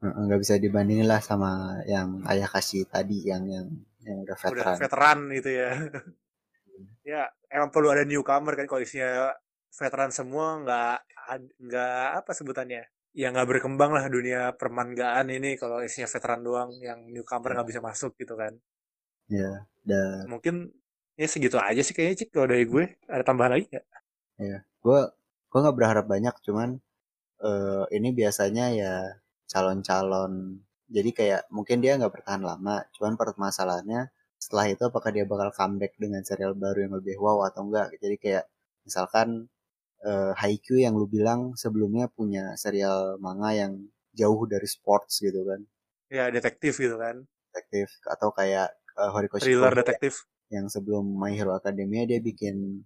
nggak 0.00 0.40
bisa 0.40 0.56
dibandingin 0.56 1.04
lah 1.04 1.20
sama 1.20 1.76
yang 1.84 2.24
ayah 2.32 2.48
kasih 2.48 2.88
tadi 2.88 3.28
yang 3.28 3.44
yang 3.44 3.68
yang 4.00 4.16
udah 4.24 4.36
udah 4.48 4.68
veteran. 4.68 4.76
veteran 4.80 5.18
gitu 5.36 5.50
ya. 5.52 5.70
Ya 7.04 7.22
emang 7.52 7.68
perlu 7.68 7.92
ada 7.92 8.04
newcomer 8.08 8.56
kan 8.56 8.64
kalau 8.64 8.80
isinya 8.80 9.36
veteran 9.76 10.12
semua 10.12 10.60
nggak 10.64 10.98
nggak 11.60 12.06
apa 12.24 12.30
sebutannya 12.32 12.84
ya 13.10 13.34
nggak 13.34 13.48
berkembang 13.48 13.90
lah 13.90 14.06
dunia 14.06 14.54
permanggaan 14.54 15.26
ini 15.34 15.58
kalau 15.58 15.82
isinya 15.82 16.06
veteran 16.06 16.40
doang 16.46 16.70
yang 16.78 17.00
newcomer 17.10 17.58
nggak 17.58 17.68
bisa 17.68 17.80
masuk 17.82 18.14
gitu 18.16 18.34
kan. 18.38 18.54
Ya 19.30 19.66
dan 19.86 20.26
mungkin 20.30 20.74
ya 21.18 21.26
segitu 21.26 21.56
aja 21.58 21.80
sih 21.82 21.94
kayaknya 21.94 22.26
cik 22.26 22.30
kalau 22.34 22.48
dari 22.50 22.64
gue. 22.66 22.84
Ada 23.10 23.22
tambahan 23.26 23.58
lagi 23.58 23.66
nggak? 23.70 23.86
Gue 24.80 25.00
gue 25.50 25.58
nggak 25.58 25.76
berharap 25.76 26.06
banyak 26.06 26.34
cuman 26.46 26.78
eh, 27.42 27.84
ini 27.96 28.08
biasanya 28.14 28.64
ya 28.74 28.94
calon-calon 29.50 30.62
jadi 30.90 31.10
kayak 31.14 31.42
mungkin 31.54 31.78
dia 31.82 31.98
nggak 31.98 32.12
bertahan 32.14 32.42
lama 32.42 32.86
cuman 32.94 33.14
permasalahannya 33.20 34.10
setelah 34.40 34.66
itu 34.72 34.82
apakah 34.88 35.10
dia 35.14 35.24
bakal 35.28 35.50
comeback 35.54 35.94
dengan 36.00 36.22
serial 36.24 36.54
baru 36.56 36.86
yang 36.86 36.94
lebih 36.98 37.16
wow 37.20 37.46
atau 37.48 37.66
enggak 37.66 37.92
jadi 38.02 38.16
kayak 38.24 38.44
misalkan 38.86 39.50
eh, 40.04 40.32
Haikyuu 40.36 40.80
yang 40.80 40.94
lu 40.96 41.06
bilang 41.08 41.54
sebelumnya 41.56 42.08
punya 42.08 42.56
serial 42.56 43.20
manga 43.20 43.52
yang 43.52 43.72
jauh 44.16 44.42
dari 44.48 44.66
sports 44.66 45.20
gitu 45.22 45.44
kan? 45.46 45.60
Ya 46.10 46.28
detektif 46.32 46.80
gitu 46.80 46.96
kan. 46.98 47.24
Detektif 47.52 47.88
atau 48.08 48.32
kayak 48.34 48.68
eh, 48.98 49.10
Horikoshi 49.12 49.54
thriller 49.54 49.72
Kondo 49.72 49.80
detektif. 49.84 50.14
yang 50.50 50.66
sebelum 50.66 51.04
My 51.06 51.32
Hero 51.36 51.54
Academia 51.54 52.08
dia 52.08 52.18
bikin 52.18 52.82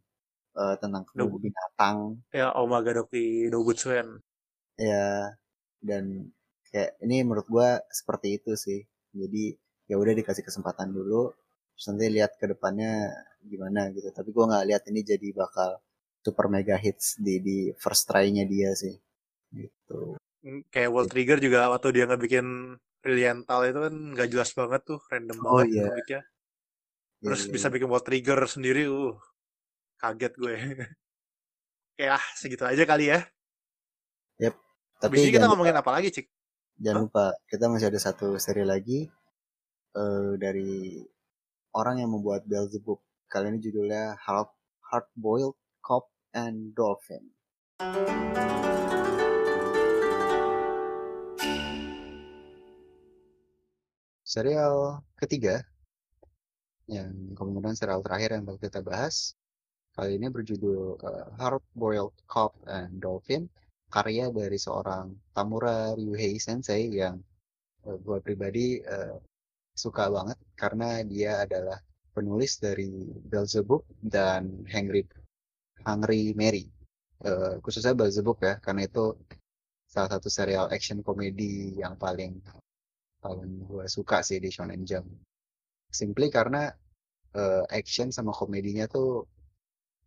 eh, 0.58 0.76
tentang 0.82 1.06
kebun 1.08 1.40
binatang. 1.40 2.20
Ya 2.34 2.52
Omaga 2.54 2.92
Doki 2.94 3.48
Dobutsuen 3.48 4.20
ya 4.74 5.30
dan 5.78 6.34
kayak 6.74 6.98
ini 7.06 7.22
menurut 7.22 7.46
gua 7.46 7.68
seperti 7.90 8.42
itu 8.42 8.52
sih. 8.58 8.82
Jadi 9.14 9.54
ya 9.86 9.96
udah 10.00 10.12
dikasih 10.16 10.42
kesempatan 10.42 10.90
dulu 10.90 11.30
terus 11.74 11.86
nanti 11.90 12.06
lihat 12.10 12.38
ke 12.38 12.46
depannya 12.50 13.10
gimana 13.46 13.90
gitu. 13.94 14.10
Tapi 14.10 14.28
gua 14.34 14.44
nggak 14.50 14.66
lihat 14.70 14.82
ini 14.90 15.00
jadi 15.06 15.28
bakal 15.34 15.78
super 16.24 16.48
mega 16.48 16.80
hits 16.80 17.20
di 17.20 17.38
di 17.44 17.56
first 17.76 18.08
try-nya 18.08 18.48
dia 18.48 18.72
sih. 18.72 18.96
Gitu. 19.52 20.16
Hmm, 20.40 20.60
kayak 20.72 20.90
World 20.90 21.10
Trigger 21.12 21.38
juga 21.40 21.68
waktu 21.68 21.88
dia 21.92 22.04
nggak 22.08 22.22
bikin 22.24 22.46
Brilliantal 23.04 23.60
itu 23.68 23.78
kan 23.84 23.94
nggak 24.16 24.28
jelas 24.32 24.50
banget 24.56 24.80
tuh 24.88 25.00
random 25.12 25.36
Oh, 25.44 25.60
banget 25.60 25.76
iya. 25.76 25.84
komiknya 25.92 26.20
Ya, 27.24 27.32
terus 27.32 27.42
ya, 27.48 27.50
bisa 27.52 27.66
bikin 27.72 27.88
World 27.88 28.04
Trigger 28.08 28.40
sendiri 28.48 28.82
uh 28.88 29.16
kaget 30.00 30.32
gue. 30.36 30.54
Oke 31.94 32.04
lah 32.08 32.24
segitu 32.40 32.64
aja 32.64 32.84
kali 32.84 33.12
ya. 33.12 33.24
Tapi 35.04 35.20
Habis 35.20 35.28
kita 35.28 35.36
jangan, 35.44 35.48
ngomongin 35.52 35.76
apa 35.76 35.90
lagi 35.92 36.08
cik? 36.08 36.26
Jangan 36.80 36.96
Hah? 36.96 37.04
lupa 37.04 37.26
kita 37.44 37.64
masih 37.68 37.86
ada 37.92 38.00
satu 38.00 38.40
seri 38.40 38.64
lagi 38.64 39.04
eh, 39.92 40.32
dari 40.40 40.96
orang 41.76 42.00
yang 42.00 42.10
membuat 42.16 42.48
Beelzebub. 42.48 43.04
Kali 43.28 43.52
ini 43.52 43.58
judulnya 43.60 44.16
Hard 44.16 44.48
Hard 44.88 45.08
Boiled 45.12 45.58
Cop 45.84 46.08
and 46.34 46.74
Dolphin. 46.74 47.30
Serial 54.26 54.98
ketiga 55.14 55.62
yang 56.90 57.32
kemudian 57.38 57.72
serial 57.78 58.02
terakhir 58.04 58.36
yang 58.36 58.44
bakal 58.44 58.60
kita 58.60 58.80
bahas 58.84 59.32
kali 59.94 60.18
ini 60.18 60.28
berjudul 60.28 61.00
uh, 61.00 61.26
Hard 61.38 61.64
Boiled 61.72 62.12
Cop 62.28 62.52
and 62.66 62.98
Dolphin 62.98 63.48
karya 63.88 64.28
dari 64.34 64.58
seorang 64.58 65.14
Tamura 65.32 65.94
Ryuhei 65.94 66.36
Sensei 66.42 66.90
yang 66.92 67.22
uh, 67.86 67.96
gue 67.96 68.18
pribadi 68.20 68.82
uh, 68.84 69.16
suka 69.72 70.10
banget 70.10 70.38
karena 70.58 71.00
dia 71.06 71.46
adalah 71.46 71.78
penulis 72.12 72.58
dari 72.58 72.90
Beelzebub 73.26 73.86
dan 74.02 74.66
Hungry 74.70 75.06
Hungry 75.84 76.32
Mary. 76.36 76.66
Uh, 77.24 77.56
khususnya 77.64 77.96
Beelzebub 77.96 78.36
ya 78.42 78.60
karena 78.60 78.84
itu 78.84 79.16
salah 79.88 80.10
satu 80.10 80.28
serial 80.28 80.68
action 80.74 81.00
komedi 81.00 81.78
yang 81.78 81.94
paling 81.94 82.42
paling 83.22 83.64
gue 83.64 83.86
suka 83.88 84.20
sih 84.20 84.42
di 84.42 84.52
Shonen 84.52 84.84
Jump. 84.84 85.08
Simply 85.88 86.28
karena 86.28 86.68
uh, 87.38 87.64
action 87.70 88.10
sama 88.10 88.34
komedinya 88.34 88.84
tuh 88.90 89.24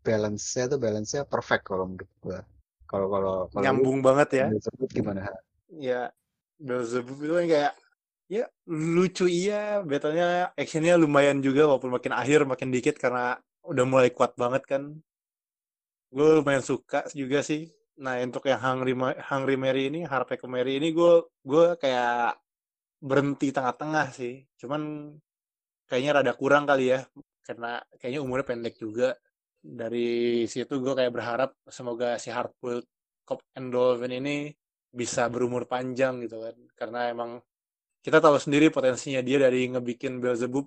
balance-nya 0.06 0.70
tuh 0.70 0.80
balance-nya 0.80 1.24
perfect 1.26 1.64
kalau 1.66 1.90
menurut 1.90 2.12
gue 2.22 2.40
kalau 2.88 3.08
kalau 3.10 3.36
nyambung 3.58 4.00
banget 4.06 4.30
ya. 4.44 4.46
Beelzebub 4.52 4.90
gimana? 4.92 5.22
Ya 5.74 6.12
Beelzebub 6.62 7.18
itu 7.24 7.34
kayak 7.50 7.74
ya 8.28 8.44
lucu 8.68 9.26
iya 9.32 9.80
betulnya 9.82 10.52
actionnya 10.60 11.00
lumayan 11.00 11.40
juga 11.40 11.64
walaupun 11.64 11.96
makin 11.96 12.12
akhir 12.12 12.44
makin 12.44 12.76
dikit 12.76 13.00
karena 13.00 13.40
udah 13.64 13.86
mulai 13.88 14.12
kuat 14.12 14.36
banget 14.36 14.68
kan 14.68 15.00
gue 16.12 16.28
lumayan 16.42 16.64
suka 16.64 17.08
juga 17.12 17.44
sih. 17.44 17.68
Nah 18.00 18.22
untuk 18.22 18.46
yang 18.46 18.62
Hungry, 18.62 18.94
Hungry 19.26 19.58
Mary 19.58 19.90
ini 19.90 20.06
Harpe 20.06 20.38
Mary 20.48 20.78
ini 20.80 20.94
gue 20.94 21.26
gue 21.44 21.66
kayak 21.82 22.38
berhenti 23.02 23.50
tengah-tengah 23.52 24.08
sih. 24.14 24.46
Cuman 24.58 25.14
kayaknya 25.88 26.22
rada 26.22 26.34
kurang 26.36 26.68
kali 26.68 26.94
ya 26.96 27.06
karena 27.44 27.82
kayaknya 28.00 28.22
umurnya 28.24 28.46
pendek 28.48 28.76
juga. 28.80 29.18
Dari 29.62 30.46
situ 30.48 30.80
gue 30.80 30.94
kayak 30.96 31.12
berharap 31.12 31.52
semoga 31.68 32.16
si 32.22 32.32
Hardboiled 32.32 32.88
Cop 33.28 33.44
and 33.60 33.74
Dolphin 33.74 34.16
ini 34.16 34.54
bisa 34.88 35.28
berumur 35.28 35.68
panjang 35.68 36.24
gitu 36.24 36.40
kan. 36.40 36.56
Karena 36.78 37.12
emang 37.12 37.42
kita 38.00 38.24
tahu 38.24 38.40
sendiri 38.40 38.72
potensinya 38.72 39.20
dia 39.20 39.42
dari 39.42 39.68
ngebikin 39.68 40.24
Beelzebub 40.24 40.64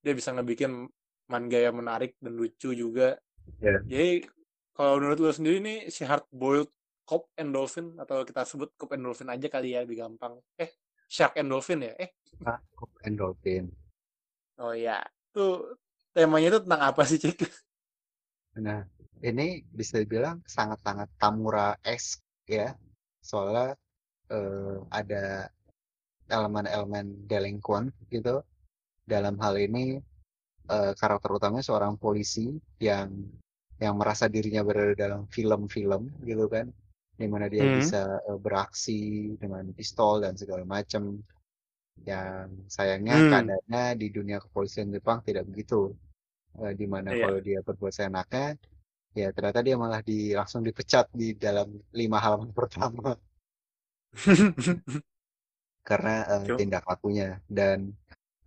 dia 0.00 0.16
bisa 0.16 0.32
ngebikin 0.32 0.88
manga 1.28 1.58
yang 1.60 1.76
menarik 1.78 2.16
dan 2.18 2.34
lucu 2.34 2.72
juga. 2.74 3.20
Yeah. 3.60 3.82
jadi 3.86 4.08
kalau 4.74 4.98
menurut 4.98 5.18
lu 5.20 5.30
sendiri 5.30 5.58
nih 5.60 5.78
si 5.92 6.02
Hardboiled 6.06 6.70
Cop 7.04 7.26
and 7.36 7.50
Dolphin 7.50 7.98
atau 7.98 8.22
kita 8.22 8.46
sebut 8.46 8.70
Cop 8.78 8.94
and 8.94 9.02
Dolphin 9.02 9.28
aja 9.28 9.46
kali 9.50 9.74
ya 9.74 9.82
lebih 9.82 9.98
gampang 10.02 10.38
eh 10.56 10.70
Shark 11.10 11.34
and 11.38 11.50
Dolphin 11.50 11.82
ya 11.84 11.92
eh 11.98 12.10
Ah, 12.46 12.56
Cop 12.72 12.90
and 13.04 13.18
Dolphin. 13.18 13.68
oh 14.60 14.72
ya 14.72 15.00
tuh 15.32 15.76
temanya 16.12 16.52
itu 16.54 16.58
tentang 16.64 16.82
apa 16.84 17.02
sih 17.04 17.18
cik 17.18 17.38
Nah, 18.60 18.82
ini 19.22 19.62
bisa 19.70 20.02
dibilang 20.02 20.42
sangat-sangat 20.42 21.06
Tamura-esque 21.16 22.20
ya. 22.50 22.74
Soalnya 23.22 23.78
eh, 24.26 24.76
ada 24.90 25.46
elemen-elemen 26.26 27.30
delinquent 27.30 27.94
gitu. 28.10 28.42
Dalam 29.06 29.38
hal 29.38 29.54
ini 29.54 30.02
eh, 30.66 30.92
karakter 30.98 31.30
utamanya 31.30 31.62
seorang 31.62 31.94
polisi 31.94 32.58
yang 32.82 33.10
yang 33.80 33.96
merasa 33.96 34.28
dirinya 34.28 34.60
berada 34.60 34.92
dalam 34.94 35.24
film-film 35.32 36.12
gitu 36.22 36.46
kan. 36.46 36.68
Di 37.16 37.26
mana 37.28 37.48
dia 37.48 37.64
Hmm. 37.64 37.80
bisa 37.80 38.20
eh, 38.28 38.38
beraksi 38.38 39.00
dengan 39.40 39.64
pistol 39.72 40.20
dan 40.24 40.36
segala 40.36 40.64
macam. 40.64 41.18
Yang 42.04 42.48
sayangnya 42.68 43.16
Hmm. 43.16 43.28
keadaannya 43.28 43.84
di 44.00 44.06
dunia 44.08 44.38
kepolisian 44.40 44.88
Jepang 44.88 45.20
tidak 45.24 45.44
begitu. 45.48 45.92
Eh, 46.60 46.74
di 46.74 46.86
mana 46.88 47.12
Iya. 47.14 47.22
kalau 47.24 47.38
dia 47.40 47.58
berbuat 47.62 47.92
seenaknya 47.94 48.58
ya 49.10 49.34
ternyata 49.34 49.58
dia 49.62 49.74
malah 49.74 50.02
di 50.06 50.34
langsung 50.38 50.62
dipecat 50.62 51.10
di 51.10 51.34
dalam 51.34 51.66
lima 51.90 52.18
halaman 52.22 52.50
pertama 52.58 53.18
karena 55.88 56.14
Cuma- 56.46 56.58
tindak 56.58 56.84
lakunya 56.86 57.38
dan 57.50 57.90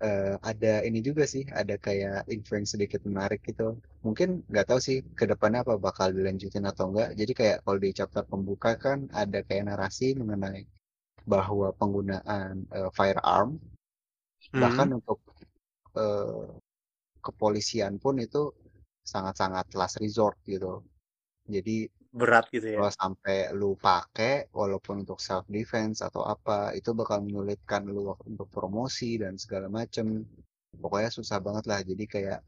eh, 0.02 0.36
ada 0.52 0.74
ini 0.88 1.00
juga 1.08 1.24
sih 1.34 1.44
ada 1.62 1.76
kayak 1.86 2.26
yang 2.30 2.66
sedikit 2.74 3.02
menarik 3.10 3.41
gitu. 3.50 3.78
Mungkin 4.06 4.30
nggak 4.50 4.66
tahu 4.70 4.80
sih 4.88 4.98
ke 5.18 5.26
depannya 5.32 5.60
apa 5.66 5.76
bakal 5.88 6.08
dilanjutin 6.18 6.66
atau 6.72 6.86
enggak 6.91 7.10
jadi 7.20 7.32
kayak 7.39 7.58
kalau 7.66 7.80
di 7.84 7.89
chapter 7.98 8.24
pembuka 8.32 8.72
kan 8.86 9.00
ada 9.14 9.39
kayak 9.48 9.64
narasi 9.70 10.08
mengenai 10.20 10.64
bahwa 11.34 11.68
penggunaan 11.80 12.54
eh, 12.78 12.89
firearm 12.98 13.50
bahkan 14.62 14.89
Hmm. 14.89 14.98
untuk 14.98 15.20
eh, 15.98 16.46
kepolisian 17.26 17.94
pun 18.04 18.16
itu 18.28 18.44
sangat-sangat 19.14 19.66
last 19.80 19.98
resort 20.04 20.38
gitu. 20.48 20.74
Jadi 21.56 21.88
berat 22.14 22.45
gitu 22.53 22.70
ya. 22.70 22.78
Kalau 22.78 22.93
sampai 22.93 23.38
lu 23.57 23.74
pakai 23.74 24.53
walaupun 24.53 25.01
untuk 25.01 25.18
self 25.18 25.49
defense 25.49 26.05
atau 26.05 26.22
apa 26.22 26.78
itu 26.78 26.93
bakal 26.93 27.26
menyulitkan 27.26 27.89
lu 27.89 28.14
untuk 28.30 28.47
promosi 28.53 29.18
dan 29.18 29.36
segala 29.41 29.66
macem. 29.68 30.22
Pokoknya 30.78 31.09
susah 31.09 31.41
banget 31.41 31.66
lah. 31.66 31.82
Jadi 31.82 32.05
kayak 32.05 32.39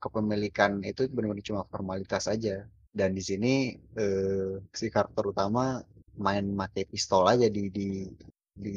kepemilikan 0.00 0.80
itu 0.88 1.04
benar-benar 1.12 1.44
cuma 1.44 1.62
formalitas 1.68 2.24
aja. 2.32 2.64
Dan 2.88 3.12
di 3.12 3.20
sini 3.20 3.76
eh, 3.76 4.56
si 4.72 4.88
karakter 4.88 5.36
utama 5.36 5.84
main 6.18 6.48
pakai 6.56 6.88
pistol 6.88 7.28
aja 7.28 7.46
di 7.46 7.68
di 7.68 8.08
di 8.58 8.74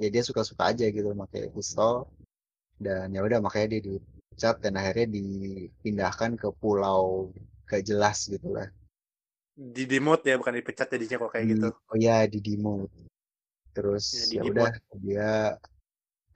ya 0.00 0.08
dia 0.10 0.24
suka-suka 0.24 0.72
aja 0.72 0.88
gitu 0.88 1.12
pakai 1.12 1.52
pistol. 1.52 2.08
Dan 2.80 3.12
ya 3.12 3.20
udah 3.20 3.38
makanya 3.44 3.76
dia 3.76 3.80
dipecat 3.84 4.64
dan 4.64 4.80
akhirnya 4.80 5.12
dipindahkan 5.12 6.40
ke 6.40 6.48
pulau 6.56 7.30
gak 7.68 7.84
jelas 7.86 8.26
gitu 8.26 8.52
lah 8.52 8.66
di 9.56 9.84
demote 9.84 10.26
ya 10.32 10.36
bukan 10.40 10.54
dipecat 10.58 10.86
jadinya 10.96 11.16
kok 11.22 11.30
kayak 11.36 11.46
gitu. 11.52 11.68
di- 11.68 11.76
oh 11.92 11.96
ya 12.00 12.16
di 12.32 12.38
demote 12.40 12.92
terus 13.76 14.04
Ya, 14.12 14.40
ya 14.40 14.42
udah 14.50 14.70
dia 15.04 15.30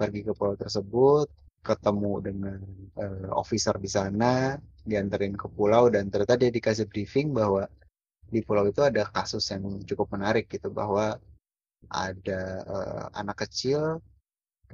pergi 0.00 0.20
ke 0.26 0.32
pulau 0.38 0.56
tersebut 0.56 1.26
ketemu 1.68 2.12
dengan 2.22 2.58
eh, 3.04 3.28
officer 3.42 3.74
di 3.84 3.90
sana 3.90 4.56
dianterin 4.86 5.34
ke 5.36 5.46
pulau 5.56 5.84
dan 5.94 6.04
ternyata 6.12 6.36
dia 6.40 6.50
dikasih 6.52 6.86
briefing 6.92 7.28
bahwa 7.34 7.62
di 8.32 8.40
pulau 8.46 8.64
itu 8.72 8.80
ada 8.84 9.02
kasus 9.16 9.44
yang 9.52 9.64
cukup 9.88 10.06
menarik 10.14 10.46
gitu 10.54 10.68
bahwa 10.70 11.18
ada 11.90 12.40
eh, 12.74 13.04
anak 13.20 13.36
kecil 13.46 13.82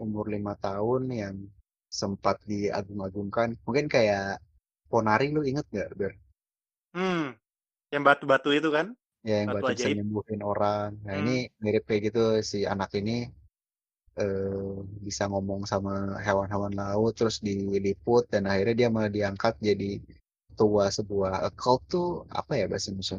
umur 0.05 0.26
lima 0.34 0.55
tahun 0.66 1.03
yang 1.12 1.36
sempat 1.93 2.36
diagung-agungkan. 2.49 3.49
Mungkin 3.66 3.86
kayak 3.95 4.40
Ponari 4.90 5.32
lu 5.32 5.40
inget 5.45 5.66
nggak 5.72 5.90
Ber? 5.99 6.12
hmm 6.95 7.41
yang 7.95 8.03
batu-batu 8.09 8.51
itu 8.59 8.68
kan? 8.76 8.86
Ya 9.28 9.34
yang 9.43 9.51
Batu 9.55 9.57
batu 9.62 9.72
bisa 9.78 9.86
ajaib. 9.86 9.97
nyembuhin 9.99 10.40
orang. 10.43 10.88
Nah 11.07 11.14
Hmm. 11.14 11.22
ini 11.22 11.34
mirip 11.62 11.82
kayak 11.88 12.03
gitu 12.11 12.22
si 12.51 12.59
anak 12.66 12.90
ini 13.01 13.16
eh, 14.22 14.76
bisa 15.07 15.24
ngomong 15.32 15.62
sama 15.72 15.93
hewan-hewan 16.26 16.72
laut 16.82 17.12
terus 17.18 17.36
diliput 17.47 18.24
dan 18.32 18.43
akhirnya 18.51 18.74
dia 18.80 18.88
malah 18.93 19.12
diangkat 19.12 19.55
jadi 19.68 19.90
ketua 20.53 20.84
sebuah 20.93 21.34
occult 21.49 21.80
tuh 21.88 22.09
apa 22.28 22.53
ya 22.61 22.64
bahasa 22.70 22.93
Indonesia? 22.93 23.16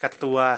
Ketua 0.00 0.56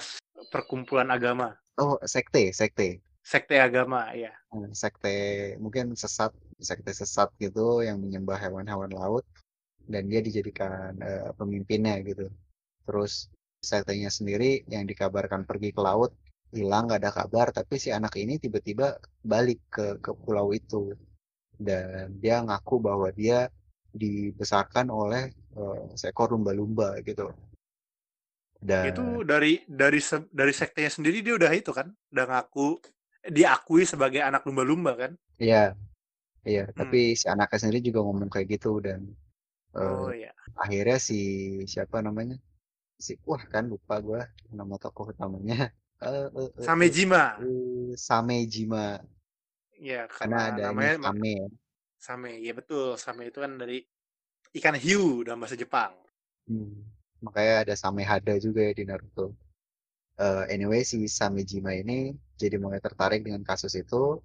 perkumpulan 0.52 1.11
agama. 1.11 1.48
Oh 1.80 1.98
sekte 2.07 2.55
sekte. 2.55 3.02
Sekte 3.24 3.57
agama 3.59 4.12
ya 4.14 4.30
Eh, 4.55 4.70
sekte 4.82 5.14
mungkin 5.59 5.98
sesat 5.98 6.30
sekte 6.62 6.92
sesat 6.94 7.28
gitu 7.42 7.82
yang 7.82 7.98
menyembah 7.98 8.38
hewan-hewan 8.38 8.92
laut 8.94 9.24
dan 9.90 10.07
dia 10.07 10.20
dijadikan 10.22 10.94
eh, 11.02 11.30
pemimpinnya 11.34 11.98
gitu. 12.07 12.30
Terus 12.86 13.26
sektenya 13.71 14.11
sendiri 14.19 14.51
yang 14.75 14.85
dikabarkan 14.91 15.43
pergi 15.49 15.71
ke 15.77 15.81
laut 15.89 16.11
hilang 16.57 16.85
gak 16.91 17.01
ada 17.03 17.12
kabar 17.19 17.47
tapi 17.59 17.75
si 17.83 17.89
anak 17.99 18.15
ini 18.23 18.35
tiba-tiba 18.45 18.87
balik 19.33 19.59
ke 19.75 19.87
ke 20.05 20.11
pulau 20.23 20.49
itu 20.61 20.83
dan 21.69 22.07
dia 22.23 22.37
ngaku 22.47 22.77
bahwa 22.89 23.09
dia 23.21 23.39
dibesarkan 24.03 24.87
oleh 25.03 25.25
eh, 25.61 25.83
seekor 26.01 26.29
lumba-lumba 26.35 26.89
gitu 27.09 27.27
dan 28.62 28.87
itu 28.93 29.05
dari 29.25 29.53
dari 29.69 30.01
se- 30.01 30.29
dari 30.33 30.53
sektenya 30.53 30.91
sendiri 30.93 31.19
dia 31.25 31.35
udah 31.37 31.53
itu 31.53 31.71
kan 31.79 31.89
udah 32.12 32.25
ngaku 32.31 32.69
diakui 33.37 33.83
sebagai 33.89 34.21
anak 34.21 34.45
lumba-lumba 34.49 34.93
kan 34.97 35.12
Iya, 35.43 35.75
iya. 36.47 36.62
Hmm. 36.69 36.77
Tapi 36.81 36.99
si 37.21 37.27
anaknya 37.33 37.59
sendiri 37.61 37.81
juga 37.89 38.01
ngomong 38.07 38.31
kayak 38.35 38.49
gitu 38.55 38.81
dan 38.87 39.01
eh, 39.77 40.07
oh 40.07 40.12
ya 40.15 40.31
akhirnya 40.62 40.99
si 41.09 41.19
siapa 41.73 41.99
namanya? 42.07 42.37
Si 42.99 43.18
wah 43.26 43.42
kan 43.53 43.66
lupa 43.72 43.99
gua 44.01 44.22
nama 44.53 44.74
tokoh 44.78 45.11
utamanya. 45.14 45.70
Eh, 46.05 46.11
eh, 46.11 46.51
eh, 46.59 46.66
Samejima 46.66 47.38
eh, 47.40 47.95
Samejima 47.97 48.99
ya 49.78 50.05
karena 50.11 50.36
karena 50.36 50.38
ada 50.53 50.62
namanya 50.68 50.95
Same 51.01 51.32
ya. 51.38 51.47
Same 51.97 52.30
ya 52.45 52.53
betul 52.53 52.99
Same 52.99 53.30
itu 53.30 53.38
kan 53.40 53.57
dari 53.57 53.78
ikan 54.59 54.76
hiu 54.76 55.22
dalam 55.24 55.40
bahasa 55.40 55.57
Jepang 55.57 55.95
Hmm. 56.45 56.84
Makanya 57.24 57.64
ada 57.64 57.74
Samehada 57.78 58.36
juga 58.36 58.61
ya 58.68 58.76
di 58.76 58.84
Naruto. 58.84 59.32
Eh, 60.20 60.45
anyway 60.53 60.84
si 60.84 61.09
Samejima 61.09 61.72
ini 61.74 62.12
jadi 62.36 62.61
mulai 62.61 62.78
tertarik 62.84 63.24
dengan 63.24 63.42
kasus 63.42 63.72
itu 63.74 64.20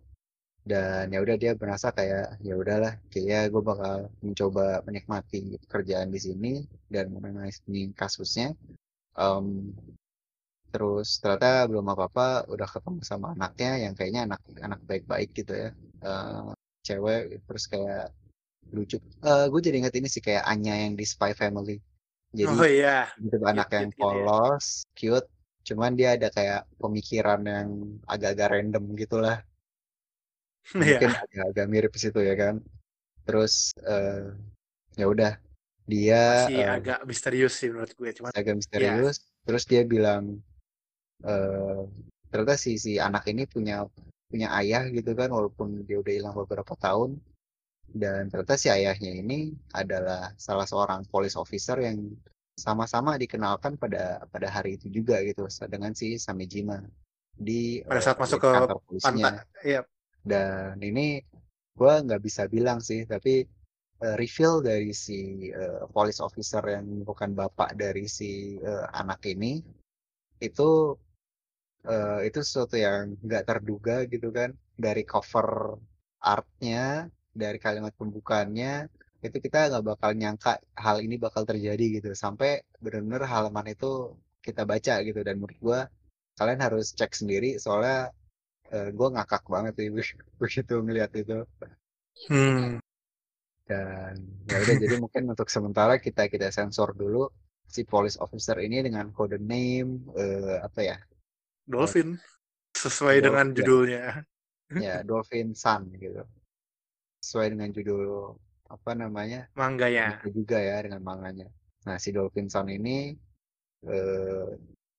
dan 0.69 1.09
ya 1.09 1.19
udah 1.25 1.35
dia 1.41 1.51
merasa 1.57 1.89
kayak 1.89 2.37
ya 2.45 2.53
udahlah 2.53 2.93
kayaknya 3.09 3.49
gue 3.49 3.61
bakal 3.65 3.95
mencoba 4.21 4.85
menikmati 4.85 5.57
pekerjaan 5.65 6.13
di 6.13 6.19
sini 6.21 6.53
dan 6.93 7.09
menangani 7.09 7.89
kasusnya. 7.97 8.53
Em, 9.17 9.73
terus 10.69 11.17
ternyata 11.17 11.65
belum 11.65 11.89
apa-apa 11.89 12.45
udah 12.53 12.69
ketemu 12.69 13.01
sama 13.01 13.33
anaknya 13.33 13.89
yang 13.89 13.93
kayaknya 13.97 14.21
anak 14.29 14.41
anak 14.61 14.79
baik-baik 14.85 15.33
gitu 15.33 15.57
ya. 15.57 15.69
Eh, 16.05 16.49
cewek 16.85 17.41
terus 17.49 17.65
kayak 17.65 18.13
lucu. 18.69 19.01
Eh 19.25 19.45
gue 19.49 19.59
jadi 19.65 19.81
inget 19.81 19.97
ini 19.97 20.05
sih 20.05 20.21
kayak 20.21 20.45
Anya 20.45 20.85
yang 20.85 20.93
di 20.93 21.05
Spy 21.09 21.33
Family. 21.33 21.81
Jadi 22.29 22.45
oh 22.45 22.61
iya. 22.69 23.09
gitu 23.17 23.41
anak 23.41 23.73
yang 23.73 23.89
cute 23.89 23.97
gitu 23.97 24.05
ya. 24.05 24.05
polos 24.05 24.65
cute 24.93 25.29
cuman 25.65 25.97
dia 25.97 26.13
ada 26.13 26.29
kayak 26.29 26.61
pemikiran 26.77 27.41
yang 27.41 27.69
agak-agak 28.05 28.47
random 28.53 28.85
gitulah 28.93 29.41
Iya. 30.69 31.01
mungkin 31.01 31.11
agak-agak 31.15 31.67
mirip 31.69 31.91
di 31.95 31.99
situ 31.99 32.19
ya 32.21 32.35
kan. 32.37 32.55
Terus 33.25 33.73
eh 33.83 34.33
ya 34.97 35.05
udah 35.07 35.33
dia 35.89 36.45
masih 36.45 36.61
eh, 36.61 36.69
agak 36.69 36.99
misterius 37.09 37.53
sih 37.57 37.69
menurut 37.73 37.93
gue 37.97 38.09
cuman 38.13 38.29
agak 38.35 38.61
misterius 38.61 39.25
terus 39.41 39.65
dia 39.65 39.81
bilang 39.87 40.37
eh 41.25 41.81
ternyata 42.29 42.61
si 42.61 42.77
si 42.77 43.01
anak 43.01 43.25
ini 43.25 43.49
punya 43.49 43.89
punya 44.29 44.53
ayah 44.61 44.85
gitu 44.93 45.17
kan 45.17 45.33
walaupun 45.33 45.81
dia 45.89 45.97
udah 45.97 46.13
hilang 46.13 46.35
beberapa 46.37 46.77
tahun. 46.77 47.17
Dan 47.89 48.29
ternyata 48.29 48.53
si 48.53 48.69
ayahnya 48.69 49.17
ini 49.17 49.49
adalah 49.73 50.29
salah 50.37 50.69
seorang 50.69 51.09
police 51.09 51.33
officer 51.33 51.81
yang 51.81 52.13
sama-sama 52.53 53.17
dikenalkan 53.17 53.81
pada 53.81 54.21
pada 54.29 54.45
hari 54.51 54.77
itu 54.77 54.93
juga 54.93 55.17
gitu 55.25 55.49
dengan 55.65 55.95
si 55.97 56.21
Samejima 56.21 56.85
di 57.33 57.81
pada 57.87 58.03
saat 58.03 58.19
masuk 58.19 58.37
di 58.37 58.43
ke 58.43 58.49
kantor 58.51 58.77
polisinya 58.83 59.25
pantai 59.41 59.63
ya 59.63 59.81
dan 60.25 60.79
ini 60.81 61.23
gue 61.79 61.93
nggak 62.05 62.21
bisa 62.23 62.43
bilang 62.51 62.83
sih 62.83 63.07
tapi 63.07 63.47
uh, 64.03 64.15
reveal 64.19 64.63
dari 64.63 64.91
si 64.95 65.49
uh, 65.51 65.87
police 65.91 66.19
officer 66.23 66.63
yang 66.63 67.03
bukan 67.03 67.35
bapak 67.35 67.75
dari 67.75 68.07
si 68.07 68.59
uh, 68.59 68.87
anak 68.95 69.23
ini 69.27 69.59
itu 70.39 70.95
uh, 71.87 72.19
itu 72.23 72.39
sesuatu 72.43 72.75
yang 72.79 73.15
nggak 73.19 73.43
terduga 73.47 74.07
gitu 74.07 74.31
kan. 74.31 74.55
Dari 74.79 75.03
cover 75.03 75.75
artnya 76.23 77.07
dari 77.35 77.59
kalimat 77.59 77.91
pembukaannya 77.95 78.87
itu 79.19 79.37
kita 79.43 79.67
nggak 79.71 79.85
bakal 79.95 80.11
nyangka 80.15 80.59
hal 80.79 81.03
ini 81.03 81.15
bakal 81.19 81.43
terjadi 81.43 81.99
gitu. 81.99 82.09
Sampai 82.15 82.63
benar-benar 82.79 83.27
halaman 83.27 83.75
itu 83.75 84.15
kita 84.39 84.63
baca 84.63 85.03
gitu. 85.03 85.19
Dan 85.23 85.43
menurut 85.43 85.59
gue 85.59 85.79
kalian 86.39 86.59
harus 86.63 86.95
cek 86.95 87.11
sendiri 87.11 87.59
soalnya 87.59 88.15
uh, 88.73 88.89
gue 88.93 89.07
ngakak 89.13 89.43
banget 89.45 89.73
sih 89.77 89.89
begitu 90.41 90.75
ngeliat 90.81 91.11
itu. 91.15 91.45
Hmm. 92.27 92.83
dan 93.63 94.17
ya 94.49 94.57
udah 94.59 94.75
jadi 94.75 94.95
mungkin 95.03 95.29
untuk 95.29 95.47
sementara 95.47 96.01
kita 96.01 96.27
kita 96.27 96.51
sensor 96.51 96.91
dulu 96.91 97.29
si 97.69 97.85
police 97.85 98.17
officer 98.19 98.57
ini 98.59 98.81
dengan 98.83 99.13
kode 99.13 99.37
name 99.37 100.09
uh, 100.17 100.65
apa 100.65 100.79
ya? 100.81 100.97
Dolphin 101.69 102.17
sesuai 102.73 103.21
Dolphin, 103.21 103.25
dengan 103.29 103.45
ya. 103.45 103.55
judulnya. 103.55 104.05
Ya 104.73 104.95
dolphin 105.07 105.53
sun 105.53 105.93
gitu. 105.95 106.25
Sesuai 107.21 107.53
dengan 107.53 107.69
judul 107.69 108.35
apa 108.69 108.93
namanya 108.93 109.49
manga 109.57 109.89
ya 109.89 110.21
juga 110.29 110.61
ya 110.61 110.81
dengan 110.85 111.01
manganya. 111.01 111.49
Nah 111.89 111.97
si 111.97 112.13
Dolphin 112.13 112.45
Sun 112.51 112.69
ini 112.69 113.17
eh, 113.89 114.49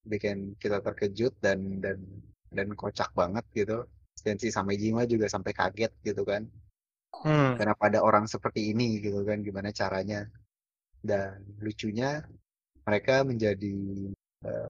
bikin 0.02 0.58
kita 0.58 0.82
terkejut 0.82 1.38
dan 1.38 1.78
dan 1.78 2.02
dan 2.50 2.74
kocak 2.74 3.10
banget 3.14 3.44
gitu 3.54 3.86
dan 4.20 4.36
si 4.36 4.52
Samejima 4.52 5.06
juga 5.06 5.30
sampai 5.30 5.54
kaget 5.54 5.92
gitu 6.04 6.22
kan 6.26 6.44
hmm. 7.24 7.56
kenapa 7.56 7.82
ada 7.88 8.00
orang 8.04 8.26
seperti 8.26 8.74
ini 8.74 9.00
gitu 9.00 9.24
kan 9.24 9.40
gimana 9.40 9.72
caranya 9.72 10.28
dan 11.00 11.40
lucunya 11.62 12.20
mereka 12.84 13.24
menjadi 13.24 13.76
uh, 14.44 14.68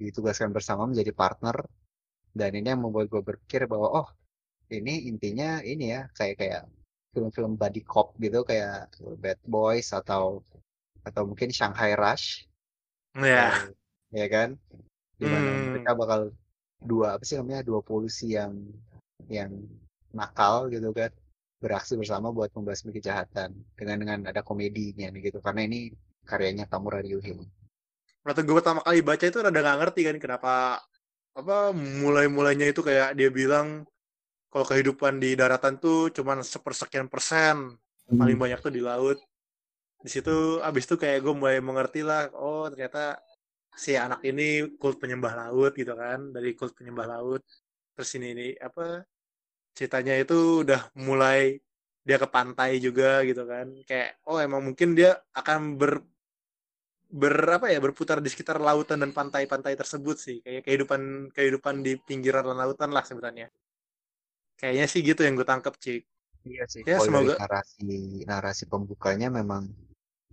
ditugaskan 0.00 0.50
bersama 0.50 0.88
menjadi 0.88 1.14
partner 1.14 1.62
dan 2.34 2.50
ini 2.54 2.66
yang 2.70 2.82
membuat 2.82 3.06
gue 3.12 3.22
berpikir 3.22 3.70
bahwa 3.70 4.04
oh 4.04 4.08
ini 4.68 5.08
intinya 5.08 5.62
ini 5.64 5.96
ya 5.96 6.10
kayak 6.12 6.36
kayak 6.40 6.62
film-film 7.12 7.56
buddy 7.56 7.82
cop 7.82 8.12
gitu 8.20 8.44
kayak 8.44 8.92
Bad 9.18 9.40
Boys 9.48 9.90
atau 9.96 10.44
atau 11.02 11.22
mungkin 11.24 11.48
Shanghai 11.48 11.96
Rush. 11.96 12.44
Ya. 13.16 13.24
Yeah. 13.24 13.54
ya 14.12 14.26
kan? 14.28 14.48
Di 15.16 15.24
mana 15.26 15.48
hmm. 15.48 15.66
mereka 15.72 15.90
bakal 15.96 16.20
dua 16.78 17.18
apa 17.18 17.24
sih 17.26 17.36
namanya 17.38 17.66
dua 17.66 17.82
polisi 17.82 18.38
yang 18.38 18.54
yang 19.26 19.50
nakal 20.14 20.70
gitu 20.70 20.94
kan 20.94 21.10
beraksi 21.58 21.98
bersama 21.98 22.30
buat 22.30 22.54
membasmi 22.54 22.94
kejahatan 22.94 23.50
dengan 23.74 23.96
dengan 23.98 24.18
ada 24.30 24.46
komedinya 24.46 25.10
nih 25.10 25.30
gitu 25.30 25.42
karena 25.42 25.66
ini 25.66 25.90
karyanya 26.22 26.70
Tamura 26.70 27.02
Ryuhei. 27.02 27.42
Waktu 28.22 28.44
gue 28.44 28.56
pertama 28.60 28.84
kali 28.84 29.00
baca 29.00 29.24
itu 29.24 29.38
rada 29.40 29.58
gak 29.58 29.78
ngerti 29.80 30.00
kan 30.06 30.16
kenapa 30.20 30.52
apa 31.34 31.72
mulai-mulainya 31.74 32.70
itu 32.70 32.82
kayak 32.82 33.14
dia 33.14 33.30
bilang 33.30 33.86
kalau 34.50 34.66
kehidupan 34.66 35.22
di 35.22 35.38
daratan 35.38 35.78
tuh 35.78 36.10
cuman 36.10 36.42
sepersekian 36.42 37.06
persen 37.06 37.78
hmm. 38.10 38.18
paling 38.18 38.36
banyak 38.36 38.58
tuh 38.58 38.74
di 38.74 38.82
laut 38.82 39.18
di 40.02 40.10
situ 40.10 40.62
abis 40.62 40.86
itu 40.86 40.94
kayak 40.98 41.22
gue 41.22 41.34
mulai 41.34 41.58
mengerti 41.62 42.02
lah 42.02 42.30
oh 42.34 42.66
ternyata 42.70 43.18
si 43.84 43.92
anak 44.04 44.20
ini 44.30 44.42
kult 44.80 44.96
penyembah 45.02 45.32
laut 45.40 45.72
gitu 45.80 45.92
kan 46.02 46.18
dari 46.34 46.50
kult 46.58 46.72
penyembah 46.78 47.06
laut. 47.14 47.42
Terus 47.94 48.10
ini 48.16 48.26
ini 48.34 48.46
apa 48.68 48.82
ceritanya 49.76 50.14
itu 50.22 50.36
udah 50.64 50.80
mulai 51.08 51.38
dia 52.06 52.16
ke 52.22 52.28
pantai 52.36 52.70
juga 52.86 53.08
gitu 53.28 53.42
kan. 53.52 53.66
Kayak 53.88 54.08
oh 54.28 54.38
emang 54.46 54.62
mungkin 54.66 54.88
dia 54.98 55.10
akan 55.40 55.60
ber 55.80 55.92
ber 57.20 57.34
apa 57.56 57.66
ya 57.72 57.78
berputar 57.84 58.18
di 58.24 58.28
sekitar 58.32 58.58
lautan 58.66 58.98
dan 59.02 59.10
pantai-pantai 59.18 59.74
tersebut 59.80 60.16
sih. 60.26 60.36
Kayak 60.44 60.62
kehidupan 60.66 61.02
kehidupan 61.36 61.74
di 61.86 61.92
pinggiran 62.08 62.44
lautan 62.60 62.90
lah 62.96 63.04
sebenarnya 63.10 63.48
Kayaknya 64.58 64.86
sih 64.90 65.00
gitu 65.06 65.22
yang 65.22 65.38
gue 65.38 65.46
tangkep, 65.46 65.74
Cik. 65.78 66.02
Iya 66.50 66.64
sih. 66.66 66.82
Ya, 66.82 66.98
semoga 66.98 67.38
narasi 67.38 67.86
narasi 68.26 68.64
pembukanya 68.66 69.30
memang 69.30 69.70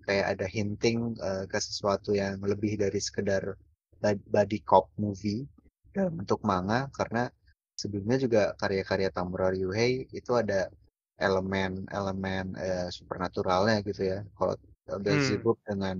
kayak 0.05 0.37
ada 0.37 0.45
hinting 0.45 1.17
uh, 1.19 1.43
ke 1.49 1.57
sesuatu 1.57 2.13
yang 2.13 2.39
lebih 2.39 2.77
dari 2.77 3.01
sekedar 3.01 3.57
body 4.05 4.61
cop 4.61 4.93
movie 5.01 5.49
dalam 5.89 6.21
bentuk 6.21 6.45
manga 6.45 6.85
karena 6.93 7.25
sebelumnya 7.73 8.21
juga 8.21 8.41
karya-karya 8.61 9.09
Tamura 9.09 9.49
Ryuhei 9.49 10.05
itu 10.13 10.31
ada 10.37 10.69
elemen-elemen 11.17 12.53
uh, 12.53 12.87
supernaturalnya 12.93 13.81
gitu 13.81 14.13
ya. 14.13 14.19
Kalau 14.37 14.55
Beelzebub 14.85 15.57
hmm. 15.63 15.67
dengan 15.67 15.95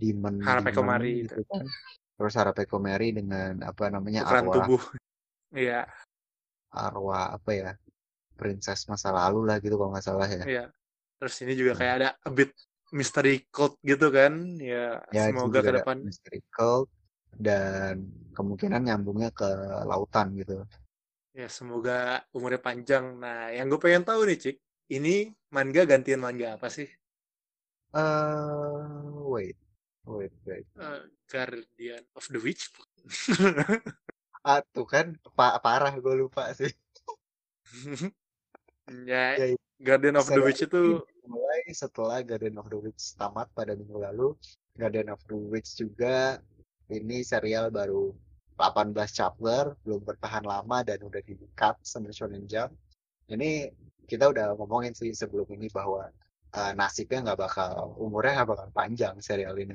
demon, 0.00 0.40
Harape 0.40 0.72
Komari 0.72 1.28
gitu 1.28 1.44
kan. 1.44 1.68
Terus 2.16 2.34
Harape 2.38 2.64
Komari 2.64 3.12
dengan 3.12 3.60
apa 3.60 3.92
namanya 3.92 4.24
arwah. 4.24 4.64
tubuh. 4.64 4.82
Iya 5.52 5.84
arwah 6.72 7.36
apa 7.36 7.50
ya 7.52 7.70
princess 8.40 8.88
masa 8.88 9.12
lalu 9.12 9.44
lah 9.46 9.60
gitu 9.60 9.76
kalau 9.76 9.92
nggak 9.92 10.04
salah 10.04 10.26
ya. 10.26 10.42
Iya. 10.42 10.64
Terus 11.20 11.34
ini 11.46 11.52
juga 11.54 11.72
kayak 11.78 11.94
ada 12.02 12.08
a 12.18 12.30
bit 12.32 12.50
mystery 12.92 13.48
cult 13.48 13.80
gitu 13.82 14.12
kan. 14.12 14.60
Ya, 14.60 15.00
ya 15.10 15.32
semoga 15.32 15.64
ke 15.64 15.72
depan 15.80 15.96
mystery 16.04 16.40
cult 16.52 16.92
dan 17.34 18.06
kemungkinan 18.36 18.86
nyambungnya 18.86 19.32
ke 19.32 19.48
lautan 19.88 20.36
gitu. 20.36 20.62
Ya, 21.32 21.48
semoga 21.48 22.28
umurnya 22.36 22.60
panjang. 22.60 23.16
Nah, 23.16 23.48
yang 23.48 23.72
gue 23.72 23.80
pengen 23.80 24.04
tahu 24.04 24.28
nih, 24.28 24.36
Cik, 24.36 24.56
ini 24.92 25.32
manga 25.48 25.88
gantian 25.88 26.20
manga 26.20 26.60
apa 26.60 26.68
sih? 26.68 26.86
Uh, 27.96 29.24
wait, 29.32 29.56
wait, 30.04 30.32
wait. 30.44 30.68
Uh, 30.76 31.08
Guardian 31.32 32.04
of 32.12 32.28
the 32.28 32.40
Witch. 32.40 32.68
ah 34.42 34.58
tuh 34.74 34.86
kan 34.86 35.14
pa 35.38 35.54
parah 35.62 35.94
gue 35.94 36.14
lupa 36.18 36.50
sih 36.50 36.70
ya, 39.10 39.38
ya, 39.38 39.46
Guardian 39.82 40.14
of 40.14 40.30
the 40.30 40.38
Witch 40.38 40.62
itu 40.62 41.02
mulai 41.26 41.66
setelah 41.74 42.22
Guardian 42.22 42.54
of 42.62 42.70
the 42.70 42.78
Witch 42.78 43.18
tamat 43.18 43.50
pada 43.50 43.74
minggu 43.74 43.98
lalu. 43.98 44.38
Guardian 44.78 45.10
of 45.10 45.18
the 45.26 45.34
Witch 45.34 45.74
juga 45.74 46.38
ini 46.86 47.26
serial 47.26 47.74
baru 47.74 48.14
18 48.54 48.94
chapter 49.10 49.74
belum 49.82 50.06
bertahan 50.06 50.46
lama 50.46 50.86
dan 50.86 51.02
udah 51.02 51.18
di 51.26 51.34
cut 51.58 51.74
sama 51.82 52.14
Shonen 52.14 52.46
Jump. 52.46 52.70
Ini 53.26 53.74
kita 54.06 54.30
udah 54.30 54.54
ngomongin 54.54 54.94
sih 54.94 55.10
sebelum 55.10 55.50
ini 55.50 55.66
bahwa 55.74 56.06
uh, 56.54 56.72
nasibnya 56.78 57.32
nggak 57.32 57.40
bakal 57.42 57.98
umurnya 57.98 58.42
nggak 58.42 58.50
bakal 58.54 58.68
panjang 58.70 59.18
serial 59.18 59.58
ini. 59.58 59.74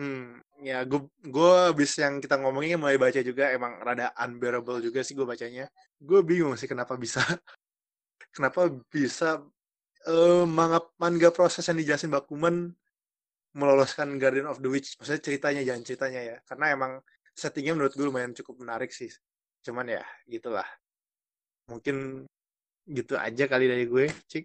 Hmm, 0.00 0.40
ya 0.64 0.80
gue 0.88 1.02
gue 1.28 1.54
abis 1.76 2.00
yang 2.00 2.24
kita 2.24 2.40
ngomongin 2.40 2.80
mulai 2.80 2.96
baca 2.96 3.20
juga 3.20 3.52
emang 3.52 3.76
rada 3.84 4.14
unbearable 4.16 4.80
juga 4.80 5.04
sih 5.04 5.12
gue 5.12 5.28
bacanya. 5.28 5.68
Gue 6.00 6.24
bingung 6.24 6.56
sih 6.56 6.70
kenapa 6.70 6.96
bisa 6.96 7.20
kenapa 8.30 8.70
bisa 8.90 9.44
uh, 10.06 10.44
manga 10.46 10.80
manga 10.96 11.30
proses 11.34 11.66
yang 11.66 11.78
dijelasin 11.78 12.12
Bakuman 12.12 12.72
meloloskan 13.54 14.14
Guardian 14.16 14.46
of 14.46 14.62
the 14.62 14.70
Witch. 14.70 14.94
Maksudnya 14.98 15.22
ceritanya 15.22 15.62
jangan 15.66 15.82
ceritanya 15.82 16.20
ya. 16.22 16.36
Karena 16.46 16.66
emang 16.70 16.92
settingnya 17.34 17.74
menurut 17.74 17.94
gue 17.94 18.06
lumayan 18.06 18.34
cukup 18.34 18.62
menarik 18.62 18.94
sih. 18.94 19.10
Cuman 19.66 19.90
ya 19.90 20.02
gitulah. 20.30 20.66
Mungkin 21.66 22.26
gitu 22.90 23.14
aja 23.18 23.44
kali 23.46 23.66
dari 23.70 23.84
gue, 23.86 24.06
Cik. 24.30 24.44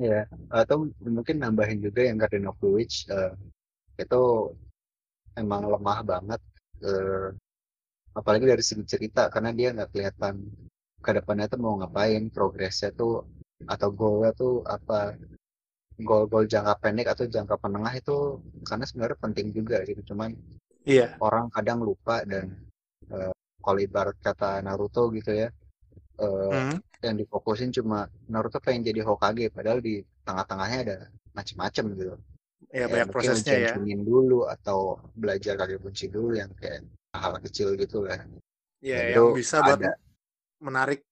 Ya, 0.00 0.24
atau 0.50 0.88
mungkin 1.04 1.36
nambahin 1.38 1.78
juga 1.82 2.02
yang 2.02 2.18
Guardian 2.18 2.50
of 2.50 2.58
the 2.58 2.70
Witch. 2.70 3.06
Uh, 3.06 3.34
itu 3.98 4.22
emang 5.36 5.68
lemah 5.68 6.00
banget 6.04 6.40
eh, 6.84 7.28
apalagi 8.12 8.44
dari 8.44 8.64
segi 8.64 8.84
cerita 8.84 9.32
karena 9.32 9.50
dia 9.54 9.72
nggak 9.72 9.90
kelihatan 9.92 10.44
ke 11.02 11.10
depannya 11.18 11.50
tuh 11.50 11.60
mau 11.60 11.74
ngapain 11.76 12.30
progresnya 12.30 12.94
tuh 12.94 13.26
atau 13.66 13.88
goalnya 13.90 14.32
tuh 14.34 14.62
apa 14.66 15.18
goal-goal 16.00 16.48
jangka 16.48 16.74
pendek 16.82 17.08
atau 17.10 17.28
jangka 17.28 17.58
menengah 17.62 17.94
itu 17.94 18.42
karena 18.66 18.84
sebenarnya 18.86 19.18
penting 19.18 19.46
juga 19.54 19.82
gitu 19.86 20.14
cuman 20.14 20.34
iya 20.88 21.14
orang 21.22 21.52
kadang 21.52 21.84
lupa 21.84 22.26
dan 22.26 22.58
uh, 23.12 23.34
kalau 23.62 23.78
ibarat 23.78 24.16
kata 24.18 24.64
Naruto 24.64 25.12
gitu 25.14 25.30
ya 25.30 25.48
uh, 26.18 26.50
hmm. 26.50 26.76
yang 27.04 27.14
difokusin 27.18 27.70
cuma 27.70 28.10
Naruto 28.26 28.58
pengen 28.58 28.86
jadi 28.90 29.06
Hokage 29.06 29.52
padahal 29.52 29.78
di 29.78 30.02
tengah-tengahnya 30.26 30.78
ada 30.86 30.96
macam-macam 31.32 31.84
gitu 31.94 32.02
ya, 32.10 32.16
ya 32.74 32.86
banyak 32.88 33.08
prosesnya 33.12 33.56
ya 33.70 33.72
dulu 33.78 34.48
atau 34.50 34.98
belajar 35.14 35.54
kaki 35.54 35.78
kunci 35.78 36.10
dulu 36.10 36.34
yang 36.36 36.50
kayak 36.58 36.86
hal 37.14 37.36
kecil 37.44 37.76
gitu 37.76 38.08
lah 38.08 38.18
ya 38.82 39.14
yang 39.14 39.36
bisa 39.36 39.62
ada. 39.62 39.94
Menarik 40.62 41.02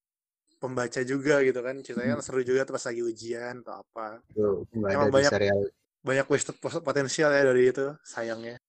pembaca 0.60 1.00
juga 1.02 1.40
gitu 1.40 1.60
kan 1.64 1.80
ceritanya 1.80 2.20
hmm. 2.20 2.24
seru 2.24 2.44
juga 2.44 2.68
pas 2.68 2.84
lagi 2.84 3.02
ujian 3.02 3.64
atau 3.64 3.80
apa 3.80 4.20
Tuh, 4.36 4.68
emang 4.76 5.08
banyak 5.08 5.32
serial. 5.32 5.58
banyak 6.04 6.26
wasted 6.28 6.56
potensial 6.60 7.32
ya 7.32 7.42
dari 7.48 7.72
itu 7.72 7.96
sayangnya 8.04 8.60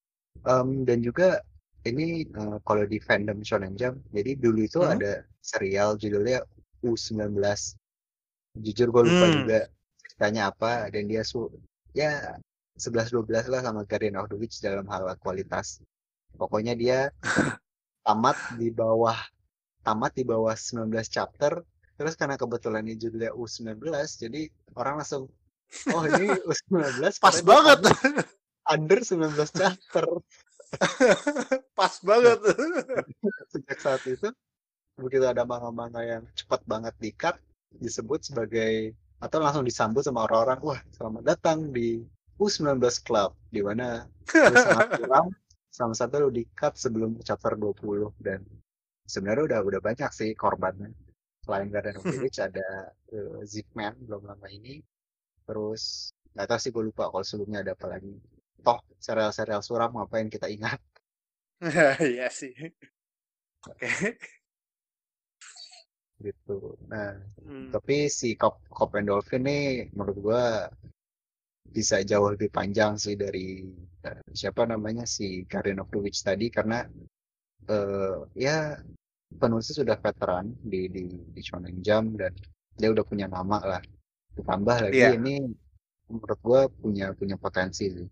um, 0.48 0.88
dan 0.88 1.04
juga 1.04 1.44
ini 1.84 2.24
uh, 2.38 2.62
kalau 2.64 2.88
di 2.88 2.98
fandom 3.04 3.44
Shonen 3.44 3.76
Jump 3.76 4.00
jadi 4.16 4.40
dulu 4.40 4.64
itu 4.64 4.80
hmm? 4.80 4.94
ada 4.98 5.28
serial 5.44 6.00
judulnya 6.00 6.42
U19 6.82 7.36
jujur 8.60 8.88
gue 8.92 9.04
lupa 9.08 9.26
Hmm. 9.28 9.36
juga 9.44 9.60
ceritanya 10.08 10.42
apa 10.52 10.88
dan 10.92 11.08
dia 11.08 11.24
su 11.24 11.48
ya 11.92 12.36
11-12 12.80 13.52
lah 13.52 13.62
sama 13.64 13.84
Guardian 13.84 14.16
of 14.16 14.32
the 14.32 14.38
Witch 14.40 14.64
dalam 14.64 14.88
hal 14.88 15.08
kualitas 15.20 15.84
pokoknya 16.40 16.74
dia 16.76 17.00
tamat 18.08 18.38
di 18.56 18.72
bawah 18.72 19.18
tamat 19.82 20.12
di 20.16 20.24
bawah 20.26 20.54
19 20.54 20.90
chapter 21.10 21.62
terus 21.98 22.14
karena 22.18 22.34
kebetulan 22.38 22.86
ini 22.88 22.98
judulnya 22.98 23.32
U19 23.38 23.78
jadi 24.18 24.42
orang 24.78 25.02
langsung 25.02 25.30
oh 25.94 26.04
ini 26.06 26.28
U19 26.50 27.02
Pas 27.26 27.38
banget. 27.46 27.80
under 28.70 29.00
19 29.02 29.38
chapter 29.54 30.06
Pas 31.76 31.94
banget. 32.02 32.40
sejak 33.52 33.78
saat 33.82 34.02
itu 34.08 34.30
begitu 34.98 35.26
ada 35.26 35.44
manga-manga 35.44 36.02
yang 36.04 36.24
cepat 36.38 36.62
banget 36.70 36.94
di 37.02 37.10
cut 37.16 37.36
disebut 37.74 38.22
sebagai 38.22 38.94
atau 39.22 39.38
langsung 39.38 39.66
disambut 39.66 40.02
sama 40.02 40.26
orang-orang 40.26 40.60
wah 40.62 40.82
selamat 40.98 41.24
datang 41.26 41.70
di 41.70 42.02
U19 42.42 42.82
Club 43.06 43.38
di 43.54 43.62
mana 43.62 44.10
sangat 44.66 44.98
kurang 44.98 45.28
sama 45.72 45.94
satu 45.96 46.28
lu 46.28 46.30
di 46.34 46.44
cut 46.58 46.76
sebelum 46.76 47.16
chapter 47.24 47.56
20 47.56 48.12
dan 48.20 48.44
sebenarnya 49.12 49.44
udah 49.50 49.60
udah 49.68 49.82
banyak 49.84 50.12
sih 50.16 50.32
korbannya 50.40 50.90
selain 51.44 51.68
Garden 51.74 52.00
of 52.00 52.06
the 52.12 52.18
Witch 52.24 52.40
ada 52.40 52.68
uh, 53.12 53.40
Zipman 53.44 53.94
belum 54.08 54.24
lama 54.30 54.48
ini 54.48 54.80
terus 55.44 56.16
nggak 56.32 56.48
tahu 56.48 56.60
sih 56.64 56.72
gue 56.72 56.84
lupa 56.88 57.12
kalau 57.12 57.26
sebelumnya 57.28 57.60
ada 57.60 57.74
apa 57.76 57.88
lagi 57.92 58.14
toh 58.64 58.80
serial-serial 59.04 59.60
suram 59.60 59.92
ngapain 60.00 60.32
kita 60.32 60.48
ingat 60.48 60.80
Iya 62.02 62.28
sih. 62.34 62.54
Oke. 63.70 63.90
gitu 66.22 66.78
nah 66.86 67.18
Hmm. 67.42 67.74
tapi 67.74 68.06
si 68.14 68.38
Cop, 68.38 68.62
Cop 68.70 68.94
and 68.94 69.10
Dolphin 69.10 69.42
nih 69.42 69.90
menurut 69.98 70.18
gua 70.22 70.44
bisa 71.66 71.98
jauh 72.06 72.30
lebih 72.30 72.54
panjang 72.54 72.94
sih 73.02 73.18
dari 73.18 73.66
eh, 74.06 74.22
siapa 74.30 74.70
namanya 74.70 75.04
si 75.10 75.42
Guardian 75.50 75.82
of 75.82 75.90
the 75.90 75.98
Witch 75.98 76.22
tadi 76.22 76.54
karena 76.54 76.86
eh, 77.66 78.18
ya 78.38 78.78
penulisnya 79.40 79.84
sudah 79.86 79.98
veteran 80.00 80.52
di 80.64 80.88
di 80.92 81.06
di 81.32 81.42
Shonen 81.44 81.80
Jump 81.80 82.20
dan 82.20 82.34
dia 82.76 82.90
udah 82.92 83.06
punya 83.06 83.28
nama 83.32 83.60
lah 83.64 83.82
ditambah 84.36 84.90
lagi 84.90 85.00
Iya. 85.00 85.16
ini 85.20 85.44
menurut 86.12 86.40
gua 86.44 86.62
punya 86.68 87.12
punya 87.16 87.36
potensi 87.40 87.88
sih 87.88 88.08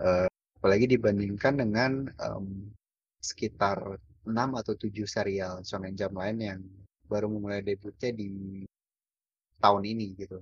Eh, 0.00 0.28
apalagi 0.56 0.88
dibandingkan 0.96 1.60
dengan 1.60 2.08
em, 2.08 2.72
sekitar 3.20 4.00
6 4.24 4.56
atau 4.56 4.72
7 4.72 5.04
serial 5.04 5.60
Shonen 5.60 5.92
Jump 5.92 6.16
lain 6.16 6.40
yang 6.40 6.60
baru 7.04 7.28
memulai 7.28 7.60
debutnya 7.60 8.08
di 8.16 8.64
tahun 9.60 9.82
ini 9.84 10.16
gitu. 10.16 10.40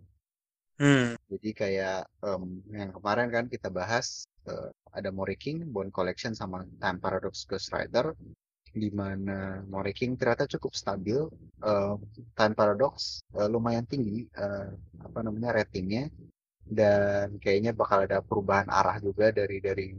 Hmm. 0.78 1.18
Jadi 1.26 1.50
kayak 1.58 2.06
em, 2.22 2.62
yang 2.70 2.94
kemarin 2.94 3.28
kan 3.34 3.44
kita 3.50 3.66
bahas 3.66 4.30
eh, 4.46 4.70
ada 4.94 5.10
Mori 5.10 5.34
King, 5.34 5.66
Bone 5.74 5.90
Collection 5.90 6.38
sama 6.38 6.62
Time 6.78 7.02
Paradox 7.02 7.42
Ghost 7.50 7.74
Rider 7.74 8.14
di 8.72 8.88
mana 8.92 9.62
King 9.94 10.16
ternyata 10.16 10.46
cukup 10.46 10.72
stabil, 10.76 11.18
eh, 11.64 11.94
Time 12.36 12.54
Paradox 12.54 13.20
eh, 13.36 13.48
lumayan 13.48 13.84
tinggi 13.88 14.28
eh, 14.28 14.70
apa 15.02 15.18
namanya 15.24 15.60
ratingnya. 15.62 16.08
Dan 16.68 17.40
kayaknya 17.40 17.72
bakal 17.72 18.04
ada 18.04 18.20
perubahan 18.20 18.68
arah 18.68 19.00
juga 19.00 19.32
dari 19.32 19.58
dari 19.58 19.96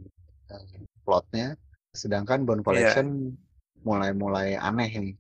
eh, 0.53 0.65
plotnya. 1.01 1.57
Sedangkan 1.89 2.45
Bone 2.45 2.61
Collection 2.61 3.34
mulai-mulai 3.82 4.53
aneh 4.53 4.91
nih. 4.93 5.15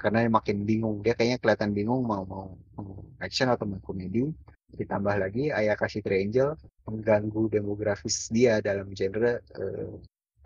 Karena 0.00 0.24
makin 0.32 0.64
bingung 0.64 1.04
dia 1.04 1.12
kayaknya 1.12 1.40
kelihatan 1.40 1.76
bingung 1.76 2.04
mau 2.04 2.24
mau, 2.24 2.56
mau 2.76 3.04
action 3.20 3.48
atau 3.48 3.68
mau 3.68 3.80
komedi. 3.80 4.28
Ditambah 4.70 5.16
lagi 5.18 5.50
Ayakashi 5.50 5.98
Triangle 6.00 6.54
mengganggu 6.86 7.50
demografis 7.50 8.30
dia 8.30 8.62
dalam 8.62 8.92
genre 8.94 9.42
eh, 9.42 9.92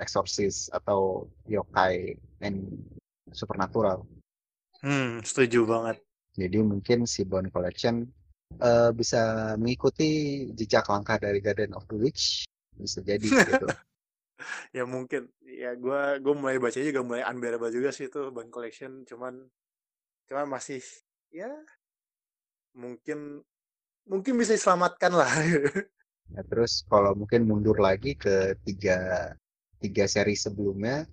exorcist 0.03 0.71
atau 0.75 1.29
yokai 1.49 2.17
and 2.43 2.59
supernatural 3.33 4.07
Hmm, 4.83 5.19
setuju 5.29 5.61
banget. 5.73 5.97
jadi 6.35 6.59
mungkin 6.67 6.99
si 7.07 7.23
Bone 7.31 7.51
Collection 7.55 7.95
eh, 8.63 8.91
bisa 8.95 9.55
mengikuti 9.61 10.09
jejak 10.59 10.87
langkah 10.93 11.17
dari 11.19 11.39
Garden 11.43 11.73
of 11.79 11.87
the 11.91 11.97
Witch 11.99 12.47
bisa 12.79 12.99
jadi 13.07 13.29
gitu 13.49 13.67
Ya 14.77 14.83
mungkin 14.85 15.31
ya 15.47 15.73
gua 15.79 16.19
gua 16.21 16.35
mulai 16.37 16.59
baca 16.61 16.77
juga 16.77 17.01
mulai 17.07 17.23
unbearable 17.31 17.71
juga 17.73 17.91
sih 17.95 18.07
itu 18.11 18.21
Band 18.35 18.51
Collection 18.55 18.93
cuman 19.09 19.35
cuman 20.29 20.47
masih 20.49 20.81
ya 21.33 21.51
mungkin 22.75 23.19
mungkin 24.11 24.35
bisa 24.41 24.57
diselamatkan 24.57 25.13
lah. 25.15 25.31
Nah, 26.35 26.45
terus 26.51 26.73
kalau 26.91 27.13
mungkin 27.21 27.43
mundur 27.49 27.77
lagi 27.87 28.13
ke 28.23 28.35
tiga 28.67 28.97
tiga 29.85 30.09
seri 30.09 30.33
sebelumnya 30.33 31.05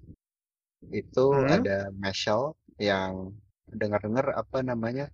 itu 0.96 1.26
Hmm. 1.36 1.52
ada 1.60 1.92
Meshal 1.92 2.56
yang 2.80 3.36
dengar-dengar 3.68 4.32
apa 4.34 4.64
namanya 4.64 5.12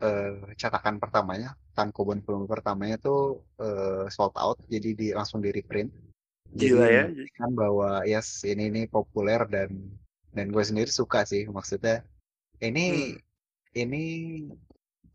eh, 0.00 0.54
cetakan 0.56 0.96
pertamanya 1.02 1.52
tankobon 1.76 2.22
volume 2.24 2.48
pertamanya 2.48 2.96
tuh 2.96 3.42
eh, 3.60 4.06
sold 4.08 4.32
out 4.38 4.56
jadi 4.70 4.90
di, 4.96 5.06
langsung 5.12 5.42
di 5.42 5.50
reprint. 5.50 5.90
Gila 6.50 6.86
ya. 6.90 7.04
kan 7.38 7.50
bahwa 7.54 8.02
yes 8.08 8.42
ini 8.42 8.72
ini 8.72 8.82
populer 8.90 9.44
dan 9.46 9.70
dan 10.34 10.50
gue 10.50 10.64
sendiri 10.64 10.90
suka 10.90 11.22
sih 11.22 11.46
maksudnya 11.46 12.02
ini 12.58 13.14
ini 13.74 14.02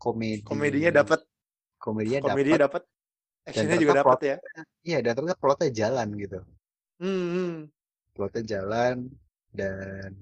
komedi 0.00 0.40
Komedinya 0.44 1.04
dapat, 1.04 1.20
komedinya 1.76 2.24
komedinya 2.24 2.64
dapat 2.68 2.82
actionnya 3.44 3.76
juga 3.76 4.00
dapat 4.00 4.18
ya. 4.24 4.36
iya 4.80 4.98
dan 5.04 5.12
ternyata 5.12 5.36
plotnya 5.36 5.70
jalan 5.72 6.08
gitu 6.16 6.40
Hmm, 6.96 7.26
hmm. 7.36 7.54
Plotnya 8.16 8.58
jalan 8.58 9.12
dan 9.52 10.16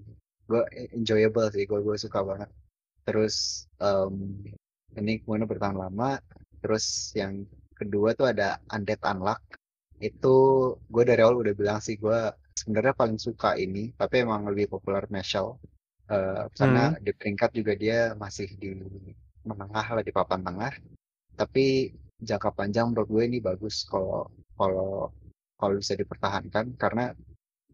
gue 0.50 0.62
enjoyable 0.92 1.48
sih 1.54 1.64
gue 1.70 1.80
gue 1.80 1.96
suka 1.96 2.20
banget. 2.26 2.50
Terus 3.06 3.66
em, 3.78 4.14
ini 4.98 5.12
kemudian 5.22 5.46
bertahan 5.46 5.78
lama. 5.78 6.18
Terus 6.58 7.14
yang 7.14 7.46
kedua 7.78 8.18
tuh 8.18 8.26
ada 8.32 8.58
Undead 8.74 9.00
Unluck 9.06 9.40
itu 10.02 10.36
gue 10.90 11.04
dari 11.06 11.22
awal 11.22 11.46
udah 11.46 11.54
bilang 11.54 11.78
sih 11.78 11.94
gue 11.96 12.18
sebenarnya 12.58 12.94
paling 12.98 13.18
suka 13.22 13.54
ini 13.54 13.94
tapi 13.94 14.26
emang 14.26 14.42
lebih 14.50 14.66
populer 14.74 15.06
Meshal 15.08 15.54
Eh, 16.04 16.44
karena 16.52 16.92
di 17.00 17.16
peringkat 17.16 17.50
juga 17.56 17.72
dia 17.72 18.12
masih 18.12 18.48
di 18.60 18.76
menengah 19.40 19.86
lah 19.96 20.04
di 20.04 20.12
papan 20.12 20.44
tengah. 20.44 20.72
Tapi 21.32 21.88
jangka 22.20 22.50
panjang 22.52 22.92
menurut 22.92 23.08
gue 23.08 23.22
ini 23.24 23.38
bagus 23.40 23.88
kalau 23.88 24.28
kalau 24.60 25.08
kalau 25.56 25.74
bisa 25.80 25.96
dipertahankan 25.96 26.76
karena 26.76 27.16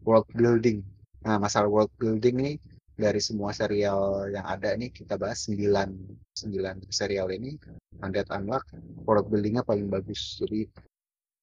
world 0.07 0.27
building. 0.33 0.81
Nah, 1.25 1.37
masalah 1.37 1.69
world 1.69 1.91
building 2.01 2.35
ini 2.41 2.53
dari 2.97 3.21
semua 3.23 3.51
serial 3.55 4.29
yang 4.29 4.45
ada 4.45 4.73
nih 4.77 4.89
kita 4.93 5.17
bahas 5.17 5.47
9 5.49 5.89
9 6.37 6.75
serial 6.93 7.27
ini 7.33 7.57
Undead 8.01 8.27
Unlock 8.29 8.65
world 9.05 9.27
buildingnya 9.29 9.63
paling 9.65 9.87
bagus. 9.89 10.37
Jadi 10.41 10.65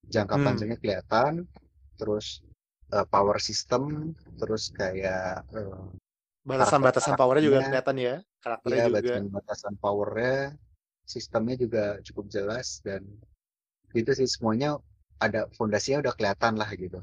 jangka 0.08 0.36
Hmm. 0.36 0.44
panjangnya 0.46 0.78
kelihatan 0.80 1.32
terus 1.98 2.40
eh, 2.94 3.06
power 3.12 3.38
system 3.42 4.14
terus 4.38 4.70
kayak 4.74 5.44
eh, 5.54 5.78
Batasan-batasan 6.48 7.14
powernya 7.20 7.44
juga 7.44 7.60
kelihatan 7.68 7.96
ya. 7.98 8.14
Karakternya 8.40 8.76
Iya, 8.78 8.84
juga. 8.88 8.96
batasan 8.96 9.24
batasan 9.34 9.74
powernya, 9.82 10.36
sistemnya 11.04 11.56
juga 11.58 11.84
cukup 12.06 12.24
jelas 12.32 12.80
dan 12.86 13.02
gitu 13.92 14.10
sih 14.16 14.28
semuanya 14.28 14.78
ada 15.18 15.48
fondasinya 15.58 15.98
udah 16.04 16.14
kelihatan 16.14 16.54
lah 16.60 16.70
gitu. 16.76 16.98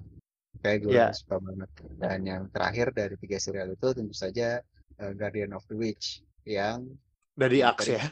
Kayak 0.66 0.80
gue 0.82 0.94
Iya. 0.98 1.08
suka 1.14 1.38
banget. 1.38 1.70
Dan 2.02 2.20
yang 2.26 2.44
terakhir 2.50 2.88
dari 2.90 3.16
tiga 3.22 3.38
serial 3.38 3.70
itu 3.78 3.88
tentu 3.94 4.16
saja 4.18 4.66
eh, 4.98 5.14
Guardian 5.14 5.54
of 5.54 5.62
the 5.70 5.78
Witch 5.78 6.26
yang 6.42 6.90
Dari 7.38 7.62
Axe 7.62 7.86
tadi 7.86 8.02
ya. 8.02 8.06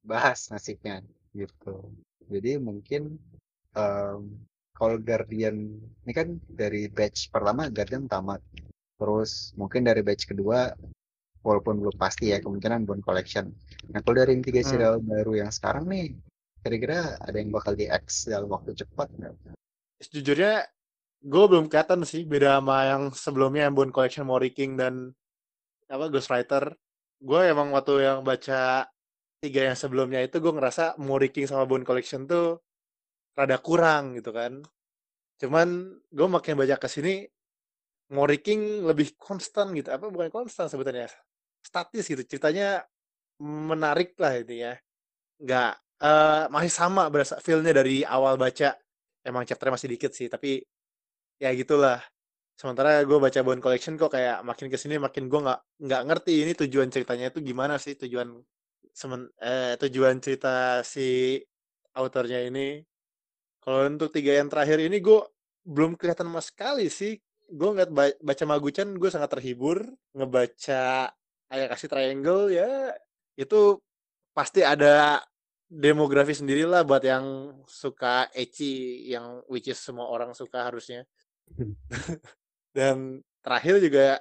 bahas 0.00 0.48
nasibnya 0.48 1.04
gitu. 1.36 1.92
Jadi 2.32 2.56
mungkin 2.56 3.20
em, 3.76 4.20
kalau 4.72 4.96
Guardian 4.96 5.76
ini 6.08 6.12
kan 6.16 6.28
dari 6.48 6.88
batch 6.88 7.28
pertama 7.28 7.68
Guardian 7.68 8.08
tamat. 8.08 8.40
Terus 8.96 9.52
mungkin 9.60 9.84
dari 9.84 10.00
batch 10.00 10.24
kedua 10.24 10.72
walaupun 11.44 11.80
belum 11.84 11.96
pasti 12.00 12.32
ya 12.32 12.40
kemungkinan 12.40 12.88
Bone 12.88 13.04
Collection. 13.04 13.52
Nah 13.92 14.00
kalau 14.00 14.16
dari 14.24 14.36
yang 14.38 14.44
tiga 14.44 14.60
Hmm. 14.64 14.70
serial 14.72 14.94
baru 15.04 15.32
yang 15.44 15.50
sekarang 15.52 15.84
nih 15.88 16.16
kira-kira 16.64 17.16
ada 17.20 17.36
yang 17.36 17.48
bakal 17.52 17.72
di 17.76 17.88
X 17.88 18.28
dalam 18.28 18.48
waktu 18.48 18.72
cepat 18.76 19.08
nggak? 19.16 19.34
Sejujurnya 20.00 20.64
gue 21.20 21.44
belum 21.44 21.68
kelihatan 21.68 22.00
sih 22.08 22.24
beda 22.24 22.60
sama 22.60 22.88
yang 22.88 23.02
sebelumnya 23.12 23.68
yang 23.68 23.74
Bone 23.76 23.92
Collection 23.92 24.24
Mori 24.24 24.50
King 24.56 24.80
dan 24.80 25.12
apa 25.92 26.08
Ghost 26.08 26.32
Rider. 26.32 26.72
Gue 27.20 27.40
emang 27.52 27.76
waktu 27.76 28.08
yang 28.08 28.24
baca 28.24 28.88
tiga 29.40 29.60
yang 29.72 29.76
sebelumnya 29.76 30.24
itu 30.24 30.40
gue 30.40 30.52
ngerasa 30.52 30.96
Mori 31.00 31.28
King 31.28 31.44
sama 31.48 31.68
Bone 31.68 31.84
Collection 31.84 32.24
tuh 32.24 32.64
rada 33.36 33.60
kurang 33.60 34.16
gitu 34.16 34.32
kan. 34.32 34.64
Cuman 35.36 35.92
gue 36.08 36.28
makin 36.28 36.56
baca 36.56 36.76
ke 36.80 36.88
sini 36.88 37.28
Mori 38.16 38.40
King 38.40 38.88
lebih 38.88 39.20
konstan 39.20 39.76
gitu. 39.76 39.92
Apa 39.92 40.08
bukan 40.08 40.32
konstan 40.32 40.72
sebutannya? 40.72 41.12
Statis 41.60 42.08
gitu. 42.08 42.24
Ceritanya 42.24 42.80
menarik 43.40 44.16
lah 44.20 44.36
itu 44.36 44.60
ya 44.60 44.76
nggak 45.40 45.72
eh, 46.04 46.44
masih 46.52 46.72
sama 46.72 47.08
berasa 47.08 47.40
feelnya 47.40 47.72
dari 47.72 48.04
awal 48.04 48.36
baca 48.36 48.76
emang 49.24 49.48
chapternya 49.48 49.80
masih 49.80 49.88
dikit 49.96 50.12
sih 50.12 50.28
tapi 50.28 50.60
ya 51.42 51.50
gitulah. 51.56 51.98
Sementara 52.54 53.00
gue 53.08 53.18
baca 53.18 53.40
Bone 53.40 53.62
Collection 53.64 53.96
kok 53.96 54.12
kayak 54.12 54.44
makin 54.44 54.68
ke 54.68 54.76
sini 54.76 55.00
makin 55.00 55.32
gue 55.32 55.40
nggak 55.40 55.60
nggak 55.80 56.02
ngerti 56.08 56.34
ini 56.44 56.52
tujuan 56.52 56.88
ceritanya 56.92 57.32
itu 57.32 57.40
gimana 57.40 57.80
sih 57.80 57.96
tujuan 57.96 58.28
semen, 58.92 59.32
eh, 59.40 59.74
tujuan 59.80 60.20
cerita 60.20 60.84
si 60.84 61.40
autornya 61.96 62.44
ini. 62.44 62.84
Kalau 63.64 63.88
untuk 63.88 64.12
tiga 64.12 64.36
yang 64.40 64.48
terakhir 64.52 64.78
ini 64.84 65.00
gue 65.00 65.20
belum 65.64 65.96
kelihatan 65.96 66.28
sama 66.28 66.42
sekali 66.44 66.86
sih. 66.92 67.16
Gue 67.50 67.74
ba- 67.88 68.18
baca 68.20 68.44
Maguchan 68.46 68.94
gue 69.00 69.10
sangat 69.10 69.30
terhibur 69.40 69.82
ngebaca 70.14 71.10
Ayakashi 71.50 71.90
Triangle 71.90 72.46
ya 72.54 72.94
itu 73.34 73.82
pasti 74.30 74.62
ada 74.62 75.18
demografi 75.66 76.34
sendiri 76.34 76.66
lah 76.66 76.82
buat 76.86 77.02
yang 77.02 77.54
suka 77.66 78.30
ecchi 78.34 79.06
yang 79.10 79.42
which 79.50 79.66
is 79.70 79.78
semua 79.78 80.06
orang 80.10 80.30
suka 80.34 80.66
harusnya 80.66 81.06
dan 82.76 83.20
terakhir 83.42 83.82
juga 83.82 84.20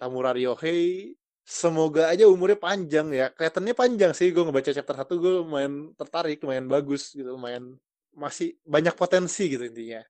Tamura 0.00 0.32
Ryohei 0.32 1.14
semoga 1.44 2.08
aja 2.12 2.24
umurnya 2.30 2.56
panjang 2.56 3.08
ya. 3.12 3.26
Kelihatannya 3.34 3.74
panjang 3.74 4.12
sih 4.14 4.30
gue 4.30 4.42
ngebaca 4.42 4.70
chapter 4.70 4.96
1 4.96 5.12
gue 5.18 5.32
lumayan 5.42 5.92
tertarik 5.98 6.40
lumayan 6.44 6.66
bagus 6.70 7.12
gitu 7.12 7.36
lumayan 7.36 7.76
masih 8.14 8.56
banyak 8.64 8.94
potensi 8.94 9.50
gitu 9.50 9.66
intinya. 9.66 10.00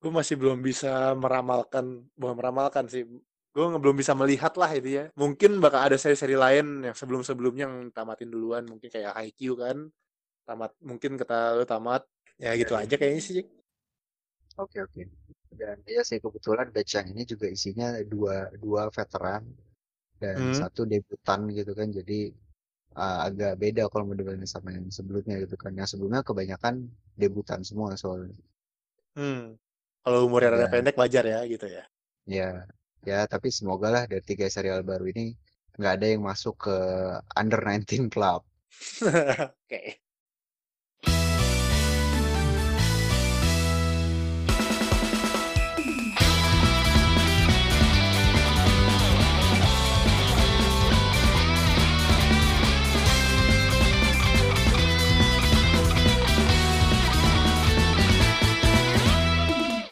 Gue 0.00 0.12
masih 0.12 0.36
belum 0.40 0.60
bisa 0.64 1.12
meramalkan 1.16 2.04
bukan 2.18 2.36
meramalkan 2.36 2.86
sih 2.90 3.04
gue 3.54 3.64
belum 3.78 3.94
bisa 3.94 4.18
melihat 4.18 4.50
lah 4.58 4.66
itu 4.74 4.98
ya 4.98 5.04
mungkin 5.14 5.62
bakal 5.62 5.86
ada 5.86 5.94
seri-seri 5.94 6.34
lain 6.34 6.82
yang 6.82 6.90
sebelum-sebelumnya 6.90 7.70
yang 7.70 7.76
tamatin 7.94 8.26
duluan 8.26 8.66
mungkin 8.66 8.90
kayak 8.90 9.14
Haikyuu 9.14 9.54
kan 9.54 9.94
tamat 10.44 10.72
mungkin 10.84 11.16
kata 11.16 11.56
lu 11.58 11.64
tamat. 11.64 12.04
Ya 12.36 12.52
gitu 12.58 12.74
Ya, 12.74 12.82
aja 12.84 12.94
kayaknya 12.98 13.22
sih. 13.22 13.46
Oke 14.58 14.82
oke. 14.82 15.02
Dan 15.60 15.76
iya 15.90 16.02
sih 16.08 16.18
kebetulan 16.24 16.66
batch 16.74 16.92
yang 16.98 17.08
ini 17.12 17.22
juga 17.32 17.46
isinya 17.56 17.86
dua 18.12 18.34
dua 18.64 18.82
veteran 18.96 19.42
dan 20.22 20.38
Hmm. 20.38 20.60
satu 20.60 20.82
debutan 20.92 21.40
gitu 21.58 21.72
kan. 21.78 21.88
Jadi 21.98 22.14
uh, 23.02 23.18
agak 23.28 23.52
beda 23.62 23.82
kalau 23.92 24.04
mau 24.08 24.16
dibanding 24.20 24.50
sama 24.54 24.70
yang 24.76 24.86
sebelumnya 24.98 25.36
gitu 25.44 25.56
kan. 25.62 25.72
Yang 25.80 25.88
sebelumnya 25.96 26.22
kebanyakan 26.28 26.74
debutan 27.22 27.60
semua 27.68 27.90
soalnya. 28.02 28.36
hmm. 29.18 29.40
kalau 30.04 30.18
umurnya 30.26 30.50
rada 30.54 30.68
pendek 30.72 30.96
wajar 31.00 31.24
ya 31.32 31.38
gitu 31.52 31.66
ya 31.76 31.82
ya 32.36 32.48
ya 33.08 33.18
tapi 33.32 33.48
semoga 33.58 33.88
lah 33.94 34.04
dari 34.10 34.24
tiga 34.30 34.46
serial 34.54 34.80
baru 34.90 35.04
ini 35.12 35.24
nggak 35.78 35.92
ada 35.96 36.06
yang 36.12 36.22
masuk 36.30 36.54
ke 36.64 36.76
under 37.40 37.60
19 37.66 38.04
club. 38.14 38.40
oke 39.70 40.03